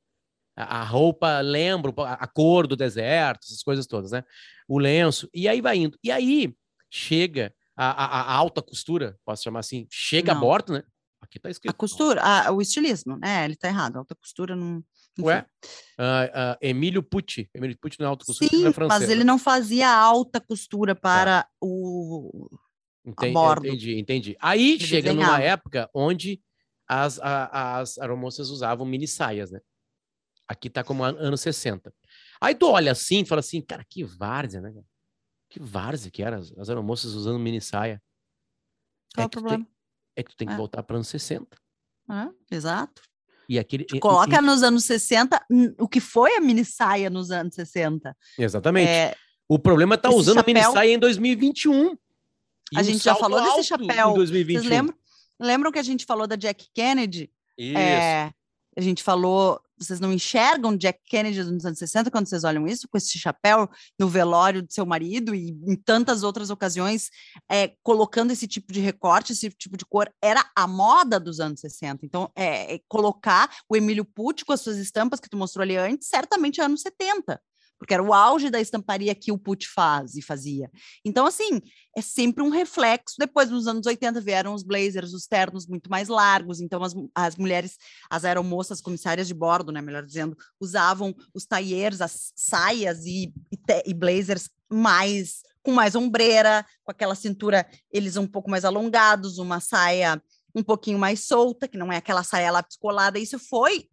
A 0.56 0.84
roupa 0.84 1.40
lembra 1.40 1.92
a 1.96 2.26
cor 2.26 2.66
do 2.66 2.76
deserto, 2.76 3.44
essas 3.44 3.62
coisas 3.62 3.86
todas, 3.86 4.12
né? 4.12 4.24
O 4.68 4.78
lenço, 4.78 5.28
e 5.34 5.48
aí 5.48 5.60
vai 5.60 5.78
indo. 5.78 5.98
E 6.02 6.10
aí 6.10 6.54
chega 6.88 7.52
a, 7.76 7.90
a, 7.90 8.20
a 8.20 8.34
alta 8.34 8.62
costura, 8.62 9.18
posso 9.24 9.42
chamar 9.42 9.60
assim, 9.60 9.86
chega 9.90 10.32
não. 10.32 10.38
a 10.38 10.40
bordo, 10.40 10.74
né? 10.74 10.82
Aqui 11.20 11.40
tá 11.40 11.50
escrito. 11.50 11.70
A 11.70 11.74
costura, 11.74 12.22
a, 12.22 12.52
o 12.52 12.60
estilismo, 12.60 13.16
né? 13.16 13.44
Ele 13.44 13.56
tá 13.56 13.68
errado, 13.68 13.96
alta 13.96 14.14
costura 14.14 14.54
não. 14.54 14.84
Enfim. 15.18 15.26
Ué? 15.26 15.46
Uh, 15.98 16.02
uh, 16.02 16.56
Emílio 16.60 17.02
Pucci. 17.02 17.48
Emílio 17.54 17.76
Pucci 17.78 17.98
não 17.98 18.06
é 18.06 18.10
alta 18.10 18.24
costura, 18.24 18.50
Sim, 18.50 18.66
é 18.66 18.72
francês. 18.72 19.00
mas 19.00 19.10
ele 19.10 19.24
não 19.24 19.38
fazia 19.38 19.90
alta 19.90 20.40
costura 20.40 20.94
para 20.94 21.42
tá. 21.42 21.48
o. 21.60 22.48
Entendi, 23.06 23.32
bordo. 23.32 23.66
entendi, 23.66 23.98
entendi. 23.98 24.36
Aí 24.40 24.72
ele 24.72 24.86
chega 24.86 25.10
desenhava. 25.10 25.32
numa 25.32 25.42
época 25.42 25.90
onde 25.92 26.40
as, 26.88 27.18
a, 27.20 27.78
as 27.78 27.98
aeromoças 27.98 28.50
usavam 28.50 28.86
mini 28.86 29.06
saias, 29.06 29.50
né? 29.50 29.60
Aqui 30.46 30.68
tá 30.68 30.84
como 30.84 31.02
anos 31.04 31.40
60. 31.40 31.92
Aí 32.40 32.54
tu 32.54 32.68
olha 32.68 32.92
assim 32.92 33.22
e 33.22 33.26
fala 33.26 33.40
assim, 33.40 33.60
cara, 33.62 33.84
que 33.88 34.04
várzea, 34.04 34.60
né? 34.60 34.72
Que 35.48 35.58
várzea 35.60 36.10
que 36.10 36.22
era, 36.22 36.38
as 36.38 36.68
aeromoças 36.68 37.14
usando 37.14 37.38
mini 37.38 37.60
saia. 37.60 38.02
Qual 39.14 39.24
é, 39.24 39.26
o 39.26 39.30
problema? 39.30 39.64
Tem, 39.64 39.74
é 40.16 40.22
que 40.22 40.30
tu 40.30 40.36
tem 40.36 40.48
que 40.48 40.54
é. 40.54 40.56
voltar 40.56 40.82
para 40.82 40.96
anos 40.96 41.08
60. 41.08 41.56
É, 42.10 42.54
exato. 42.54 43.02
E 43.48 43.58
aquele, 43.58 43.84
coloca 44.00 44.36
e, 44.36 44.40
nos 44.40 44.62
anos 44.62 44.84
60 44.84 45.46
o 45.78 45.86
que 45.86 46.00
foi 46.00 46.34
a 46.34 46.40
mini 46.40 46.64
saia 46.64 47.10
nos 47.10 47.30
anos 47.30 47.54
60. 47.54 48.16
Exatamente. 48.38 48.88
É, 48.88 49.14
o 49.48 49.58
problema 49.58 49.98
tá 49.98 50.10
usando 50.10 50.36
chapéu, 50.36 50.54
a 50.54 50.60
mini 50.60 50.74
saia 50.74 50.94
em 50.94 50.98
2021. 50.98 51.96
A 52.74 52.82
gente 52.82 53.04
já 53.04 53.14
falou 53.14 53.40
desse 53.42 53.64
chapéu. 53.64 54.10
Em 54.10 54.14
2021. 54.14 54.60
Vocês 54.60 54.70
lembram, 54.70 54.98
lembram 55.40 55.72
que 55.72 55.78
a 55.78 55.82
gente 55.82 56.04
falou 56.04 56.26
da 56.26 56.36
Jack 56.36 56.68
Kennedy? 56.74 57.30
Isso. 57.56 57.78
É, 57.78 58.32
a 58.76 58.80
gente 58.80 59.02
falou, 59.02 59.60
vocês 59.76 60.00
não 60.00 60.12
enxergam 60.12 60.76
Jack 60.76 61.00
Kennedy 61.04 61.42
nos 61.44 61.64
anos 61.64 61.78
60 61.78 62.10
quando 62.10 62.28
vocês 62.28 62.44
olham 62.44 62.66
isso, 62.66 62.88
com 62.88 62.96
esse 62.96 63.18
chapéu 63.18 63.68
no 63.98 64.08
velório 64.08 64.62
do 64.62 64.72
seu 64.72 64.86
marido 64.86 65.34
e 65.34 65.50
em 65.66 65.76
tantas 65.76 66.22
outras 66.22 66.50
ocasiões, 66.50 67.10
é, 67.50 67.72
colocando 67.82 68.30
esse 68.30 68.46
tipo 68.46 68.72
de 68.72 68.80
recorte, 68.80 69.32
esse 69.32 69.50
tipo 69.50 69.76
de 69.76 69.84
cor, 69.84 70.12
era 70.22 70.44
a 70.56 70.66
moda 70.66 71.18
dos 71.18 71.40
anos 71.40 71.60
60. 71.60 72.04
Então, 72.04 72.30
é, 72.34 72.74
é 72.74 72.80
colocar 72.88 73.50
o 73.68 73.76
Emílio 73.76 74.04
Pucci 74.04 74.44
com 74.44 74.52
as 74.52 74.60
suas 74.60 74.76
estampas 74.76 75.20
que 75.20 75.28
tu 75.28 75.36
mostrou 75.36 75.62
ali 75.62 75.76
antes, 75.76 76.08
certamente 76.08 76.60
é 76.60 76.64
anos 76.64 76.82
70 76.82 77.40
porque 77.84 77.92
era 77.92 78.02
o 78.02 78.14
auge 78.14 78.48
da 78.48 78.58
estamparia 78.58 79.14
que 79.14 79.30
o 79.30 79.36
Put 79.36 79.68
faz 79.68 80.14
e 80.14 80.22
fazia. 80.22 80.70
Então, 81.04 81.26
assim, 81.26 81.60
é 81.94 82.00
sempre 82.00 82.42
um 82.42 82.48
reflexo. 82.48 83.16
Depois, 83.18 83.50
nos 83.50 83.66
anos 83.66 83.86
80, 83.86 84.22
vieram 84.22 84.54
os 84.54 84.62
blazers, 84.62 85.12
os 85.12 85.26
ternos 85.26 85.66
muito 85.66 85.90
mais 85.90 86.08
largos, 86.08 86.62
então 86.62 86.82
as, 86.82 86.94
as 87.14 87.36
mulheres, 87.36 87.76
as 88.08 88.24
aeromoças, 88.24 88.80
comissárias 88.80 89.28
de 89.28 89.34
bordo, 89.34 89.70
né, 89.70 89.82
melhor 89.82 90.02
dizendo, 90.02 90.34
usavam 90.58 91.14
os 91.34 91.44
taillers, 91.44 92.00
as 92.00 92.32
saias 92.34 93.04
e, 93.04 93.34
e, 93.52 93.58
e 93.84 93.92
blazers 93.92 94.48
mais 94.72 95.42
com 95.62 95.70
mais 95.70 95.94
ombreira, 95.94 96.64
com 96.82 96.90
aquela 96.90 97.14
cintura, 97.14 97.66
eles 97.92 98.16
um 98.16 98.26
pouco 98.26 98.50
mais 98.50 98.64
alongados, 98.64 99.36
uma 99.36 99.60
saia 99.60 100.22
um 100.54 100.62
pouquinho 100.62 100.98
mais 100.98 101.24
solta, 101.24 101.68
que 101.68 101.76
não 101.76 101.92
é 101.92 101.98
aquela 101.98 102.22
saia 102.22 102.50
lápis 102.50 102.76
colada. 102.78 103.18
Isso 103.18 103.38
foi 103.38 103.88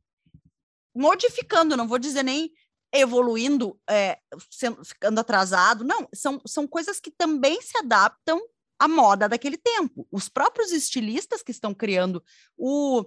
modificando, 0.96 1.76
não 1.76 1.88
vou 1.88 2.00
dizer 2.00 2.24
nem 2.24 2.52
evoluindo, 2.94 3.80
é, 3.90 4.20
sendo, 4.50 4.84
ficando 4.84 5.20
atrasado. 5.20 5.84
Não, 5.84 6.08
são, 6.14 6.42
são 6.46 6.68
coisas 6.68 7.00
que 7.00 7.12
também 7.12 7.62
se 7.62 7.78
adaptam 7.78 8.40
à 8.80 8.88
moda 8.88 9.30
daquele 9.30 9.58
tempo. 9.58 10.08
Os 10.12 10.28
próprios 10.28 10.72
estilistas 10.72 11.42
que 11.42 11.52
estão 11.52 11.74
criando 11.74 12.24
o 12.58 13.06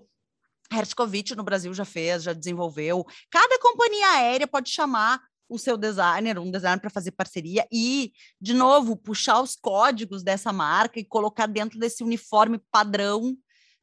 Hertzkovich 0.73 1.35
no 1.35 1.45
Brasil 1.45 1.75
já 1.75 1.85
fez, 1.85 2.23
já 2.23 2.33
desenvolveu. 2.33 3.05
Cada 3.31 3.59
companhia 3.59 4.09
aérea 4.13 4.47
pode 4.47 4.71
chamar 4.71 5.21
o 5.49 5.59
seu 5.59 5.77
designer, 5.77 6.39
um 6.39 6.51
designer 6.51 6.81
para 6.81 6.91
fazer 6.91 7.13
parceria 7.13 7.67
e, 7.71 8.13
de 8.41 8.55
novo, 8.55 8.97
puxar 8.97 9.41
os 9.41 9.55
códigos 9.55 10.23
dessa 10.23 10.53
marca 10.53 10.99
e 10.99 11.05
colocar 11.05 11.47
dentro 11.47 11.79
desse 11.79 12.03
uniforme 12.03 12.59
padrão 12.71 13.37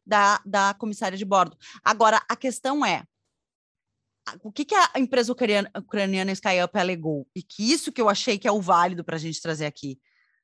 da, 0.05 0.41
da 0.45 0.73
comissária 0.73 1.17
de 1.17 1.25
bordo. 1.25 1.55
Agora, 1.83 2.21
a 2.27 2.35
questão 2.35 2.85
é, 2.85 3.03
o 4.43 4.51
que, 4.51 4.65
que 4.65 4.75
a 4.75 4.99
empresa 4.99 5.31
ucraniana, 5.31 5.71
ucraniana 5.77 6.31
SkyUp 6.31 6.77
alegou? 6.77 7.27
E 7.36 7.41
que 7.41 7.71
isso 7.71 7.91
que 7.91 8.01
eu 8.01 8.10
achei 8.10 8.38
que 8.38 8.47
é 8.47 8.51
o 8.51 8.62
válido 8.62 9.03
para 9.03 9.15
a 9.15 9.19
gente 9.19 9.41
trazer 9.41 9.65
aqui. 9.65 9.99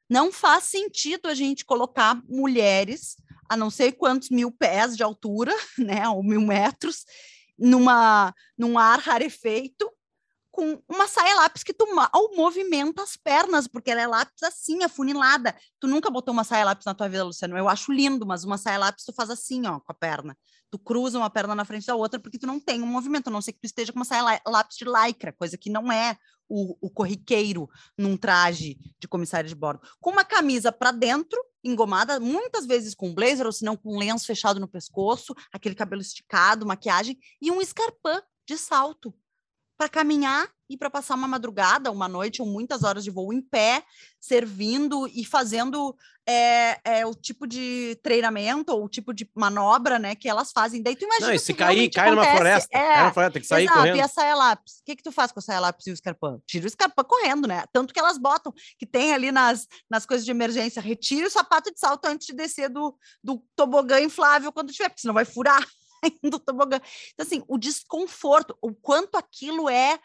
Não 0.09 0.31
faz 0.31 0.65
sentido 0.65 1.27
a 1.27 1.33
gente 1.33 1.65
colocar 1.65 2.21
mulheres 2.27 3.15
a 3.49 3.55
não 3.55 3.69
sei 3.69 3.91
quantos 3.91 4.29
mil 4.29 4.51
pés 4.51 4.95
de 4.95 5.03
altura, 5.03 5.53
né, 5.77 6.07
ou 6.09 6.23
mil 6.23 6.41
metros, 6.41 7.05
numa, 7.57 8.33
num 8.57 8.77
ar 8.77 8.99
rarefeito, 8.99 9.89
com 10.57 10.81
uma 10.89 11.07
saia 11.07 11.35
lápis 11.35 11.61
que 11.61 11.71
tu 11.71 11.93
mal 11.93 12.09
movimenta 12.35 13.03
as 13.03 13.15
pernas, 13.15 13.67
porque 13.67 13.91
ela 13.91 14.01
é 14.01 14.07
lápis 14.07 14.41
assim, 14.41 14.83
afunilada. 14.83 15.55
Tu 15.79 15.87
nunca 15.87 16.09
botou 16.09 16.33
uma 16.33 16.43
saia 16.43 16.65
lápis 16.65 16.83
na 16.83 16.95
tua 16.95 17.07
vida, 17.07 17.23
Luciano? 17.23 17.55
Eu 17.55 17.69
acho 17.69 17.91
lindo, 17.91 18.25
mas 18.25 18.43
uma 18.43 18.57
saia 18.57 18.79
lápis 18.79 19.05
tu 19.05 19.13
faz 19.13 19.29
assim, 19.29 19.67
ó, 19.67 19.79
com 19.79 19.91
a 19.91 19.93
perna. 19.93 20.35
Tu 20.71 20.79
cruza 20.79 21.19
uma 21.19 21.29
perna 21.29 21.53
na 21.53 21.63
frente 21.63 21.85
da 21.85 21.93
outra 21.93 22.19
porque 22.19 22.39
tu 22.39 22.47
não 22.47 22.59
tem 22.59 22.81
um 22.81 22.87
movimento, 22.87 23.27
a 23.27 23.31
não 23.31 23.39
ser 23.39 23.53
que 23.53 23.59
tu 23.59 23.65
esteja 23.65 23.93
com 23.93 23.99
uma 23.99 24.05
saia 24.05 24.41
lápis 24.47 24.77
de 24.77 24.85
lycra, 24.85 25.31
coisa 25.31 25.59
que 25.59 25.69
não 25.69 25.91
é 25.91 26.17
o, 26.49 26.75
o 26.81 26.89
corriqueiro 26.89 27.69
num 27.95 28.17
traje 28.17 28.79
de 28.99 29.07
comissário 29.07 29.47
de 29.47 29.53
bordo. 29.53 29.87
Com 30.01 30.09
uma 30.09 30.25
camisa 30.25 30.71
para 30.71 30.91
dentro, 30.91 31.39
engomada, 31.63 32.19
muitas 32.19 32.65
vezes 32.65 32.95
com 32.95 33.13
blazer, 33.13 33.45
ou 33.45 33.51
se 33.51 33.63
não 33.63 33.77
com 33.77 33.95
lenço 33.95 34.25
fechado 34.25 34.59
no 34.59 34.67
pescoço, 34.67 35.35
aquele 35.53 35.75
cabelo 35.75 36.01
esticado, 36.01 36.65
maquiagem, 36.65 37.15
e 37.39 37.51
um 37.51 37.61
escarpão 37.61 38.23
de 38.47 38.57
salto 38.57 39.13
para 39.77 39.87
caminhar 39.87 40.49
e 40.69 40.75
para 40.75 40.89
passar 40.89 41.15
uma 41.15 41.27
madrugada, 41.27 41.91
uma 41.91 42.07
noite 42.07 42.41
ou 42.41 42.47
muitas 42.47 42.83
horas 42.83 43.03
de 43.03 43.11
voo 43.11 43.31
em 43.31 43.41
pé, 43.41 43.83
servindo 44.19 45.07
e 45.07 45.23
fazendo 45.23 45.95
é, 46.27 46.79
é, 46.83 47.05
o 47.05 47.13
tipo 47.13 47.47
de 47.47 47.97
treinamento 48.03 48.73
ou 48.73 48.83
o 48.83 48.89
tipo 48.89 49.13
de 49.13 49.29
manobra, 49.33 49.97
né, 49.97 50.13
que 50.13 50.27
elas 50.27 50.51
fazem. 50.51 50.83
Daí 50.83 50.95
tu 50.95 51.05
imagina 51.05 51.31
Não, 51.31 51.39
se 51.39 51.53
cair, 51.53 51.89
cai 51.89 52.09
numa 52.09 52.25
floresta, 52.25 52.77
é, 52.77 52.79
cai 52.79 53.03
numa 53.03 53.13
floresta, 53.13 53.33
tem 53.33 53.41
que 53.41 53.47
sair 53.47 53.63
exato, 53.63 53.79
correndo. 53.79 53.95
E 53.95 54.01
a 54.01 54.07
saia 54.09 54.35
lápis, 54.35 54.73
o 54.81 54.83
que 54.83 54.95
que 54.97 55.03
tu 55.03 55.11
faz 55.11 55.31
com 55.31 55.39
a 55.39 55.41
saia 55.41 55.61
lápis 55.61 55.87
e 55.87 55.91
o 55.91 55.93
escarpão? 55.93 56.41
Tira 56.45 56.65
o 56.65 56.67
escarpão 56.67 57.05
correndo, 57.05 57.47
né? 57.47 57.63
Tanto 57.71 57.93
que 57.93 57.99
elas 57.99 58.17
botam, 58.17 58.53
que 58.77 58.85
tem 58.85 59.13
ali 59.13 59.31
nas, 59.31 59.67
nas 59.89 60.05
coisas 60.05 60.25
de 60.25 60.31
emergência, 60.31 60.81
retire 60.81 61.25
o 61.25 61.31
sapato 61.31 61.71
de 61.71 61.79
salto 61.79 62.05
antes 62.05 62.27
de 62.27 62.33
descer 62.33 62.69
do, 62.69 62.93
do 63.23 63.41
tobogã 63.55 64.01
inflável 64.01 64.51
quando 64.51 64.73
tiver, 64.73 64.89
porque 64.89 65.01
senão 65.01 65.13
vai 65.13 65.23
furar. 65.23 65.65
do 66.23 66.39
tobogã. 66.39 66.79
Então, 67.13 67.25
assim, 67.25 67.43
o 67.47 67.57
desconforto, 67.57 68.57
o 68.61 68.73
quanto 68.73 69.15
aquilo 69.15 69.69
é 69.69 69.99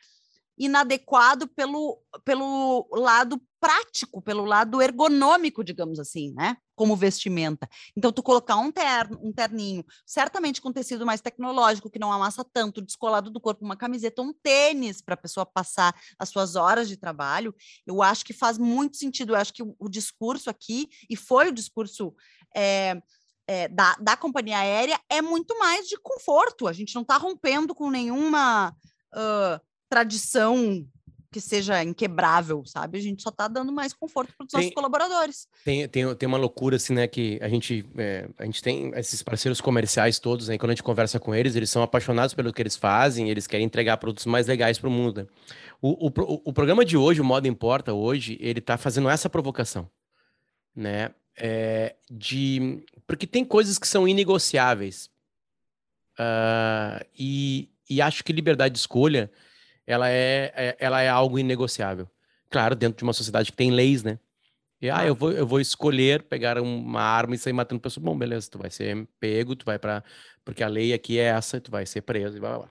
inadequado 0.59 1.48
pelo, 1.48 2.00
pelo 2.24 2.87
lado 2.92 3.40
prático, 3.59 4.20
pelo 4.20 4.44
lado 4.44 4.83
ergonômico, 4.83 5.62
digamos 5.62 5.98
assim, 5.98 6.33
né? 6.33 6.57
Como 6.74 6.96
vestimenta. 6.96 7.68
Então, 7.96 8.12
tu 8.12 8.22
colocar 8.22 8.57
um 8.57 8.70
terno, 8.72 9.18
um 9.22 9.33
terninho, 9.33 9.85
certamente 10.05 10.61
com 10.61 10.72
tecido 10.72 11.07
mais 11.07 11.20
tecnológico, 11.20 11.88
que 11.88 11.98
não 11.98 12.12
amassa 12.12 12.44
tanto, 12.44 12.83
descolado 12.83 13.31
do 13.31 13.40
corpo, 13.40 13.64
uma 13.64 13.76
camiseta, 13.76 14.20
um 14.20 14.33
tênis 14.33 15.00
para 15.00 15.14
a 15.14 15.18
pessoa 15.18 15.46
passar 15.46 15.94
as 16.18 16.28
suas 16.28 16.57
horas 16.57 16.88
de 16.88 16.96
trabalho, 16.96 17.55
eu 17.87 18.02
acho 18.02 18.24
que 18.24 18.33
faz 18.33 18.59
muito 18.59 18.96
sentido. 18.96 19.33
Eu 19.33 19.37
acho 19.37 19.52
que 19.52 19.62
o, 19.62 19.74
o 19.78 19.88
discurso 19.88 20.50
aqui, 20.50 20.88
e 21.09 21.16
foi 21.16 21.48
o 21.48 21.52
discurso. 21.52 22.14
É, 22.55 23.00
é, 23.46 23.68
da, 23.68 23.96
da 24.00 24.16
companhia 24.16 24.59
aérea 24.59 24.98
é 25.09 25.20
muito 25.20 25.59
mais 25.59 25.88
de 25.88 25.96
conforto. 25.98 26.68
A 26.68 26.72
gente 26.72 26.94
não 26.94 27.02
está 27.02 27.16
rompendo 27.16 27.74
com 27.74 27.90
nenhuma 27.90 28.74
uh, 29.14 29.61
tradição 29.88 30.87
que 31.33 31.40
seja 31.40 31.83
inquebrável, 31.83 32.62
sabe? 32.66 32.98
A 32.98 33.00
gente 33.00 33.22
só 33.22 33.31
está 33.31 33.48
dando 33.48 33.72
mais 33.72 33.94
conforto 33.94 34.35
para 34.37 34.44
os 34.46 34.52
nossos 34.52 34.70
colaboradores. 34.74 35.48
Tem, 35.64 35.88
tem, 35.88 36.14
tem 36.14 36.26
uma 36.26 36.37
loucura, 36.37 36.76
assim, 36.76 36.92
né? 36.92 37.09
Que 37.09 37.38
a 37.40 37.48
gente, 37.48 37.85
é, 37.96 38.28
a 38.38 38.44
gente 38.44 38.62
tem 38.62 38.92
esses 38.94 39.22
parceiros 39.22 39.59
comerciais 39.61 40.18
todos, 40.18 40.48
né? 40.48 40.59
Quando 40.59 40.70
a 40.70 40.74
gente 40.74 40.83
conversa 40.83 41.18
com 41.18 41.35
eles, 41.35 41.57
eles 41.57 41.70
são 41.70 41.83
apaixonados 41.83 42.35
pelo 42.35 42.52
que 42.52 42.61
eles 42.61 42.76
fazem, 42.76 43.31
eles 43.31 43.46
querem 43.46 43.64
entregar 43.64 43.96
produtos 43.96 44.26
mais 44.26 44.46
legais 44.46 44.78
para 44.78 44.88
o 44.88 44.92
mundo. 44.92 45.22
Né? 45.22 45.26
O, 45.81 46.09
o, 46.09 46.42
o 46.44 46.52
programa 46.52 46.85
de 46.85 46.98
hoje, 46.98 47.22
o 47.22 47.24
Modo 47.24 47.48
Importa, 47.48 47.94
hoje, 47.94 48.37
ele 48.38 48.59
está 48.59 48.76
fazendo 48.76 49.09
essa 49.09 49.31
provocação, 49.31 49.90
né? 50.76 51.11
É, 51.35 51.96
de 52.11 52.85
porque 53.06 53.26
tem 53.26 53.44
coisas 53.44 53.78
que 53.78 53.86
são 53.86 54.06
inegociáveis. 54.06 55.10
Uh, 56.18 57.04
e, 57.18 57.68
e 57.88 58.02
acho 58.02 58.22
que 58.22 58.32
liberdade 58.32 58.74
de 58.74 58.80
escolha 58.80 59.30
ela 59.86 60.08
é, 60.08 60.52
é, 60.54 60.76
ela 60.78 61.00
é 61.00 61.08
algo 61.08 61.38
inegociável. 61.38 62.08
Claro 62.50 62.74
dentro 62.74 62.98
de 62.98 63.04
uma 63.04 63.12
sociedade 63.12 63.50
que 63.50 63.56
tem 63.56 63.70
leis 63.70 64.02
né? 64.02 64.18
E 64.80 64.90
ah 64.90 65.06
eu 65.06 65.14
vou 65.14 65.32
eu 65.32 65.46
vou 65.46 65.60
escolher 65.60 66.22
pegar 66.22 66.60
uma 66.60 67.00
arma 67.00 67.34
e 67.34 67.38
sair 67.38 67.52
matando 67.52 67.80
pessoas. 67.80 68.04
Bom 68.04 68.16
beleza 68.16 68.50
tu 68.50 68.58
vai 68.58 68.70
ser 68.70 69.06
pego 69.20 69.56
tu 69.56 69.64
vai 69.64 69.78
para 69.78 70.02
porque 70.44 70.62
a 70.62 70.68
lei 70.68 70.92
aqui 70.92 71.18
é 71.18 71.24
essa 71.24 71.60
tu 71.60 71.70
vai 71.70 71.86
ser 71.86 72.02
preso 72.02 72.36
e 72.36 72.40
blá 72.40 72.50
blá 72.50 72.58
blá 72.58 72.70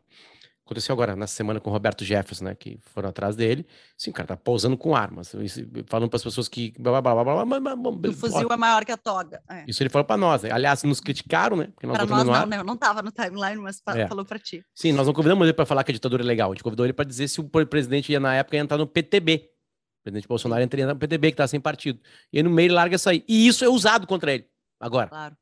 Aconteceu 0.72 0.94
agora 0.94 1.18
na 1.18 1.28
semana 1.28 1.60
com 1.60 1.70
o 1.70 1.74
Roberto 1.74 2.06
Jefferson, 2.06 2.46
né? 2.46 2.56
Que 2.56 2.80
foram 2.94 3.10
atrás 3.10 3.36
dele. 3.36 3.68
Sim, 3.98 4.12
o 4.12 4.14
cara 4.14 4.28
tá 4.28 4.38
pousando 4.38 4.78
com 4.78 4.96
armas. 4.96 5.36
Falando 5.86 6.10
para 6.10 6.16
as 6.16 6.24
pessoas 6.24 6.48
que. 6.48 6.74
Blá, 6.80 7.02
blá, 7.02 7.14
blá, 7.14 7.24
blá, 7.26 7.46
blá, 7.46 7.60
blá, 7.60 7.76
blá, 7.76 8.10
o 8.10 8.14
fuzil 8.14 8.50
é 8.50 8.56
maior 8.56 8.86
que 8.86 8.92
a 8.94 8.96
toga. 8.96 9.44
É. 9.50 9.66
Isso 9.68 9.84
ele 9.84 9.90
falou 9.90 10.06
para 10.06 10.16
nós. 10.16 10.44
Né? 10.44 10.50
Aliás, 10.50 10.82
nos 10.84 11.02
criticaram, 11.02 11.58
né? 11.58 11.68
Porque 11.74 11.86
nós 11.86 11.98
pra 11.98 12.06
nós 12.06 12.26
não, 12.26 12.46
né? 12.46 12.64
não 12.64 12.78
tava 12.78 13.02
no 13.02 13.12
timeline, 13.12 13.62
mas 13.62 13.84
é. 13.90 14.08
falou 14.08 14.24
para 14.24 14.40
ti. 14.40 14.64
Sim, 14.74 14.94
nós 14.94 15.08
não 15.08 15.14
convidamos 15.14 15.44
ele 15.44 15.52
para 15.52 15.66
falar 15.66 15.84
que 15.84 15.92
a 15.92 15.94
ditadura 15.94 16.24
é 16.24 16.26
legal. 16.26 16.52
A 16.52 16.54
gente 16.54 16.64
convidou 16.64 16.86
ele 16.86 16.94
para 16.94 17.04
dizer 17.04 17.28
se 17.28 17.42
o 17.42 17.44
presidente 17.44 18.10
ia, 18.10 18.20
na 18.22 18.34
época, 18.36 18.56
ia 18.56 18.62
entrar 18.62 18.78
no 18.78 18.88
PTB. 18.88 19.52
O 20.00 20.04
presidente 20.04 20.26
Bolsonaro 20.26 20.64
entraria 20.64 20.88
no 20.88 20.96
PTB, 20.96 21.32
que 21.32 21.38
tá 21.38 21.48
sem 21.50 21.60
partido. 21.60 22.00
E 22.32 22.38
aí, 22.38 22.44
no 22.44 22.50
meio 22.50 22.68
ele 22.68 22.76
larga 22.76 22.96
isso 22.96 23.10
aí. 23.10 23.26
E 23.28 23.46
isso 23.46 23.66
é 23.66 23.68
usado 23.68 24.08
contra 24.08 24.32
ele. 24.32 24.48
Agora. 24.80 25.10
Claro. 25.10 25.36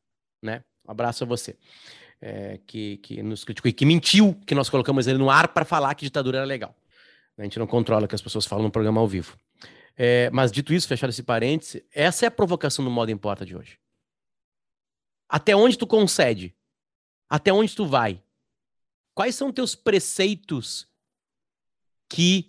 Né? 0.43 0.63
Um 0.87 0.91
abraço 0.91 1.23
a 1.23 1.27
você 1.27 1.55
é, 2.21 2.59
que, 2.65 2.97
que 2.97 3.23
nos 3.23 3.43
criticou 3.43 3.69
e 3.69 3.73
que 3.73 3.85
mentiu 3.85 4.33
que 4.45 4.55
nós 4.55 4.69
colocamos 4.69 5.07
ele 5.07 5.17
no 5.17 5.29
ar 5.29 5.49
para 5.49 5.65
falar 5.65 5.93
que 5.95 6.05
ditadura 6.05 6.39
era 6.39 6.45
legal. 6.45 6.75
A 7.37 7.43
gente 7.43 7.57
não 7.57 7.67
controla 7.67 8.05
o 8.05 8.07
que 8.07 8.15
as 8.15 8.21
pessoas 8.21 8.45
falam 8.45 8.65
no 8.65 8.71
programa 8.71 8.99
ao 8.99 9.07
vivo. 9.07 9.37
É, 9.95 10.29
mas 10.31 10.51
dito 10.51 10.73
isso, 10.73 10.87
fechar 10.87 11.09
esse 11.09 11.23
parêntese, 11.23 11.85
essa 11.93 12.25
é 12.25 12.27
a 12.27 12.31
provocação 12.31 12.83
do 12.83 12.91
modo 12.91 13.11
importa 13.11 13.45
de 13.45 13.55
hoje. 13.55 13.77
Até 15.27 15.55
onde 15.55 15.77
tu 15.77 15.87
concede? 15.87 16.55
Até 17.29 17.53
onde 17.53 17.75
tu 17.75 17.85
vai? 17.85 18.21
Quais 19.13 19.35
são 19.35 19.51
teus 19.51 19.75
preceitos 19.75 20.87
que 22.09 22.47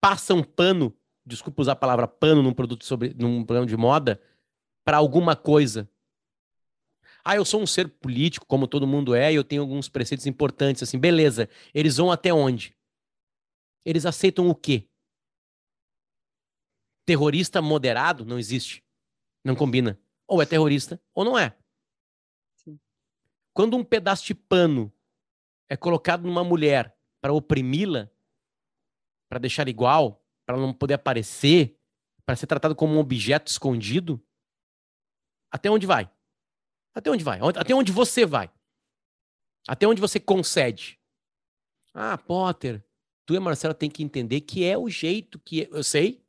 passam 0.00 0.42
pano 0.42 0.98
desculpa 1.28 1.60
usar 1.62 1.72
a 1.72 1.76
palavra 1.76 2.08
pano 2.08 2.42
num 2.42 2.54
produto 2.54 2.84
sobre 2.84 3.14
num 3.16 3.44
programa 3.44 3.66
de 3.66 3.76
moda, 3.76 4.20
para 4.84 4.96
alguma 4.96 5.36
coisa. 5.36 5.88
Ah, 7.24 7.36
eu 7.36 7.44
sou 7.44 7.60
um 7.60 7.66
ser 7.66 7.88
político, 7.88 8.46
como 8.46 8.66
todo 8.66 8.86
mundo 8.86 9.14
é, 9.14 9.32
e 9.32 9.36
eu 9.36 9.44
tenho 9.44 9.62
alguns 9.62 9.88
preceitos 9.88 10.26
importantes, 10.26 10.82
assim, 10.82 10.98
beleza. 10.98 11.48
Eles 11.74 11.96
vão 11.96 12.10
até 12.10 12.32
onde? 12.32 12.76
Eles 13.84 14.06
aceitam 14.06 14.48
o 14.48 14.54
quê? 14.54 14.88
Terrorista 17.04 17.60
moderado 17.62 18.24
não 18.24 18.38
existe. 18.38 18.84
Não 19.44 19.54
combina. 19.54 19.98
Ou 20.26 20.42
é 20.42 20.46
terrorista 20.46 21.00
ou 21.14 21.24
não 21.24 21.38
é. 21.38 21.56
Sim. 22.54 22.78
Quando 23.54 23.76
um 23.76 23.84
pedaço 23.84 24.26
de 24.26 24.34
pano 24.34 24.92
é 25.68 25.76
colocado 25.76 26.26
numa 26.26 26.44
mulher 26.44 26.96
para 27.20 27.32
oprimi-la, 27.32 28.10
para 29.28 29.38
deixar 29.38 29.68
igual, 29.68 30.24
para 30.46 30.56
não 30.56 30.72
poder 30.72 30.94
aparecer, 30.94 31.78
para 32.24 32.36
ser 32.36 32.46
tratado 32.46 32.74
como 32.74 32.94
um 32.94 32.98
objeto 32.98 33.50
escondido, 33.50 34.22
até 35.50 35.70
onde 35.70 35.86
vai? 35.86 36.10
Até 36.98 37.12
onde 37.12 37.22
vai? 37.22 37.38
Até 37.54 37.72
onde 37.72 37.92
você 37.92 38.26
vai? 38.26 38.50
Até 39.68 39.86
onde 39.86 40.00
você 40.00 40.18
concede? 40.18 40.98
Ah, 41.94 42.18
Potter, 42.18 42.84
tu 43.24 43.34
e 43.34 43.36
a 43.36 43.40
Marcela 43.40 43.72
tem 43.72 43.88
que 43.88 44.02
entender 44.02 44.40
que 44.40 44.64
é 44.64 44.76
o 44.76 44.90
jeito 44.90 45.38
que 45.38 45.62
é. 45.62 45.68
eu 45.70 45.84
sei, 45.84 46.20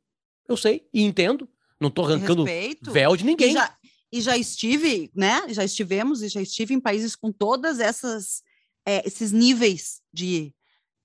eu 0.48 0.56
sei 0.56 0.88
e 0.94 1.02
entendo. 1.02 1.48
Não 1.80 1.90
tô 1.90 2.04
arrancando 2.04 2.44
Respeito. 2.44 2.92
véu 2.92 3.16
de 3.16 3.24
ninguém. 3.24 3.50
E 3.50 3.52
já, 3.52 3.78
e 4.12 4.20
já 4.20 4.36
estive, 4.36 5.10
né? 5.12 5.42
Já 5.48 5.64
estivemos 5.64 6.22
e 6.22 6.28
já 6.28 6.40
estive 6.40 6.72
em 6.72 6.80
países 6.80 7.16
com 7.16 7.32
todas 7.32 7.80
essas 7.80 8.44
é, 8.86 9.04
esses 9.04 9.32
níveis 9.32 10.00
de, 10.12 10.54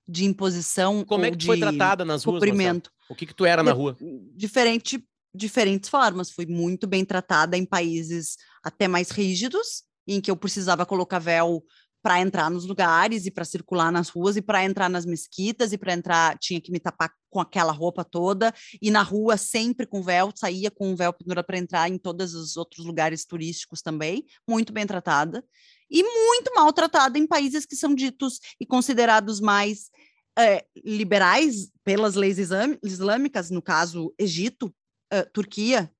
de 0.06 0.26
imposição. 0.26 1.04
Como 1.04 1.24
é 1.24 1.30
que 1.32 1.38
tu 1.38 1.46
foi 1.46 1.58
tratada 1.58 2.04
nas 2.04 2.22
ruas? 2.22 2.40
Marcelo? 2.40 2.82
O 3.08 3.16
que 3.16 3.26
que 3.26 3.34
tu 3.34 3.44
era 3.44 3.64
na 3.64 3.72
rua? 3.72 3.96
Diferente 4.32 5.04
diferentes 5.36 5.88
formas. 5.90 6.30
Fui 6.30 6.46
muito 6.46 6.86
bem 6.86 7.04
tratada 7.04 7.56
em 7.56 7.64
países 7.64 8.36
até 8.62 8.88
mais 8.88 9.10
rígidos, 9.10 9.84
em 10.06 10.20
que 10.20 10.30
eu 10.30 10.36
precisava 10.36 10.86
colocar 10.86 11.18
véu 11.18 11.62
para 12.02 12.20
entrar 12.20 12.48
nos 12.48 12.64
lugares 12.64 13.26
e 13.26 13.32
para 13.32 13.44
circular 13.44 13.90
nas 13.90 14.08
ruas 14.08 14.36
e 14.36 14.40
para 14.40 14.64
entrar 14.64 14.88
nas 14.88 15.04
mesquitas 15.04 15.72
e 15.72 15.78
para 15.78 15.92
entrar 15.92 16.38
tinha 16.38 16.60
que 16.60 16.70
me 16.70 16.78
tapar 16.78 17.12
com 17.28 17.40
aquela 17.40 17.72
roupa 17.72 18.04
toda. 18.04 18.54
E 18.80 18.92
na 18.92 19.02
rua 19.02 19.36
sempre 19.36 19.86
com 19.86 20.02
véu, 20.02 20.30
saía 20.34 20.70
com 20.70 20.94
véu 20.94 21.12
pendurado 21.12 21.44
para 21.44 21.58
entrar 21.58 21.88
em 21.88 21.98
todos 21.98 22.32
os 22.32 22.56
outros 22.56 22.86
lugares 22.86 23.24
turísticos 23.24 23.82
também, 23.82 24.24
muito 24.48 24.72
bem 24.72 24.86
tratada. 24.86 25.44
E 25.90 26.02
muito 26.02 26.54
mal 26.54 26.72
tratada 26.72 27.18
em 27.18 27.26
países 27.26 27.66
que 27.66 27.74
são 27.74 27.92
ditos 27.92 28.38
e 28.60 28.64
considerados 28.64 29.40
mais 29.40 29.90
é, 30.38 30.64
liberais 30.84 31.70
pelas 31.82 32.14
leis 32.14 32.38
islâmicas, 32.84 33.50
no 33.50 33.62
caso 33.62 34.14
Egito, 34.16 34.72
uh, 35.12 35.30
Turquia, 35.32 35.90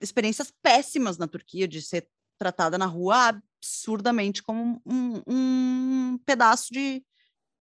experiências 0.00 0.52
péssimas 0.62 1.18
na 1.18 1.26
Turquia 1.26 1.66
de 1.66 1.80
ser 1.82 2.08
tratada 2.38 2.76
na 2.76 2.86
rua 2.86 3.40
absurdamente 3.62 4.42
como 4.42 4.80
um, 4.84 5.22
um 5.26 6.18
pedaço 6.26 6.72
de, 6.72 7.02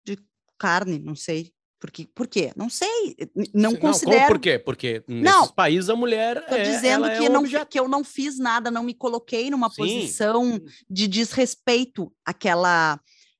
de 0.05 0.17
carne, 0.57 0.99
não 0.99 1.15
sei. 1.15 1.53
Por 1.79 1.91
quê? 1.91 2.07
Por 2.15 2.27
quê? 2.27 2.53
Não 2.55 2.69
sei. 2.69 3.13
Não, 3.53 3.71
não 3.71 3.75
considero. 3.75 4.27
por 4.27 4.39
quê? 4.39 4.57
Porque 4.57 5.03
nesses 5.05 5.23
não, 5.23 5.49
países 5.49 5.89
a 5.89 5.95
mulher. 5.97 6.37
Estou 6.37 6.57
é, 6.57 6.63
dizendo 6.63 7.03
que, 7.03 7.25
é 7.25 7.29
um 7.29 7.33
não, 7.33 7.65
que 7.65 7.79
eu 7.79 7.87
não 7.89 8.03
fiz 8.05 8.39
nada, 8.39 8.71
não 8.71 8.83
me 8.83 8.93
coloquei 8.93 9.49
numa 9.49 9.69
Sim. 9.69 9.75
posição 9.75 10.61
de 10.89 11.09
desrespeito 11.09 12.09
àquela. 12.25 12.97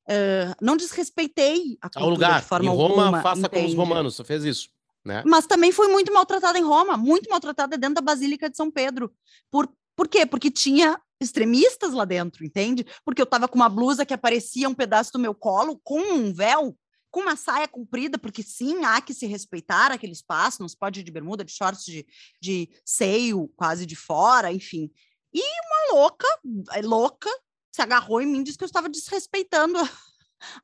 Uh, 0.10 0.52
não 0.62 0.76
desrespeitei 0.76 1.78
a 1.82 1.88
cultura 1.88 2.04
Ao 2.04 2.10
lugar. 2.10 2.42
de 2.42 2.48
forma 2.48 2.66
em 2.66 2.76
Roma, 2.76 3.04
alguma, 3.04 3.22
faça 3.22 3.40
entende? 3.40 3.56
como 3.56 3.68
os 3.70 3.76
romanos, 3.76 4.16
você 4.16 4.24
fez 4.26 4.44
isso. 4.44 4.70
Né? 5.06 5.24
Mas 5.26 5.46
também 5.46 5.72
foi 5.72 5.88
muito 5.90 6.14
maltratada 6.14 6.58
em 6.58 6.64
Roma, 6.64 6.96
muito 6.96 7.30
maltratada 7.30 7.78
dentro 7.78 7.96
da 7.96 8.02
Basílica 8.02 8.50
de 8.50 8.56
São 8.56 8.72
Pedro. 8.72 9.14
Por, 9.52 9.70
por 9.96 10.08
quê? 10.08 10.26
Porque 10.26 10.50
tinha 10.50 11.00
extremistas 11.20 11.94
lá 11.94 12.06
dentro, 12.06 12.46
entende? 12.46 12.86
Porque 13.06 13.22
eu 13.22 13.26
tava 13.26 13.48
com 13.48 13.56
uma 13.56 13.70
blusa 13.70 14.06
que 14.06 14.14
aparecia 14.14 14.70
um 14.70 14.74
pedaço 14.74 15.12
do 15.14 15.20
meu 15.20 15.34
colo, 15.34 15.80
com 15.84 16.00
um 16.00 16.34
véu, 16.34 16.78
com 17.12 17.22
uma 17.22 17.36
saia 17.36 17.68
comprida, 17.68 18.18
porque 18.18 18.42
sim, 18.42 18.84
há 18.86 19.00
que 19.02 19.14
se 19.14 19.26
respeitar 19.26 19.92
aquele 19.92 20.14
espaço, 20.14 20.62
não 20.62 20.68
se 20.68 20.78
pode 20.78 21.02
ir 21.02 21.04
de 21.04 21.12
bermuda, 21.12 21.44
de 21.44 21.52
shorts, 21.52 21.86
de, 21.86 22.06
de 22.42 22.70
seio 22.84 23.48
quase 23.56 23.86
de 23.86 23.96
fora, 23.96 24.52
enfim. 24.52 24.90
E 25.34 25.42
uma 25.42 26.00
louca, 26.00 26.28
é 26.72 26.82
louca, 26.82 27.30
se 27.72 27.82
agarrou 27.82 28.22
em 28.22 28.26
mim 28.26 28.42
e 28.42 28.44
disse 28.44 28.58
que 28.58 28.64
eu 28.64 28.68
estava 28.68 28.90
desrespeitando 28.90 29.78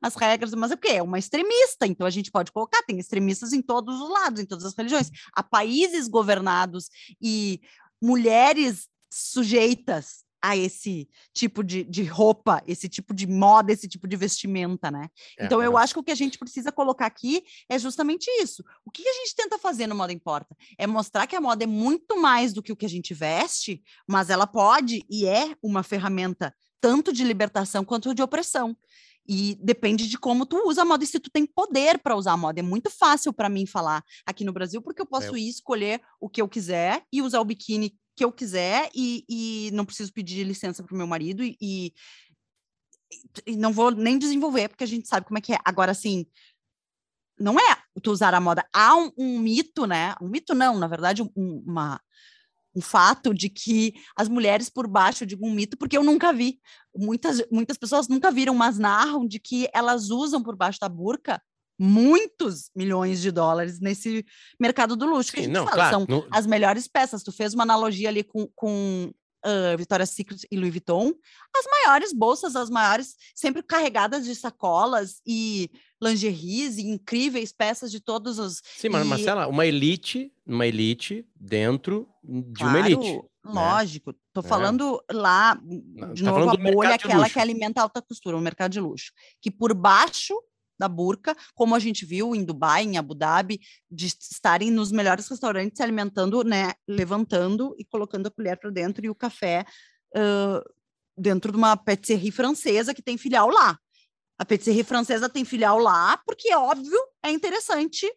as 0.00 0.14
regras, 0.14 0.54
mas 0.54 0.70
é 0.70 0.74
o 0.74 0.78
quê? 0.78 0.88
É 0.88 1.02
uma 1.02 1.18
extremista, 1.18 1.86
então 1.86 2.06
a 2.06 2.10
gente 2.10 2.30
pode 2.30 2.52
colocar, 2.52 2.82
tem 2.82 2.98
extremistas 2.98 3.52
em 3.52 3.62
todos 3.62 4.00
os 4.00 4.10
lados, 4.10 4.40
em 4.40 4.46
todas 4.46 4.64
as 4.64 4.74
religiões. 4.74 5.10
Há 5.34 5.42
países 5.42 6.08
governados 6.08 6.88
e 7.20 7.60
mulheres 8.00 8.88
sujeitas 9.12 10.24
a 10.42 10.56
esse 10.56 11.08
tipo 11.34 11.62
de, 11.62 11.84
de 11.84 12.02
roupa, 12.02 12.62
esse 12.66 12.88
tipo 12.88 13.12
de 13.12 13.26
moda, 13.26 13.72
esse 13.72 13.86
tipo 13.86 14.08
de 14.08 14.16
vestimenta, 14.16 14.90
né? 14.90 15.10
É, 15.38 15.44
então, 15.44 15.62
eu 15.62 15.76
acho 15.76 15.92
que 15.92 16.00
o 16.00 16.02
que 16.02 16.10
a 16.10 16.16
gente 16.16 16.38
precisa 16.38 16.72
colocar 16.72 17.06
aqui 17.06 17.44
é 17.68 17.78
justamente 17.78 18.26
isso. 18.40 18.64
O 18.84 18.90
que 18.90 19.06
a 19.06 19.12
gente 19.12 19.34
tenta 19.34 19.58
fazer 19.58 19.86
no 19.86 19.94
Moda 19.94 20.12
Importa? 20.12 20.56
É 20.78 20.86
mostrar 20.86 21.26
que 21.26 21.36
a 21.36 21.40
moda 21.40 21.64
é 21.64 21.66
muito 21.66 22.20
mais 22.20 22.52
do 22.52 22.62
que 22.62 22.72
o 22.72 22.76
que 22.76 22.86
a 22.86 22.88
gente 22.88 23.12
veste, 23.12 23.82
mas 24.08 24.30
ela 24.30 24.46
pode 24.46 25.04
e 25.10 25.26
é 25.26 25.54
uma 25.62 25.82
ferramenta 25.82 26.54
tanto 26.80 27.12
de 27.12 27.22
libertação 27.22 27.84
quanto 27.84 28.14
de 28.14 28.22
opressão. 28.22 28.74
E 29.28 29.56
depende 29.62 30.08
de 30.08 30.18
como 30.18 30.44
tu 30.44 30.56
usa 30.66 30.82
a 30.82 30.84
moda 30.84 31.04
e 31.04 31.06
se 31.06 31.20
tu 31.20 31.30
tem 31.30 31.46
poder 31.46 31.98
para 31.98 32.16
usar 32.16 32.32
a 32.32 32.36
moda. 32.36 32.60
É 32.60 32.62
muito 32.62 32.90
fácil 32.90 33.32
para 33.32 33.48
mim 33.48 33.66
falar 33.66 34.02
aqui 34.26 34.44
no 34.44 34.52
Brasil, 34.52 34.82
porque 34.82 35.00
eu 35.00 35.06
posso 35.06 35.36
é. 35.36 35.38
ir 35.38 35.48
escolher 35.48 36.00
o 36.20 36.28
que 36.28 36.42
eu 36.42 36.48
quiser 36.48 37.04
e 37.12 37.22
usar 37.22 37.40
o 37.40 37.44
biquíni 37.44 37.94
que 38.16 38.24
eu 38.24 38.32
quiser 38.32 38.90
e, 38.94 39.24
e 39.28 39.70
não 39.72 39.84
preciso 39.84 40.12
pedir 40.12 40.44
licença 40.44 40.82
para 40.82 40.94
o 40.94 40.98
meu 40.98 41.06
marido 41.06 41.42
e, 41.42 41.56
e, 41.60 41.92
e, 43.46 43.56
não 43.56 43.72
vou 43.72 43.90
nem 43.90 44.18
desenvolver, 44.18 44.68
porque 44.68 44.84
a 44.84 44.86
gente 44.86 45.08
sabe 45.08 45.26
como 45.26 45.38
é 45.38 45.40
que 45.40 45.54
é. 45.54 45.58
Agora, 45.64 45.92
assim, 45.92 46.26
não 47.38 47.58
é 47.58 47.76
tu 48.02 48.10
usar 48.10 48.34
a 48.34 48.40
moda. 48.40 48.66
Há 48.72 48.94
um, 48.94 49.10
um 49.16 49.38
mito, 49.38 49.86
né? 49.86 50.14
Um 50.20 50.28
mito 50.28 50.54
não, 50.54 50.78
na 50.78 50.86
verdade, 50.86 51.22
um, 51.22 51.62
uma 51.66 52.00
um 52.74 52.80
fato 52.80 53.34
de 53.34 53.48
que 53.48 53.94
as 54.16 54.28
mulheres 54.28 54.70
por 54.70 54.86
baixo, 54.86 55.24
eu 55.24 55.26
digo 55.26 55.46
um 55.46 55.52
mito, 55.52 55.76
porque 55.76 55.96
eu 55.96 56.04
nunca 56.04 56.32
vi. 56.32 56.58
Muitas, 56.96 57.42
muitas 57.50 57.76
pessoas 57.76 58.08
nunca 58.08 58.30
viram, 58.30 58.54
mas 58.54 58.78
narram 58.78 59.26
de 59.26 59.38
que 59.38 59.68
elas 59.72 60.10
usam 60.10 60.42
por 60.42 60.56
baixo 60.56 60.78
da 60.80 60.88
burca 60.88 61.40
muitos 61.78 62.70
milhões 62.76 63.22
de 63.22 63.30
dólares 63.30 63.80
nesse 63.80 64.24
mercado 64.60 64.94
do 64.94 65.06
luxo. 65.06 65.32
Que 65.32 65.38
Sim, 65.38 65.44
a 65.44 65.46
gente 65.46 65.54
não, 65.54 65.64
fala, 65.64 65.76
claro, 65.76 65.96
são 65.96 66.06
não... 66.06 66.28
as 66.30 66.46
melhores 66.46 66.86
peças. 66.86 67.22
Tu 67.22 67.32
fez 67.32 67.54
uma 67.54 67.62
analogia 67.62 68.10
ali 68.10 68.22
com, 68.22 68.46
com 68.54 69.10
uh, 69.44 69.76
Victoria's 69.78 70.10
Secret 70.10 70.46
e 70.50 70.56
Louis 70.56 70.70
Vuitton, 70.70 71.12
as 71.56 71.64
maiores 71.70 72.12
bolsas, 72.12 72.54
as 72.54 72.70
maiores, 72.70 73.16
sempre 73.34 73.62
carregadas 73.62 74.24
de 74.24 74.34
sacolas 74.34 75.20
e 75.26 75.70
lingeries 76.02 76.78
e 76.78 76.82
incríveis 76.82 77.52
peças 77.52 77.90
de 77.90 78.00
todos 78.00 78.38
os. 78.38 78.62
Sim, 78.76 78.88
mas 78.88 79.04
e... 79.04 79.08
Marcela, 79.08 79.46
uma 79.46 79.66
elite, 79.66 80.32
uma 80.46 80.66
elite 80.66 81.26
dentro 81.34 82.08
de 82.22 82.52
claro, 82.54 82.78
uma 82.78 82.86
elite. 82.86 83.12
Né? 83.12 83.22
Lógico, 83.44 84.10
né? 84.10 84.18
tô 84.32 84.42
falando 84.42 85.02
é. 85.10 85.14
lá, 85.14 85.54
de 86.12 86.22
tá 86.22 86.30
novo, 86.30 86.50
a 86.50 86.56
bolha 86.56 86.94
aquela 86.94 87.28
que 87.28 87.38
alimenta 87.38 87.80
a 87.80 87.84
alta 87.84 88.02
costura, 88.02 88.36
o 88.36 88.40
mercado 88.40 88.72
de 88.72 88.80
luxo, 88.80 89.12
que 89.40 89.50
por 89.50 89.72
baixo 89.74 90.34
da 90.78 90.88
burca, 90.88 91.36
como 91.54 91.74
a 91.74 91.78
gente 91.78 92.06
viu 92.06 92.34
em 92.34 92.42
Dubai, 92.42 92.84
em 92.84 92.96
Abu 92.96 93.14
Dhabi, 93.14 93.60
de 93.90 94.06
estarem 94.06 94.70
nos 94.70 94.90
melhores 94.90 95.28
restaurantes 95.28 95.76
se 95.76 95.82
alimentando, 95.82 96.42
né, 96.42 96.72
levantando 96.88 97.74
e 97.78 97.84
colocando 97.84 98.28
a 98.28 98.30
colher 98.30 98.58
para 98.58 98.70
dentro 98.70 99.04
e 99.04 99.10
o 99.10 99.14
café 99.14 99.66
uh, 100.16 100.62
dentro 101.16 101.52
de 101.52 101.58
uma 101.58 101.76
patisserie 101.76 102.30
francesa 102.30 102.94
que 102.94 103.02
tem 103.02 103.18
filial 103.18 103.50
lá. 103.50 103.78
A 104.40 104.44
patisserie 104.46 104.82
francesa 104.82 105.28
tem 105.28 105.44
filial 105.44 105.78
lá 105.78 106.16
porque, 106.24 106.54
óbvio, 106.54 106.98
é 107.22 107.30
interessante 107.30 108.10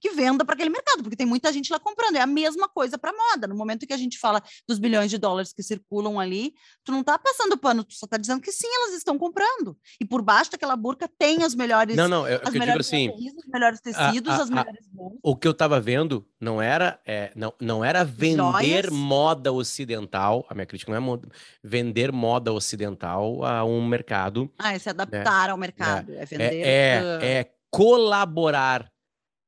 que 0.00 0.10
venda 0.10 0.44
para 0.44 0.54
aquele 0.54 0.70
mercado, 0.70 1.02
porque 1.02 1.16
tem 1.16 1.26
muita 1.26 1.52
gente 1.52 1.72
lá 1.72 1.78
comprando. 1.78 2.16
É 2.16 2.20
a 2.20 2.26
mesma 2.26 2.68
coisa 2.68 2.98
para 2.98 3.12
moda. 3.12 3.46
No 3.46 3.54
momento 3.54 3.86
que 3.86 3.92
a 3.92 3.96
gente 3.96 4.18
fala 4.18 4.42
dos 4.68 4.78
bilhões 4.78 5.10
de 5.10 5.18
dólares 5.18 5.52
que 5.52 5.62
circulam 5.62 6.18
ali, 6.20 6.54
tu 6.84 6.92
não 6.92 7.00
está 7.00 7.18
passando 7.18 7.56
pano, 7.56 7.84
tu 7.84 7.94
só 7.94 8.06
está 8.06 8.16
dizendo 8.16 8.40
que 8.40 8.52
sim, 8.52 8.68
elas 8.82 8.94
estão 8.94 9.18
comprando. 9.18 9.76
E 10.00 10.04
por 10.04 10.22
baixo 10.22 10.50
daquela 10.50 10.76
burca 10.76 11.08
tem 11.18 11.42
as 11.42 11.54
melhores. 11.54 11.96
Não, 11.96 12.08
não, 12.08 12.28
eu, 12.28 12.40
as 12.42 12.54
eu 12.54 12.58
melhores 12.60 12.88
digo 12.88 13.10
assim. 13.10 13.36
Os 13.36 13.46
melhores 13.46 13.80
tecidos, 13.80 14.32
a, 14.32 14.36
a, 14.36 14.42
as 14.42 14.50
melhores 14.50 14.86
bolsas. 14.88 15.18
O 15.22 15.36
que 15.36 15.48
eu 15.48 15.52
estava 15.52 15.80
vendo 15.80 16.26
não 16.40 16.60
era, 16.60 17.00
é, 17.06 17.32
não, 17.34 17.52
não 17.60 17.84
era 17.84 18.04
vender 18.04 18.84
Joias. 18.84 18.90
moda 18.90 19.52
ocidental. 19.52 20.46
A 20.48 20.54
minha 20.54 20.66
crítica 20.66 20.90
não 20.90 20.96
é 20.96 21.00
moda, 21.00 21.28
vender 21.62 22.12
moda 22.12 22.52
ocidental 22.52 23.44
a 23.44 23.64
um 23.64 23.84
mercado. 23.86 24.52
Ah, 24.58 24.74
é 24.74 24.78
se 24.78 24.88
adaptar 24.88 25.46
né? 25.46 25.52
ao 25.52 25.58
mercado. 25.58 26.12
É, 26.12 26.22
é 26.22 26.26
vender. 26.26 26.54
É, 26.54 27.18
é, 27.22 27.32
é 27.38 27.52
colaborar 27.70 28.90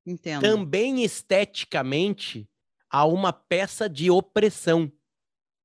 Entendo. 0.09 0.41
também 0.41 1.05
esteticamente 1.05 2.49
a 2.91 3.05
uma 3.05 3.33
peça 3.33 3.89
de 3.89 4.11
opressão. 4.11 4.91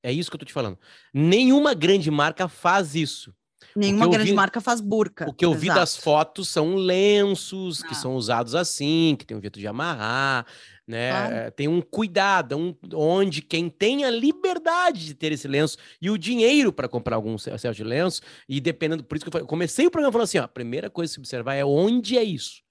É 0.03 0.11
isso 0.11 0.29
que 0.29 0.35
eu 0.35 0.39
tô 0.39 0.45
te 0.45 0.53
falando. 0.53 0.77
Nenhuma 1.13 1.73
grande 1.73 2.11
marca 2.11 2.47
faz 2.49 2.93
isso. 2.93 3.33
Nenhuma 3.75 4.07
grande 4.07 4.31
vi, 4.31 4.35
marca 4.35 4.59
faz 4.59 4.81
burca. 4.81 5.27
O 5.29 5.33
que 5.33 5.45
eu 5.45 5.51
Exato. 5.51 5.61
vi 5.61 5.69
das 5.69 5.95
fotos 5.95 6.49
são 6.49 6.75
lenços 6.75 7.81
ah. 7.81 7.87
que 7.87 7.95
são 7.95 8.15
usados 8.15 8.53
assim, 8.53 9.15
que 9.17 9.25
tem 9.25 9.37
um 9.37 9.41
jeito 9.41 9.59
de 9.59 9.65
amarrar, 9.65 10.45
né? 10.85 11.45
Eh, 11.45 11.51
tem 11.51 11.67
um 11.67 11.81
cuidado, 11.81 12.57
um, 12.57 12.75
onde 12.93 13.41
quem 13.41 13.69
tem 13.69 14.03
a 14.03 14.11
liberdade 14.11 15.05
de 15.05 15.15
ter 15.15 15.31
esse 15.31 15.47
lenço 15.47 15.77
e 16.01 16.09
o 16.09 16.17
dinheiro 16.17 16.73
para 16.73 16.89
comprar 16.89 17.15
algum 17.15 17.37
certo 17.37 17.73
de 17.73 17.83
lenço, 17.83 18.21
e 18.47 18.59
dependendo, 18.59 19.03
por 19.03 19.15
isso 19.15 19.23
que 19.23 19.29
eu, 19.29 19.31
falei, 19.31 19.43
eu 19.43 19.49
comecei 19.49 19.87
o 19.87 19.91
programa 19.91 20.11
falando 20.11 20.25
assim: 20.25 20.39
ó, 20.39 20.43
a 20.43 20.47
primeira 20.47 20.89
coisa 20.89 21.11
a 21.11 21.13
se 21.13 21.19
observar 21.19 21.55
é 21.55 21.65
onde 21.65 22.17
é 22.17 22.23
isso. 22.23 22.61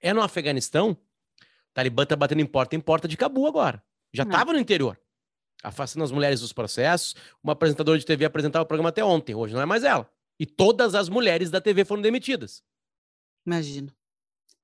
É 0.00 0.14
no 0.14 0.22
Afeganistão? 0.22 0.96
Talibã 1.78 2.04
tá 2.04 2.16
batendo 2.16 2.40
em 2.40 2.46
porta 2.46 2.74
em 2.74 2.80
porta 2.80 3.06
de 3.06 3.16
Cabu 3.16 3.46
agora. 3.46 3.80
Já 4.12 4.24
estava 4.24 4.52
no 4.52 4.58
interior. 4.58 5.00
Afastando 5.62 6.02
as 6.02 6.10
mulheres 6.10 6.40
dos 6.40 6.52
processos. 6.52 7.14
Uma 7.40 7.52
apresentadora 7.52 7.96
de 7.96 8.04
TV 8.04 8.24
apresentava 8.24 8.64
o 8.64 8.66
programa 8.66 8.88
até 8.88 9.04
ontem, 9.04 9.32
hoje 9.32 9.54
não 9.54 9.60
é 9.60 9.64
mais 9.64 9.84
ela. 9.84 10.10
E 10.40 10.44
todas 10.44 10.96
as 10.96 11.08
mulheres 11.08 11.52
da 11.52 11.60
TV 11.60 11.84
foram 11.84 12.02
demitidas. 12.02 12.64
Imagino. 13.46 13.92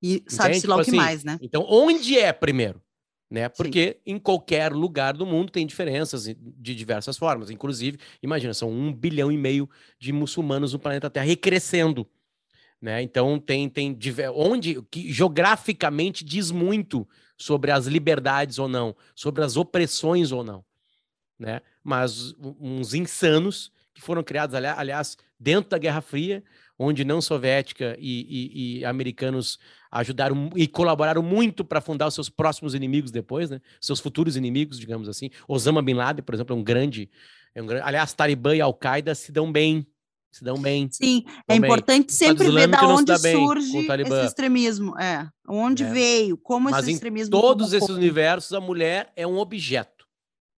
E 0.02 0.24
sabe-se 0.26 0.66
lá 0.66 0.74
o 0.74 0.78
tipo 0.80 0.90
que 0.90 0.96
assim, 0.96 1.06
mais, 1.06 1.22
né? 1.22 1.38
Então, 1.40 1.64
onde 1.68 2.18
é 2.18 2.32
primeiro? 2.32 2.82
Né? 3.30 3.48
Porque 3.48 4.00
Sim. 4.04 4.14
em 4.14 4.18
qualquer 4.18 4.72
lugar 4.72 5.14
do 5.14 5.24
mundo 5.24 5.52
tem 5.52 5.64
diferenças 5.64 6.24
de 6.24 6.74
diversas 6.74 7.16
formas. 7.16 7.48
Inclusive, 7.48 7.96
imagina, 8.20 8.52
são 8.52 8.68
um 8.68 8.92
bilhão 8.92 9.30
e 9.30 9.38
meio 9.38 9.70
de 10.00 10.12
muçulmanos 10.12 10.72
no 10.72 10.80
planeta 10.80 11.08
Terra 11.08 11.28
e 11.28 11.36
crescendo. 11.36 12.10
Né? 12.84 13.00
Então 13.00 13.38
tem 13.38 13.66
tem 13.66 13.98
onde 14.34 14.82
que 14.90 15.10
geograficamente 15.10 16.22
diz 16.22 16.50
muito 16.50 17.08
sobre 17.34 17.70
as 17.70 17.86
liberdades 17.86 18.58
ou 18.58 18.68
não, 18.68 18.94
sobre 19.14 19.42
as 19.42 19.56
opressões 19.56 20.32
ou 20.32 20.44
não, 20.44 20.62
né? 21.38 21.62
Mas 21.82 22.34
uns 22.60 22.92
insanos 22.92 23.72
que 23.94 24.02
foram 24.02 24.22
criados 24.22 24.54
aliás 24.54 25.16
dentro 25.40 25.70
da 25.70 25.78
Guerra 25.78 26.02
Fria, 26.02 26.44
onde 26.78 27.00
União 27.00 27.22
Soviética 27.22 27.96
e, 27.98 28.26
e, 28.28 28.80
e 28.80 28.84
americanos 28.84 29.58
ajudaram 29.90 30.50
e 30.54 30.68
colaboraram 30.68 31.22
muito 31.22 31.64
para 31.64 31.80
fundar 31.80 32.08
os 32.08 32.14
seus 32.14 32.28
próximos 32.28 32.74
inimigos 32.74 33.10
depois, 33.10 33.48
né? 33.48 33.62
Seus 33.80 33.98
futuros 33.98 34.36
inimigos, 34.36 34.78
digamos 34.78 35.08
assim. 35.08 35.30
Osama 35.48 35.80
bin 35.80 35.94
Laden, 35.94 36.22
por 36.22 36.34
exemplo, 36.34 36.54
é 36.54 36.58
um 36.58 36.62
grande, 36.62 37.08
é 37.54 37.62
um 37.62 37.66
grande 37.66 37.86
aliás, 37.86 38.12
Talibã 38.12 38.54
e 38.54 38.60
Al-Qaeda 38.60 39.14
se 39.14 39.32
dão 39.32 39.50
bem 39.50 39.86
se 40.34 40.44
dão 40.44 40.60
bem. 40.60 40.88
Sim, 40.90 41.24
é 41.48 41.54
importante 41.54 42.08
bem. 42.08 42.16
sempre 42.16 42.50
ver 42.50 42.66
da 42.66 42.86
onde 42.86 43.16
surge 43.18 43.78
esse 43.78 44.26
extremismo. 44.26 44.98
É, 44.98 45.28
onde 45.48 45.84
é. 45.84 45.90
veio, 45.90 46.36
como 46.36 46.70
Mas 46.70 46.84
esse 46.84 46.94
extremismo. 46.94 47.36
Em 47.36 47.40
todos 47.40 47.72
esses 47.72 47.88
universos, 47.88 48.52
a 48.52 48.60
mulher 48.60 49.12
é 49.14 49.26
um 49.26 49.38
objeto. 49.38 50.06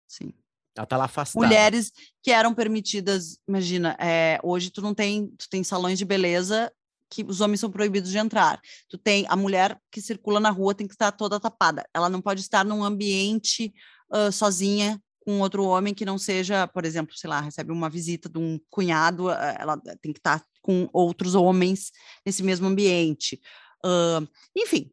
Sim. 0.06 0.32
Ela 0.76 0.86
tá 0.86 0.96
lá 0.96 1.04
afastada. 1.04 1.44
Mulheres 1.44 1.92
que 2.22 2.30
eram 2.30 2.54
permitidas, 2.54 3.38
imagina, 3.48 3.96
é, 3.98 4.38
hoje 4.42 4.70
tu 4.70 4.80
não 4.80 4.94
tem, 4.94 5.28
tu 5.38 5.48
tem 5.48 5.62
salões 5.62 5.98
de 5.98 6.04
beleza 6.04 6.72
que 7.10 7.22
os 7.22 7.40
homens 7.40 7.60
são 7.60 7.70
proibidos 7.70 8.10
de 8.10 8.18
entrar. 8.18 8.60
Tu 8.88 8.98
tem 8.98 9.24
a 9.28 9.36
mulher 9.36 9.78
que 9.90 10.00
circula 10.00 10.40
na 10.40 10.50
rua 10.50 10.74
tem 10.74 10.86
que 10.86 10.94
estar 10.94 11.12
toda 11.12 11.38
tapada. 11.38 11.84
Ela 11.94 12.08
não 12.08 12.20
pode 12.20 12.40
estar 12.40 12.64
num 12.64 12.82
ambiente 12.82 13.72
uh, 14.10 14.32
sozinha 14.32 15.00
com 15.24 15.40
outro 15.40 15.64
homem 15.64 15.94
que 15.94 16.04
não 16.04 16.18
seja, 16.18 16.66
por 16.68 16.84
exemplo, 16.84 17.16
sei 17.16 17.30
lá, 17.30 17.40
recebe 17.40 17.72
uma 17.72 17.88
visita 17.88 18.28
de 18.28 18.38
um 18.38 18.60
cunhado, 18.68 19.30
eh, 19.30 19.56
ela 19.58 19.76
tem 20.02 20.12
que 20.12 20.18
estar 20.18 20.44
com 20.60 20.88
outros 20.92 21.34
homens 21.34 21.90
nesse 22.24 22.42
mesmo 22.42 22.66
ambiente. 22.66 23.40
Uh, 23.84 24.26
enfim, 24.56 24.90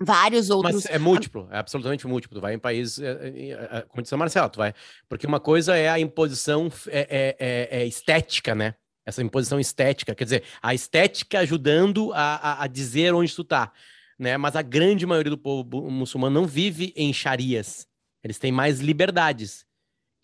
vários 0.00 0.50
outros. 0.50 0.74
Mas 0.74 0.86
é 0.86 0.98
múltiplo, 0.98 1.48
é 1.50 1.58
absolutamente 1.58 2.06
múltiplo. 2.06 2.38
Tu 2.38 2.40
vai 2.40 2.54
em 2.54 2.58
países, 2.58 2.98
é, 2.98 3.10
é, 3.10 3.82
como 3.88 4.02
disse 4.02 4.14
a 4.14 4.18
Marcela, 4.18 4.48
tu 4.48 4.58
vai. 4.58 4.74
Porque 5.08 5.26
uma 5.26 5.40
coisa 5.40 5.76
é 5.76 5.88
a 5.88 5.98
imposição 5.98 6.70
é, 6.88 7.36
é, 7.38 7.80
é, 7.80 7.86
estética, 7.86 8.54
né? 8.54 8.74
Essa 9.04 9.22
imposição 9.22 9.60
estética, 9.60 10.14
quer 10.14 10.24
dizer, 10.24 10.44
a 10.60 10.74
estética 10.74 11.38
ajudando 11.38 12.12
a, 12.12 12.36
a, 12.36 12.64
a 12.64 12.66
dizer 12.66 13.14
onde 13.14 13.34
tu 13.34 13.44
tá. 13.44 13.72
Né? 14.18 14.36
Mas 14.36 14.56
a 14.56 14.62
grande 14.62 15.06
maioria 15.06 15.30
do 15.30 15.38
povo 15.38 15.88
muçulmano 15.90 16.40
não 16.40 16.46
vive 16.46 16.92
em 16.96 17.12
charias, 17.12 17.86
eles 18.22 18.38
têm 18.38 18.52
mais 18.52 18.80
liberdades 18.80 19.66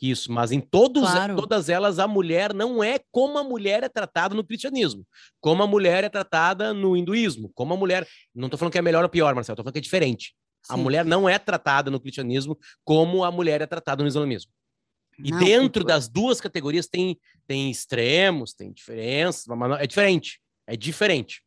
que 0.03 0.11
isso, 0.11 0.33
mas 0.33 0.51
em 0.51 0.61
todos, 0.61 1.03
claro. 1.03 1.37
todas 1.37 1.69
elas 1.69 2.01
a 2.01 2.09
mulher 2.09 2.53
não 2.53 2.83
é 2.83 2.99
como 3.13 3.39
a 3.39 3.45
mulher 3.45 3.85
é 3.85 3.89
tratada 3.89 4.35
no 4.35 4.43
cristianismo, 4.43 5.07
como 5.41 5.63
a 5.63 5.67
mulher 5.67 6.03
é 6.03 6.09
tratada 6.09 6.75
no 6.75 6.97
hinduísmo, 6.97 7.53
como 7.55 7.75
a 7.75 7.77
mulher. 7.77 8.05
Não 8.35 8.47
estou 8.47 8.59
falando 8.59 8.73
que 8.73 8.79
é 8.79 8.83
melhor 8.83 9.05
ou 9.05 9.09
pior, 9.09 9.33
Marcelo, 9.35 9.55
estou 9.55 9.65
falando 9.65 9.75
que 9.75 9.79
é 9.79 9.83
diferente. 9.83 10.35
Sim. 10.65 10.75
A 10.75 10.77
mulher 10.77 11.05
não 11.05 11.29
é 11.29 11.39
tratada 11.39 11.91
no 11.91 12.01
cristianismo 12.01 12.59
como 12.85 13.23
a 13.23 13.31
mulher 13.31 13.61
é 13.61 13.67
tratada 13.67 14.03
no 14.03 14.09
islamismo. 14.09 14.51
E 15.23 15.31
não, 15.31 15.39
dentro 15.39 15.85
das 15.85 16.09
duas 16.09 16.41
categorias 16.41 16.87
tem, 16.87 17.17
tem 17.47 17.71
extremos, 17.71 18.55
tem 18.55 18.73
diferenças, 18.73 19.45
mas 19.47 19.81
é 19.81 19.87
diferente. 19.87 20.41
É 20.67 20.77
diferente. 20.77 21.43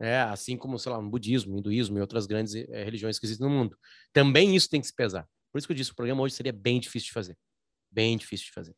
É, 0.00 0.20
assim 0.22 0.56
como, 0.56 0.78
sei 0.78 0.90
lá, 0.90 1.00
no 1.00 1.08
budismo, 1.08 1.56
hinduísmo 1.56 1.98
e 1.98 2.00
outras 2.00 2.26
grandes 2.26 2.54
é, 2.54 2.82
religiões 2.82 3.18
que 3.18 3.26
existem 3.26 3.46
no 3.46 3.54
mundo. 3.54 3.76
Também 4.12 4.56
isso 4.56 4.68
tem 4.68 4.80
que 4.80 4.86
se 4.88 4.94
pesar. 4.94 5.28
Por 5.52 5.58
isso 5.58 5.66
que 5.68 5.72
eu 5.72 5.76
disse, 5.76 5.92
o 5.92 5.94
programa 5.94 6.22
hoje 6.22 6.34
seria 6.34 6.52
bem 6.52 6.80
difícil 6.80 7.08
de 7.08 7.12
fazer. 7.12 7.38
Bem 7.90 8.16
difícil 8.16 8.46
de 8.46 8.52
fazer. 8.52 8.76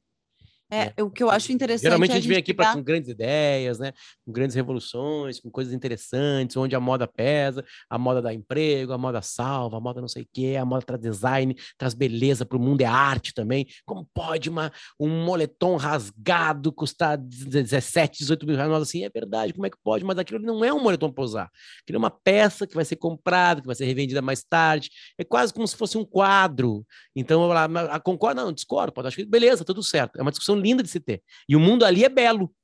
É, 0.70 0.86
né? 0.86 0.92
o 1.02 1.10
que 1.10 1.22
eu 1.22 1.30
acho 1.30 1.52
interessante. 1.52 1.84
Geralmente 1.84 2.10
é 2.10 2.14
a 2.14 2.16
gente, 2.16 2.28
vem 2.28 2.38
aqui 2.38 2.54
pra, 2.54 2.72
com 2.72 2.82
grandes 2.82 3.08
ideias, 3.10 3.78
né? 3.78 3.92
Com 4.24 4.32
grandes 4.32 4.56
revoluções, 4.56 5.38
com 5.38 5.50
coisas 5.50 5.72
interessantes, 5.72 6.56
onde 6.56 6.74
a 6.74 6.80
moda 6.80 7.06
pesa, 7.06 7.64
a 7.88 7.98
moda 7.98 8.22
dá 8.22 8.32
emprego, 8.32 8.92
a 8.92 8.98
moda 8.98 9.20
salva, 9.22 9.76
a 9.76 9.80
moda 9.80 10.00
não 10.00 10.08
sei 10.08 10.22
o 10.22 10.28
quê, 10.32 10.56
a 10.58 10.64
moda 10.64 10.84
traz 10.84 11.00
design, 11.00 11.54
traz 11.76 11.94
beleza 11.94 12.44
para 12.44 12.56
o 12.56 12.60
mundo, 12.60 12.80
é 12.80 12.86
arte 12.86 13.34
também. 13.34 13.66
Como 13.84 14.08
pode 14.12 14.48
uma, 14.48 14.72
um 14.98 15.24
moletom 15.24 15.76
rasgado 15.76 16.72
custar 16.72 17.18
17, 17.18 18.18
18 18.18 18.46
mil 18.46 18.56
reais? 18.56 18.70
Nós, 18.70 18.82
assim, 18.82 19.04
é 19.04 19.10
verdade, 19.10 19.52
como 19.52 19.66
é 19.66 19.70
que 19.70 19.78
pode? 19.82 20.04
Mas 20.04 20.18
aquilo 20.18 20.40
não 20.40 20.64
é 20.64 20.72
um 20.72 20.82
moletom 20.82 21.12
para 21.12 21.24
usar. 21.24 21.50
Aquilo 21.82 21.96
é 21.96 21.98
uma 21.98 22.10
peça 22.10 22.66
que 22.66 22.74
vai 22.74 22.84
ser 22.84 22.96
comprada, 22.96 23.60
que 23.60 23.66
vai 23.66 23.76
ser 23.76 23.84
revendida 23.84 24.22
mais 24.22 24.42
tarde. 24.42 24.90
É 25.18 25.24
quase 25.24 25.52
como 25.52 25.68
se 25.68 25.76
fosse 25.76 25.98
um 25.98 26.04
quadro. 26.04 26.84
Então, 27.14 27.42
eu 27.42 27.46
vou 27.46 27.54
lá, 27.54 28.00
concordo? 28.00 28.40
Não, 28.42 28.52
discordo. 28.52 28.92
Pode, 28.92 29.08
acho 29.08 29.16
que 29.16 29.24
beleza, 29.24 29.64
tudo 29.64 29.82
certo. 29.82 30.18
É 30.18 30.22
uma 30.22 30.30
discussão 30.30 30.63
linda 30.64 30.82
de 30.82 30.88
se 30.88 30.98
ter. 30.98 31.22
E 31.48 31.54
o 31.54 31.60
mundo 31.60 31.84
ali 31.84 32.04
é 32.04 32.08
belo. 32.08 32.54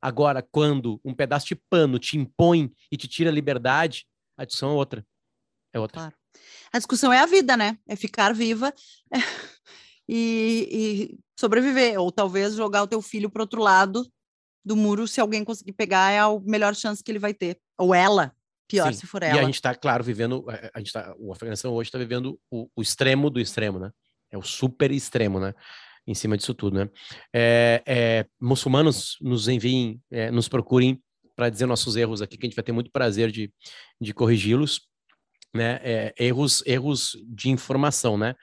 Agora, 0.00 0.42
quando 0.42 1.00
um 1.04 1.14
pedaço 1.14 1.46
de 1.46 1.56
pano 1.56 1.98
te 1.98 2.16
impõe 2.16 2.72
e 2.90 2.96
te 2.96 3.08
tira 3.08 3.30
a 3.30 3.32
liberdade, 3.32 4.06
a 4.36 4.44
discussão 4.44 4.70
é 4.70 4.74
outra. 4.74 5.06
É 5.72 5.80
outra. 5.80 6.00
Claro. 6.00 6.14
A 6.72 6.78
discussão 6.78 7.12
é 7.12 7.18
a 7.18 7.26
vida, 7.26 7.56
né? 7.56 7.78
É 7.86 7.96
ficar 7.96 8.34
viva 8.34 8.72
é... 9.12 9.18
E, 10.08 10.68
e, 10.70 11.18
sobreviver. 11.36 12.00
Ou 12.00 12.12
talvez 12.12 12.54
jogar 12.54 12.84
o 12.84 12.86
teu 12.86 13.02
filho 13.02 13.28
para 13.28 13.42
outro 13.42 13.60
lado 13.60 14.06
do 14.64 14.76
muro, 14.76 15.08
se 15.08 15.20
alguém 15.20 15.44
conseguir 15.44 15.72
pegar, 15.72 16.12
é 16.12 16.20
a 16.20 16.28
melhor 16.44 16.76
chance 16.76 17.02
que 17.02 17.10
ele 17.10 17.18
vai 17.18 17.34
ter. 17.34 17.58
Ou 17.76 17.92
ela, 17.92 18.32
pior 18.68 18.92
Sim. 18.92 19.00
se 19.00 19.06
for 19.06 19.22
ela. 19.22 19.36
E 19.36 19.40
a 19.40 19.44
gente 19.44 19.54
está, 19.54 19.74
claro, 19.74 20.04
vivendo. 20.04 20.44
A 20.72 20.78
gente 20.78 20.92
tá, 20.92 21.14
o 21.18 21.32
Afeganistão 21.32 21.72
hoje 21.72 21.88
está 21.88 21.98
vivendo 21.98 22.38
o, 22.50 22.68
o 22.76 22.82
extremo 22.82 23.30
do 23.30 23.40
extremo, 23.40 23.78
né? 23.78 23.92
É 24.30 24.38
o 24.38 24.42
super 24.42 24.90
extremo, 24.90 25.40
né? 25.40 25.54
Em 26.06 26.14
cima 26.14 26.36
disso 26.36 26.54
tudo, 26.54 26.78
né? 26.78 26.90
É, 27.34 27.82
é, 27.86 28.26
muçulmanos 28.40 29.16
nos 29.20 29.48
enviem, 29.48 30.00
é, 30.10 30.30
nos 30.30 30.48
procurem 30.48 31.02
para 31.34 31.50
dizer 31.50 31.66
nossos 31.66 31.96
erros 31.96 32.22
aqui, 32.22 32.38
que 32.38 32.46
a 32.46 32.48
gente 32.48 32.56
vai 32.56 32.64
ter 32.64 32.72
muito 32.72 32.90
prazer 32.90 33.30
de, 33.30 33.52
de 34.00 34.14
corrigi-los, 34.14 34.82
né? 35.54 35.80
É, 35.82 36.14
erros, 36.18 36.62
erros 36.66 37.16
de 37.28 37.50
informação, 37.50 38.16
né? 38.16 38.34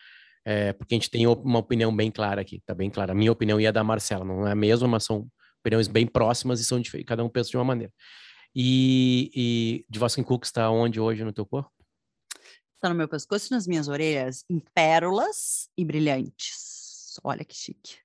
É, 0.46 0.74
porque 0.74 0.94
a 0.94 0.98
gente 0.98 1.10
tem 1.10 1.26
uma 1.26 1.60
opinião 1.60 1.96
bem 1.96 2.12
clara 2.12 2.42
aqui, 2.42 2.62
tá 2.66 2.76
bem 2.76 2.90
clara. 2.90 3.14
A 3.14 3.16
minha 3.16 3.32
opinião 3.32 3.60
e 3.62 3.66
a 3.66 3.72
da 3.72 3.84
Marcela 3.84 4.26
não 4.26 4.46
é 4.46 4.52
a 4.52 4.56
mesma, 4.56 4.88
mas 4.88 5.06
são 5.06 5.28
opiniões 5.62 5.88
bem 5.88 6.06
próximas 6.06 6.60
e 6.60 6.66
são 6.66 6.80
diferentes, 6.80 7.08
cada 7.08 7.24
um 7.24 7.30
pensa 7.30 7.50
de 7.50 7.58
uma 7.58 7.64
maneira. 7.64 7.94
E, 8.54 9.32
e 9.34 9.86
de 9.90 9.98
Vasco 9.98 10.24
Cook 10.24 10.44
está 10.44 10.70
onde 10.70 11.00
hoje 11.00 11.24
no 11.24 11.32
teu 11.32 11.46
corpo? 11.46 11.72
Está 12.76 12.90
no 12.90 12.96
meu 12.96 13.08
pescoço 13.08 13.48
e 13.50 13.52
nas 13.52 13.66
minhas 13.66 13.88
orelhas, 13.88 14.44
em 14.50 14.60
pérolas 14.60 15.70
e 15.78 15.86
brilhantes. 15.86 16.73
Olha 17.24 17.44
que 17.44 17.56
chique. 17.56 17.98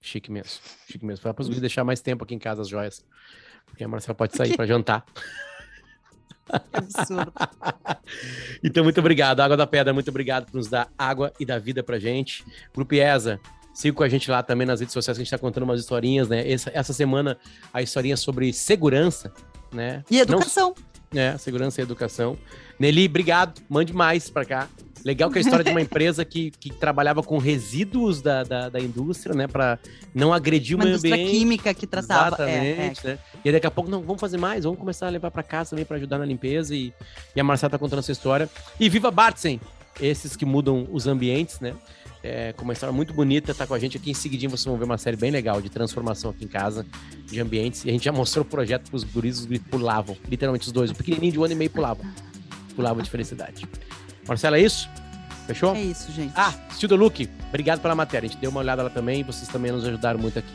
Chique 0.00 0.30
mesmo. 0.30 0.60
Chique 0.90 1.04
mesmo. 1.04 1.22
Foi 1.22 1.32
para 1.32 1.42
os 1.42 1.60
deixar 1.60 1.84
mais 1.84 2.00
tempo 2.00 2.24
aqui 2.24 2.34
em 2.34 2.38
casa 2.38 2.62
as 2.62 2.68
joias. 2.68 3.04
Porque 3.64 3.84
a 3.84 3.88
Marcela 3.88 4.14
pode 4.14 4.36
sair 4.36 4.56
para 4.56 4.66
jantar. 4.66 5.04
Que 6.46 6.76
absurdo. 6.76 7.32
então, 8.62 8.82
muito 8.84 8.98
obrigado. 8.98 9.40
Água 9.40 9.56
da 9.56 9.66
Pedra, 9.66 9.94
muito 9.94 10.08
obrigado 10.08 10.46
por 10.46 10.56
nos 10.56 10.68
dar 10.68 10.92
água 10.98 11.32
e 11.38 11.46
dar 11.46 11.60
vida 11.60 11.82
pra 11.82 11.98
gente. 11.98 12.44
Grupo 12.74 12.94
IESA, 12.94 13.40
siga 13.72 13.96
com 13.96 14.02
a 14.02 14.08
gente 14.08 14.30
lá 14.30 14.42
também 14.42 14.66
nas 14.66 14.80
redes 14.80 14.92
sociais, 14.92 15.16
que 15.16 15.22
a 15.22 15.24
gente 15.24 15.30
tá 15.30 15.38
contando 15.38 15.62
umas 15.62 15.80
historinhas, 15.80 16.28
né? 16.28 16.50
Essa, 16.50 16.70
essa 16.74 16.92
semana, 16.92 17.38
a 17.72 17.80
historinha 17.80 18.16
sobre 18.16 18.52
segurança, 18.52 19.32
né? 19.72 20.04
E 20.10 20.18
educação. 20.18 20.74
Não, 21.12 21.20
é, 21.20 21.38
segurança 21.38 21.80
e 21.80 21.84
educação. 21.84 22.36
Nelly, 22.78 23.06
obrigado. 23.06 23.62
Mande 23.68 23.92
mais 23.92 24.28
para 24.28 24.44
cá. 24.44 24.68
Legal 25.04 25.30
que 25.30 25.38
é 25.38 25.40
a 25.40 25.42
história 25.42 25.64
de 25.64 25.70
uma 25.70 25.80
empresa 25.80 26.24
que, 26.24 26.50
que 26.50 26.70
trabalhava 26.70 27.22
com 27.22 27.38
resíduos 27.38 28.22
da, 28.22 28.44
da, 28.44 28.68
da 28.68 28.80
indústria, 28.80 29.34
né? 29.34 29.46
Para 29.46 29.78
não 30.14 30.32
agredir 30.32 30.76
uma 30.76 30.84
o 30.84 30.86
meio 30.86 30.98
ambiente. 30.98 31.18
indústria 31.18 31.38
química 31.38 31.74
que 31.74 31.86
tratava. 31.86 32.36
Exatamente, 32.36 33.06
é, 33.06 33.10
é. 33.10 33.12
né? 33.14 33.18
E 33.44 33.52
daqui 33.52 33.66
a 33.66 33.70
pouco, 33.70 33.90
não, 33.90 34.02
vamos 34.02 34.20
fazer 34.20 34.38
mais, 34.38 34.64
vamos 34.64 34.78
começar 34.78 35.06
a 35.06 35.10
levar 35.10 35.30
para 35.30 35.42
casa 35.42 35.70
também 35.70 35.84
para 35.84 35.96
ajudar 35.96 36.18
na 36.18 36.24
limpeza. 36.24 36.74
E, 36.74 36.92
e 37.34 37.40
a 37.40 37.44
Marcela 37.44 37.70
tá 37.70 37.78
contando 37.78 38.00
essa 38.00 38.12
história. 38.12 38.48
E 38.78 38.88
viva 38.88 39.10
Bartsen! 39.10 39.60
Esses 40.00 40.36
que 40.36 40.46
mudam 40.46 40.88
os 40.90 41.06
ambientes, 41.06 41.60
né? 41.60 41.74
é, 42.22 42.52
com 42.52 42.64
uma 42.64 42.72
história 42.72 42.92
muito 42.92 43.12
bonita, 43.12 43.52
tá 43.54 43.66
com 43.66 43.74
a 43.74 43.78
gente 43.78 43.96
aqui 43.96 44.10
em 44.10 44.14
seguidinho. 44.14 44.50
Vocês 44.50 44.64
vão 44.64 44.76
ver 44.76 44.84
uma 44.84 44.98
série 44.98 45.16
bem 45.16 45.30
legal 45.30 45.60
de 45.60 45.68
transformação 45.68 46.30
aqui 46.30 46.44
em 46.44 46.48
casa, 46.48 46.86
de 47.26 47.40
ambientes. 47.40 47.84
E 47.84 47.88
a 47.88 47.92
gente 47.92 48.04
já 48.04 48.12
mostrou 48.12 48.44
o 48.44 48.48
projeto 48.48 48.88
pros 48.88 49.02
guris, 49.02 49.40
os 49.40 49.46
guris 49.46 49.62
pulavam, 49.68 50.16
literalmente 50.28 50.66
os 50.66 50.72
dois. 50.72 50.90
O 50.90 50.94
pequenininho 50.94 51.32
de 51.32 51.38
um 51.38 51.44
ano 51.44 51.52
e 51.52 51.56
meio 51.56 51.70
pulavam. 51.70 52.06
Pulavam 52.76 53.02
de 53.02 53.10
felicidade. 53.10 53.66
Marcela, 54.26 54.56
é 54.56 54.62
isso? 54.62 54.88
Fechou? 55.46 55.74
É 55.74 55.80
isso, 55.80 56.12
gente. 56.12 56.32
Ah, 56.36 56.54
Studio 56.72 56.96
Look, 56.96 57.28
obrigado 57.48 57.80
pela 57.80 57.94
matéria. 57.94 58.26
A 58.26 58.30
gente 58.30 58.40
deu 58.40 58.50
uma 58.50 58.60
olhada 58.60 58.82
lá 58.82 58.90
também 58.90 59.20
e 59.20 59.22
vocês 59.22 59.48
também 59.48 59.72
nos 59.72 59.84
ajudaram 59.84 60.18
muito 60.18 60.38
aqui. 60.38 60.52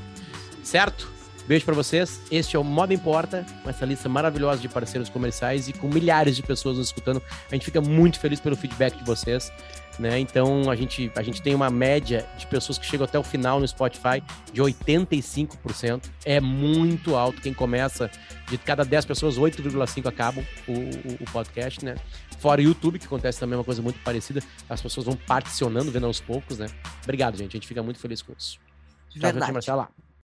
Certo? 0.64 1.18
Beijo 1.48 1.64
para 1.64 1.76
vocês. 1.76 2.20
Este 2.30 2.58
é 2.58 2.60
o 2.60 2.64
Moda 2.64 2.94
Importa, 2.94 3.46
com 3.64 3.70
essa 3.70 3.86
lista 3.86 4.10
maravilhosa 4.10 4.62
de 4.62 4.68
parceiros 4.68 5.08
comerciais 5.08 5.70
e 5.70 5.74
com 5.74 5.88
milhares 5.88 6.36
de 6.36 6.44
pessoas 6.44 6.78
nos 6.78 6.88
escutando. 6.88 7.22
A 7.50 7.56
gente 7.56 7.64
fica 7.64 7.80
muito 7.80 8.20
feliz 8.20 8.40
pelo 8.42 8.56
feedback 8.56 8.98
de 8.98 9.04
vocês. 9.06 9.52
Né? 9.98 10.20
Então 10.20 10.70
a 10.70 10.76
gente, 10.76 11.12
a 11.16 11.24
gente 11.24 11.42
tem 11.42 11.56
uma 11.56 11.70
média 11.70 12.26
de 12.38 12.46
pessoas 12.46 12.78
que 12.78 12.86
chegam 12.86 13.06
até 13.06 13.18
o 13.18 13.24
final 13.24 13.60
no 13.60 13.68
Spotify 13.68 14.22
de 14.52 14.62
85%. 14.62 16.04
É 16.26 16.40
muito 16.40 17.16
alto. 17.16 17.42
Quem 17.42 17.54
começa, 17.54 18.12
de 18.50 18.58
cada 18.58 18.84
10 18.84 19.06
pessoas, 19.06 19.38
8,5 19.38 20.06
acabam 20.06 20.46
o, 20.68 20.74
o, 20.74 21.18
o, 21.22 21.32
podcast, 21.32 21.84
né? 21.84 21.96
Fora 22.38 22.62
o 22.62 22.64
YouTube, 22.64 23.00
que 23.00 23.06
acontece 23.06 23.40
também 23.40 23.58
uma 23.58 23.64
coisa 23.64 23.82
muito 23.82 24.00
parecida. 24.00 24.42
As 24.70 24.82
pessoas 24.82 25.06
vão 25.06 25.16
particionando, 25.16 25.92
vendo 25.92 26.06
aos 26.06 26.20
poucos, 26.20 26.58
né? 26.58 26.68
Obrigado, 27.04 27.38
gente. 27.38 27.52
A 27.52 27.58
gente 27.58 27.68
fica 27.68 27.82
muito 27.82 28.00
feliz 28.00 28.22
com 28.22 28.34
isso. 28.38 28.60
Tchau, 29.10 29.54
Marcela. 29.54 29.90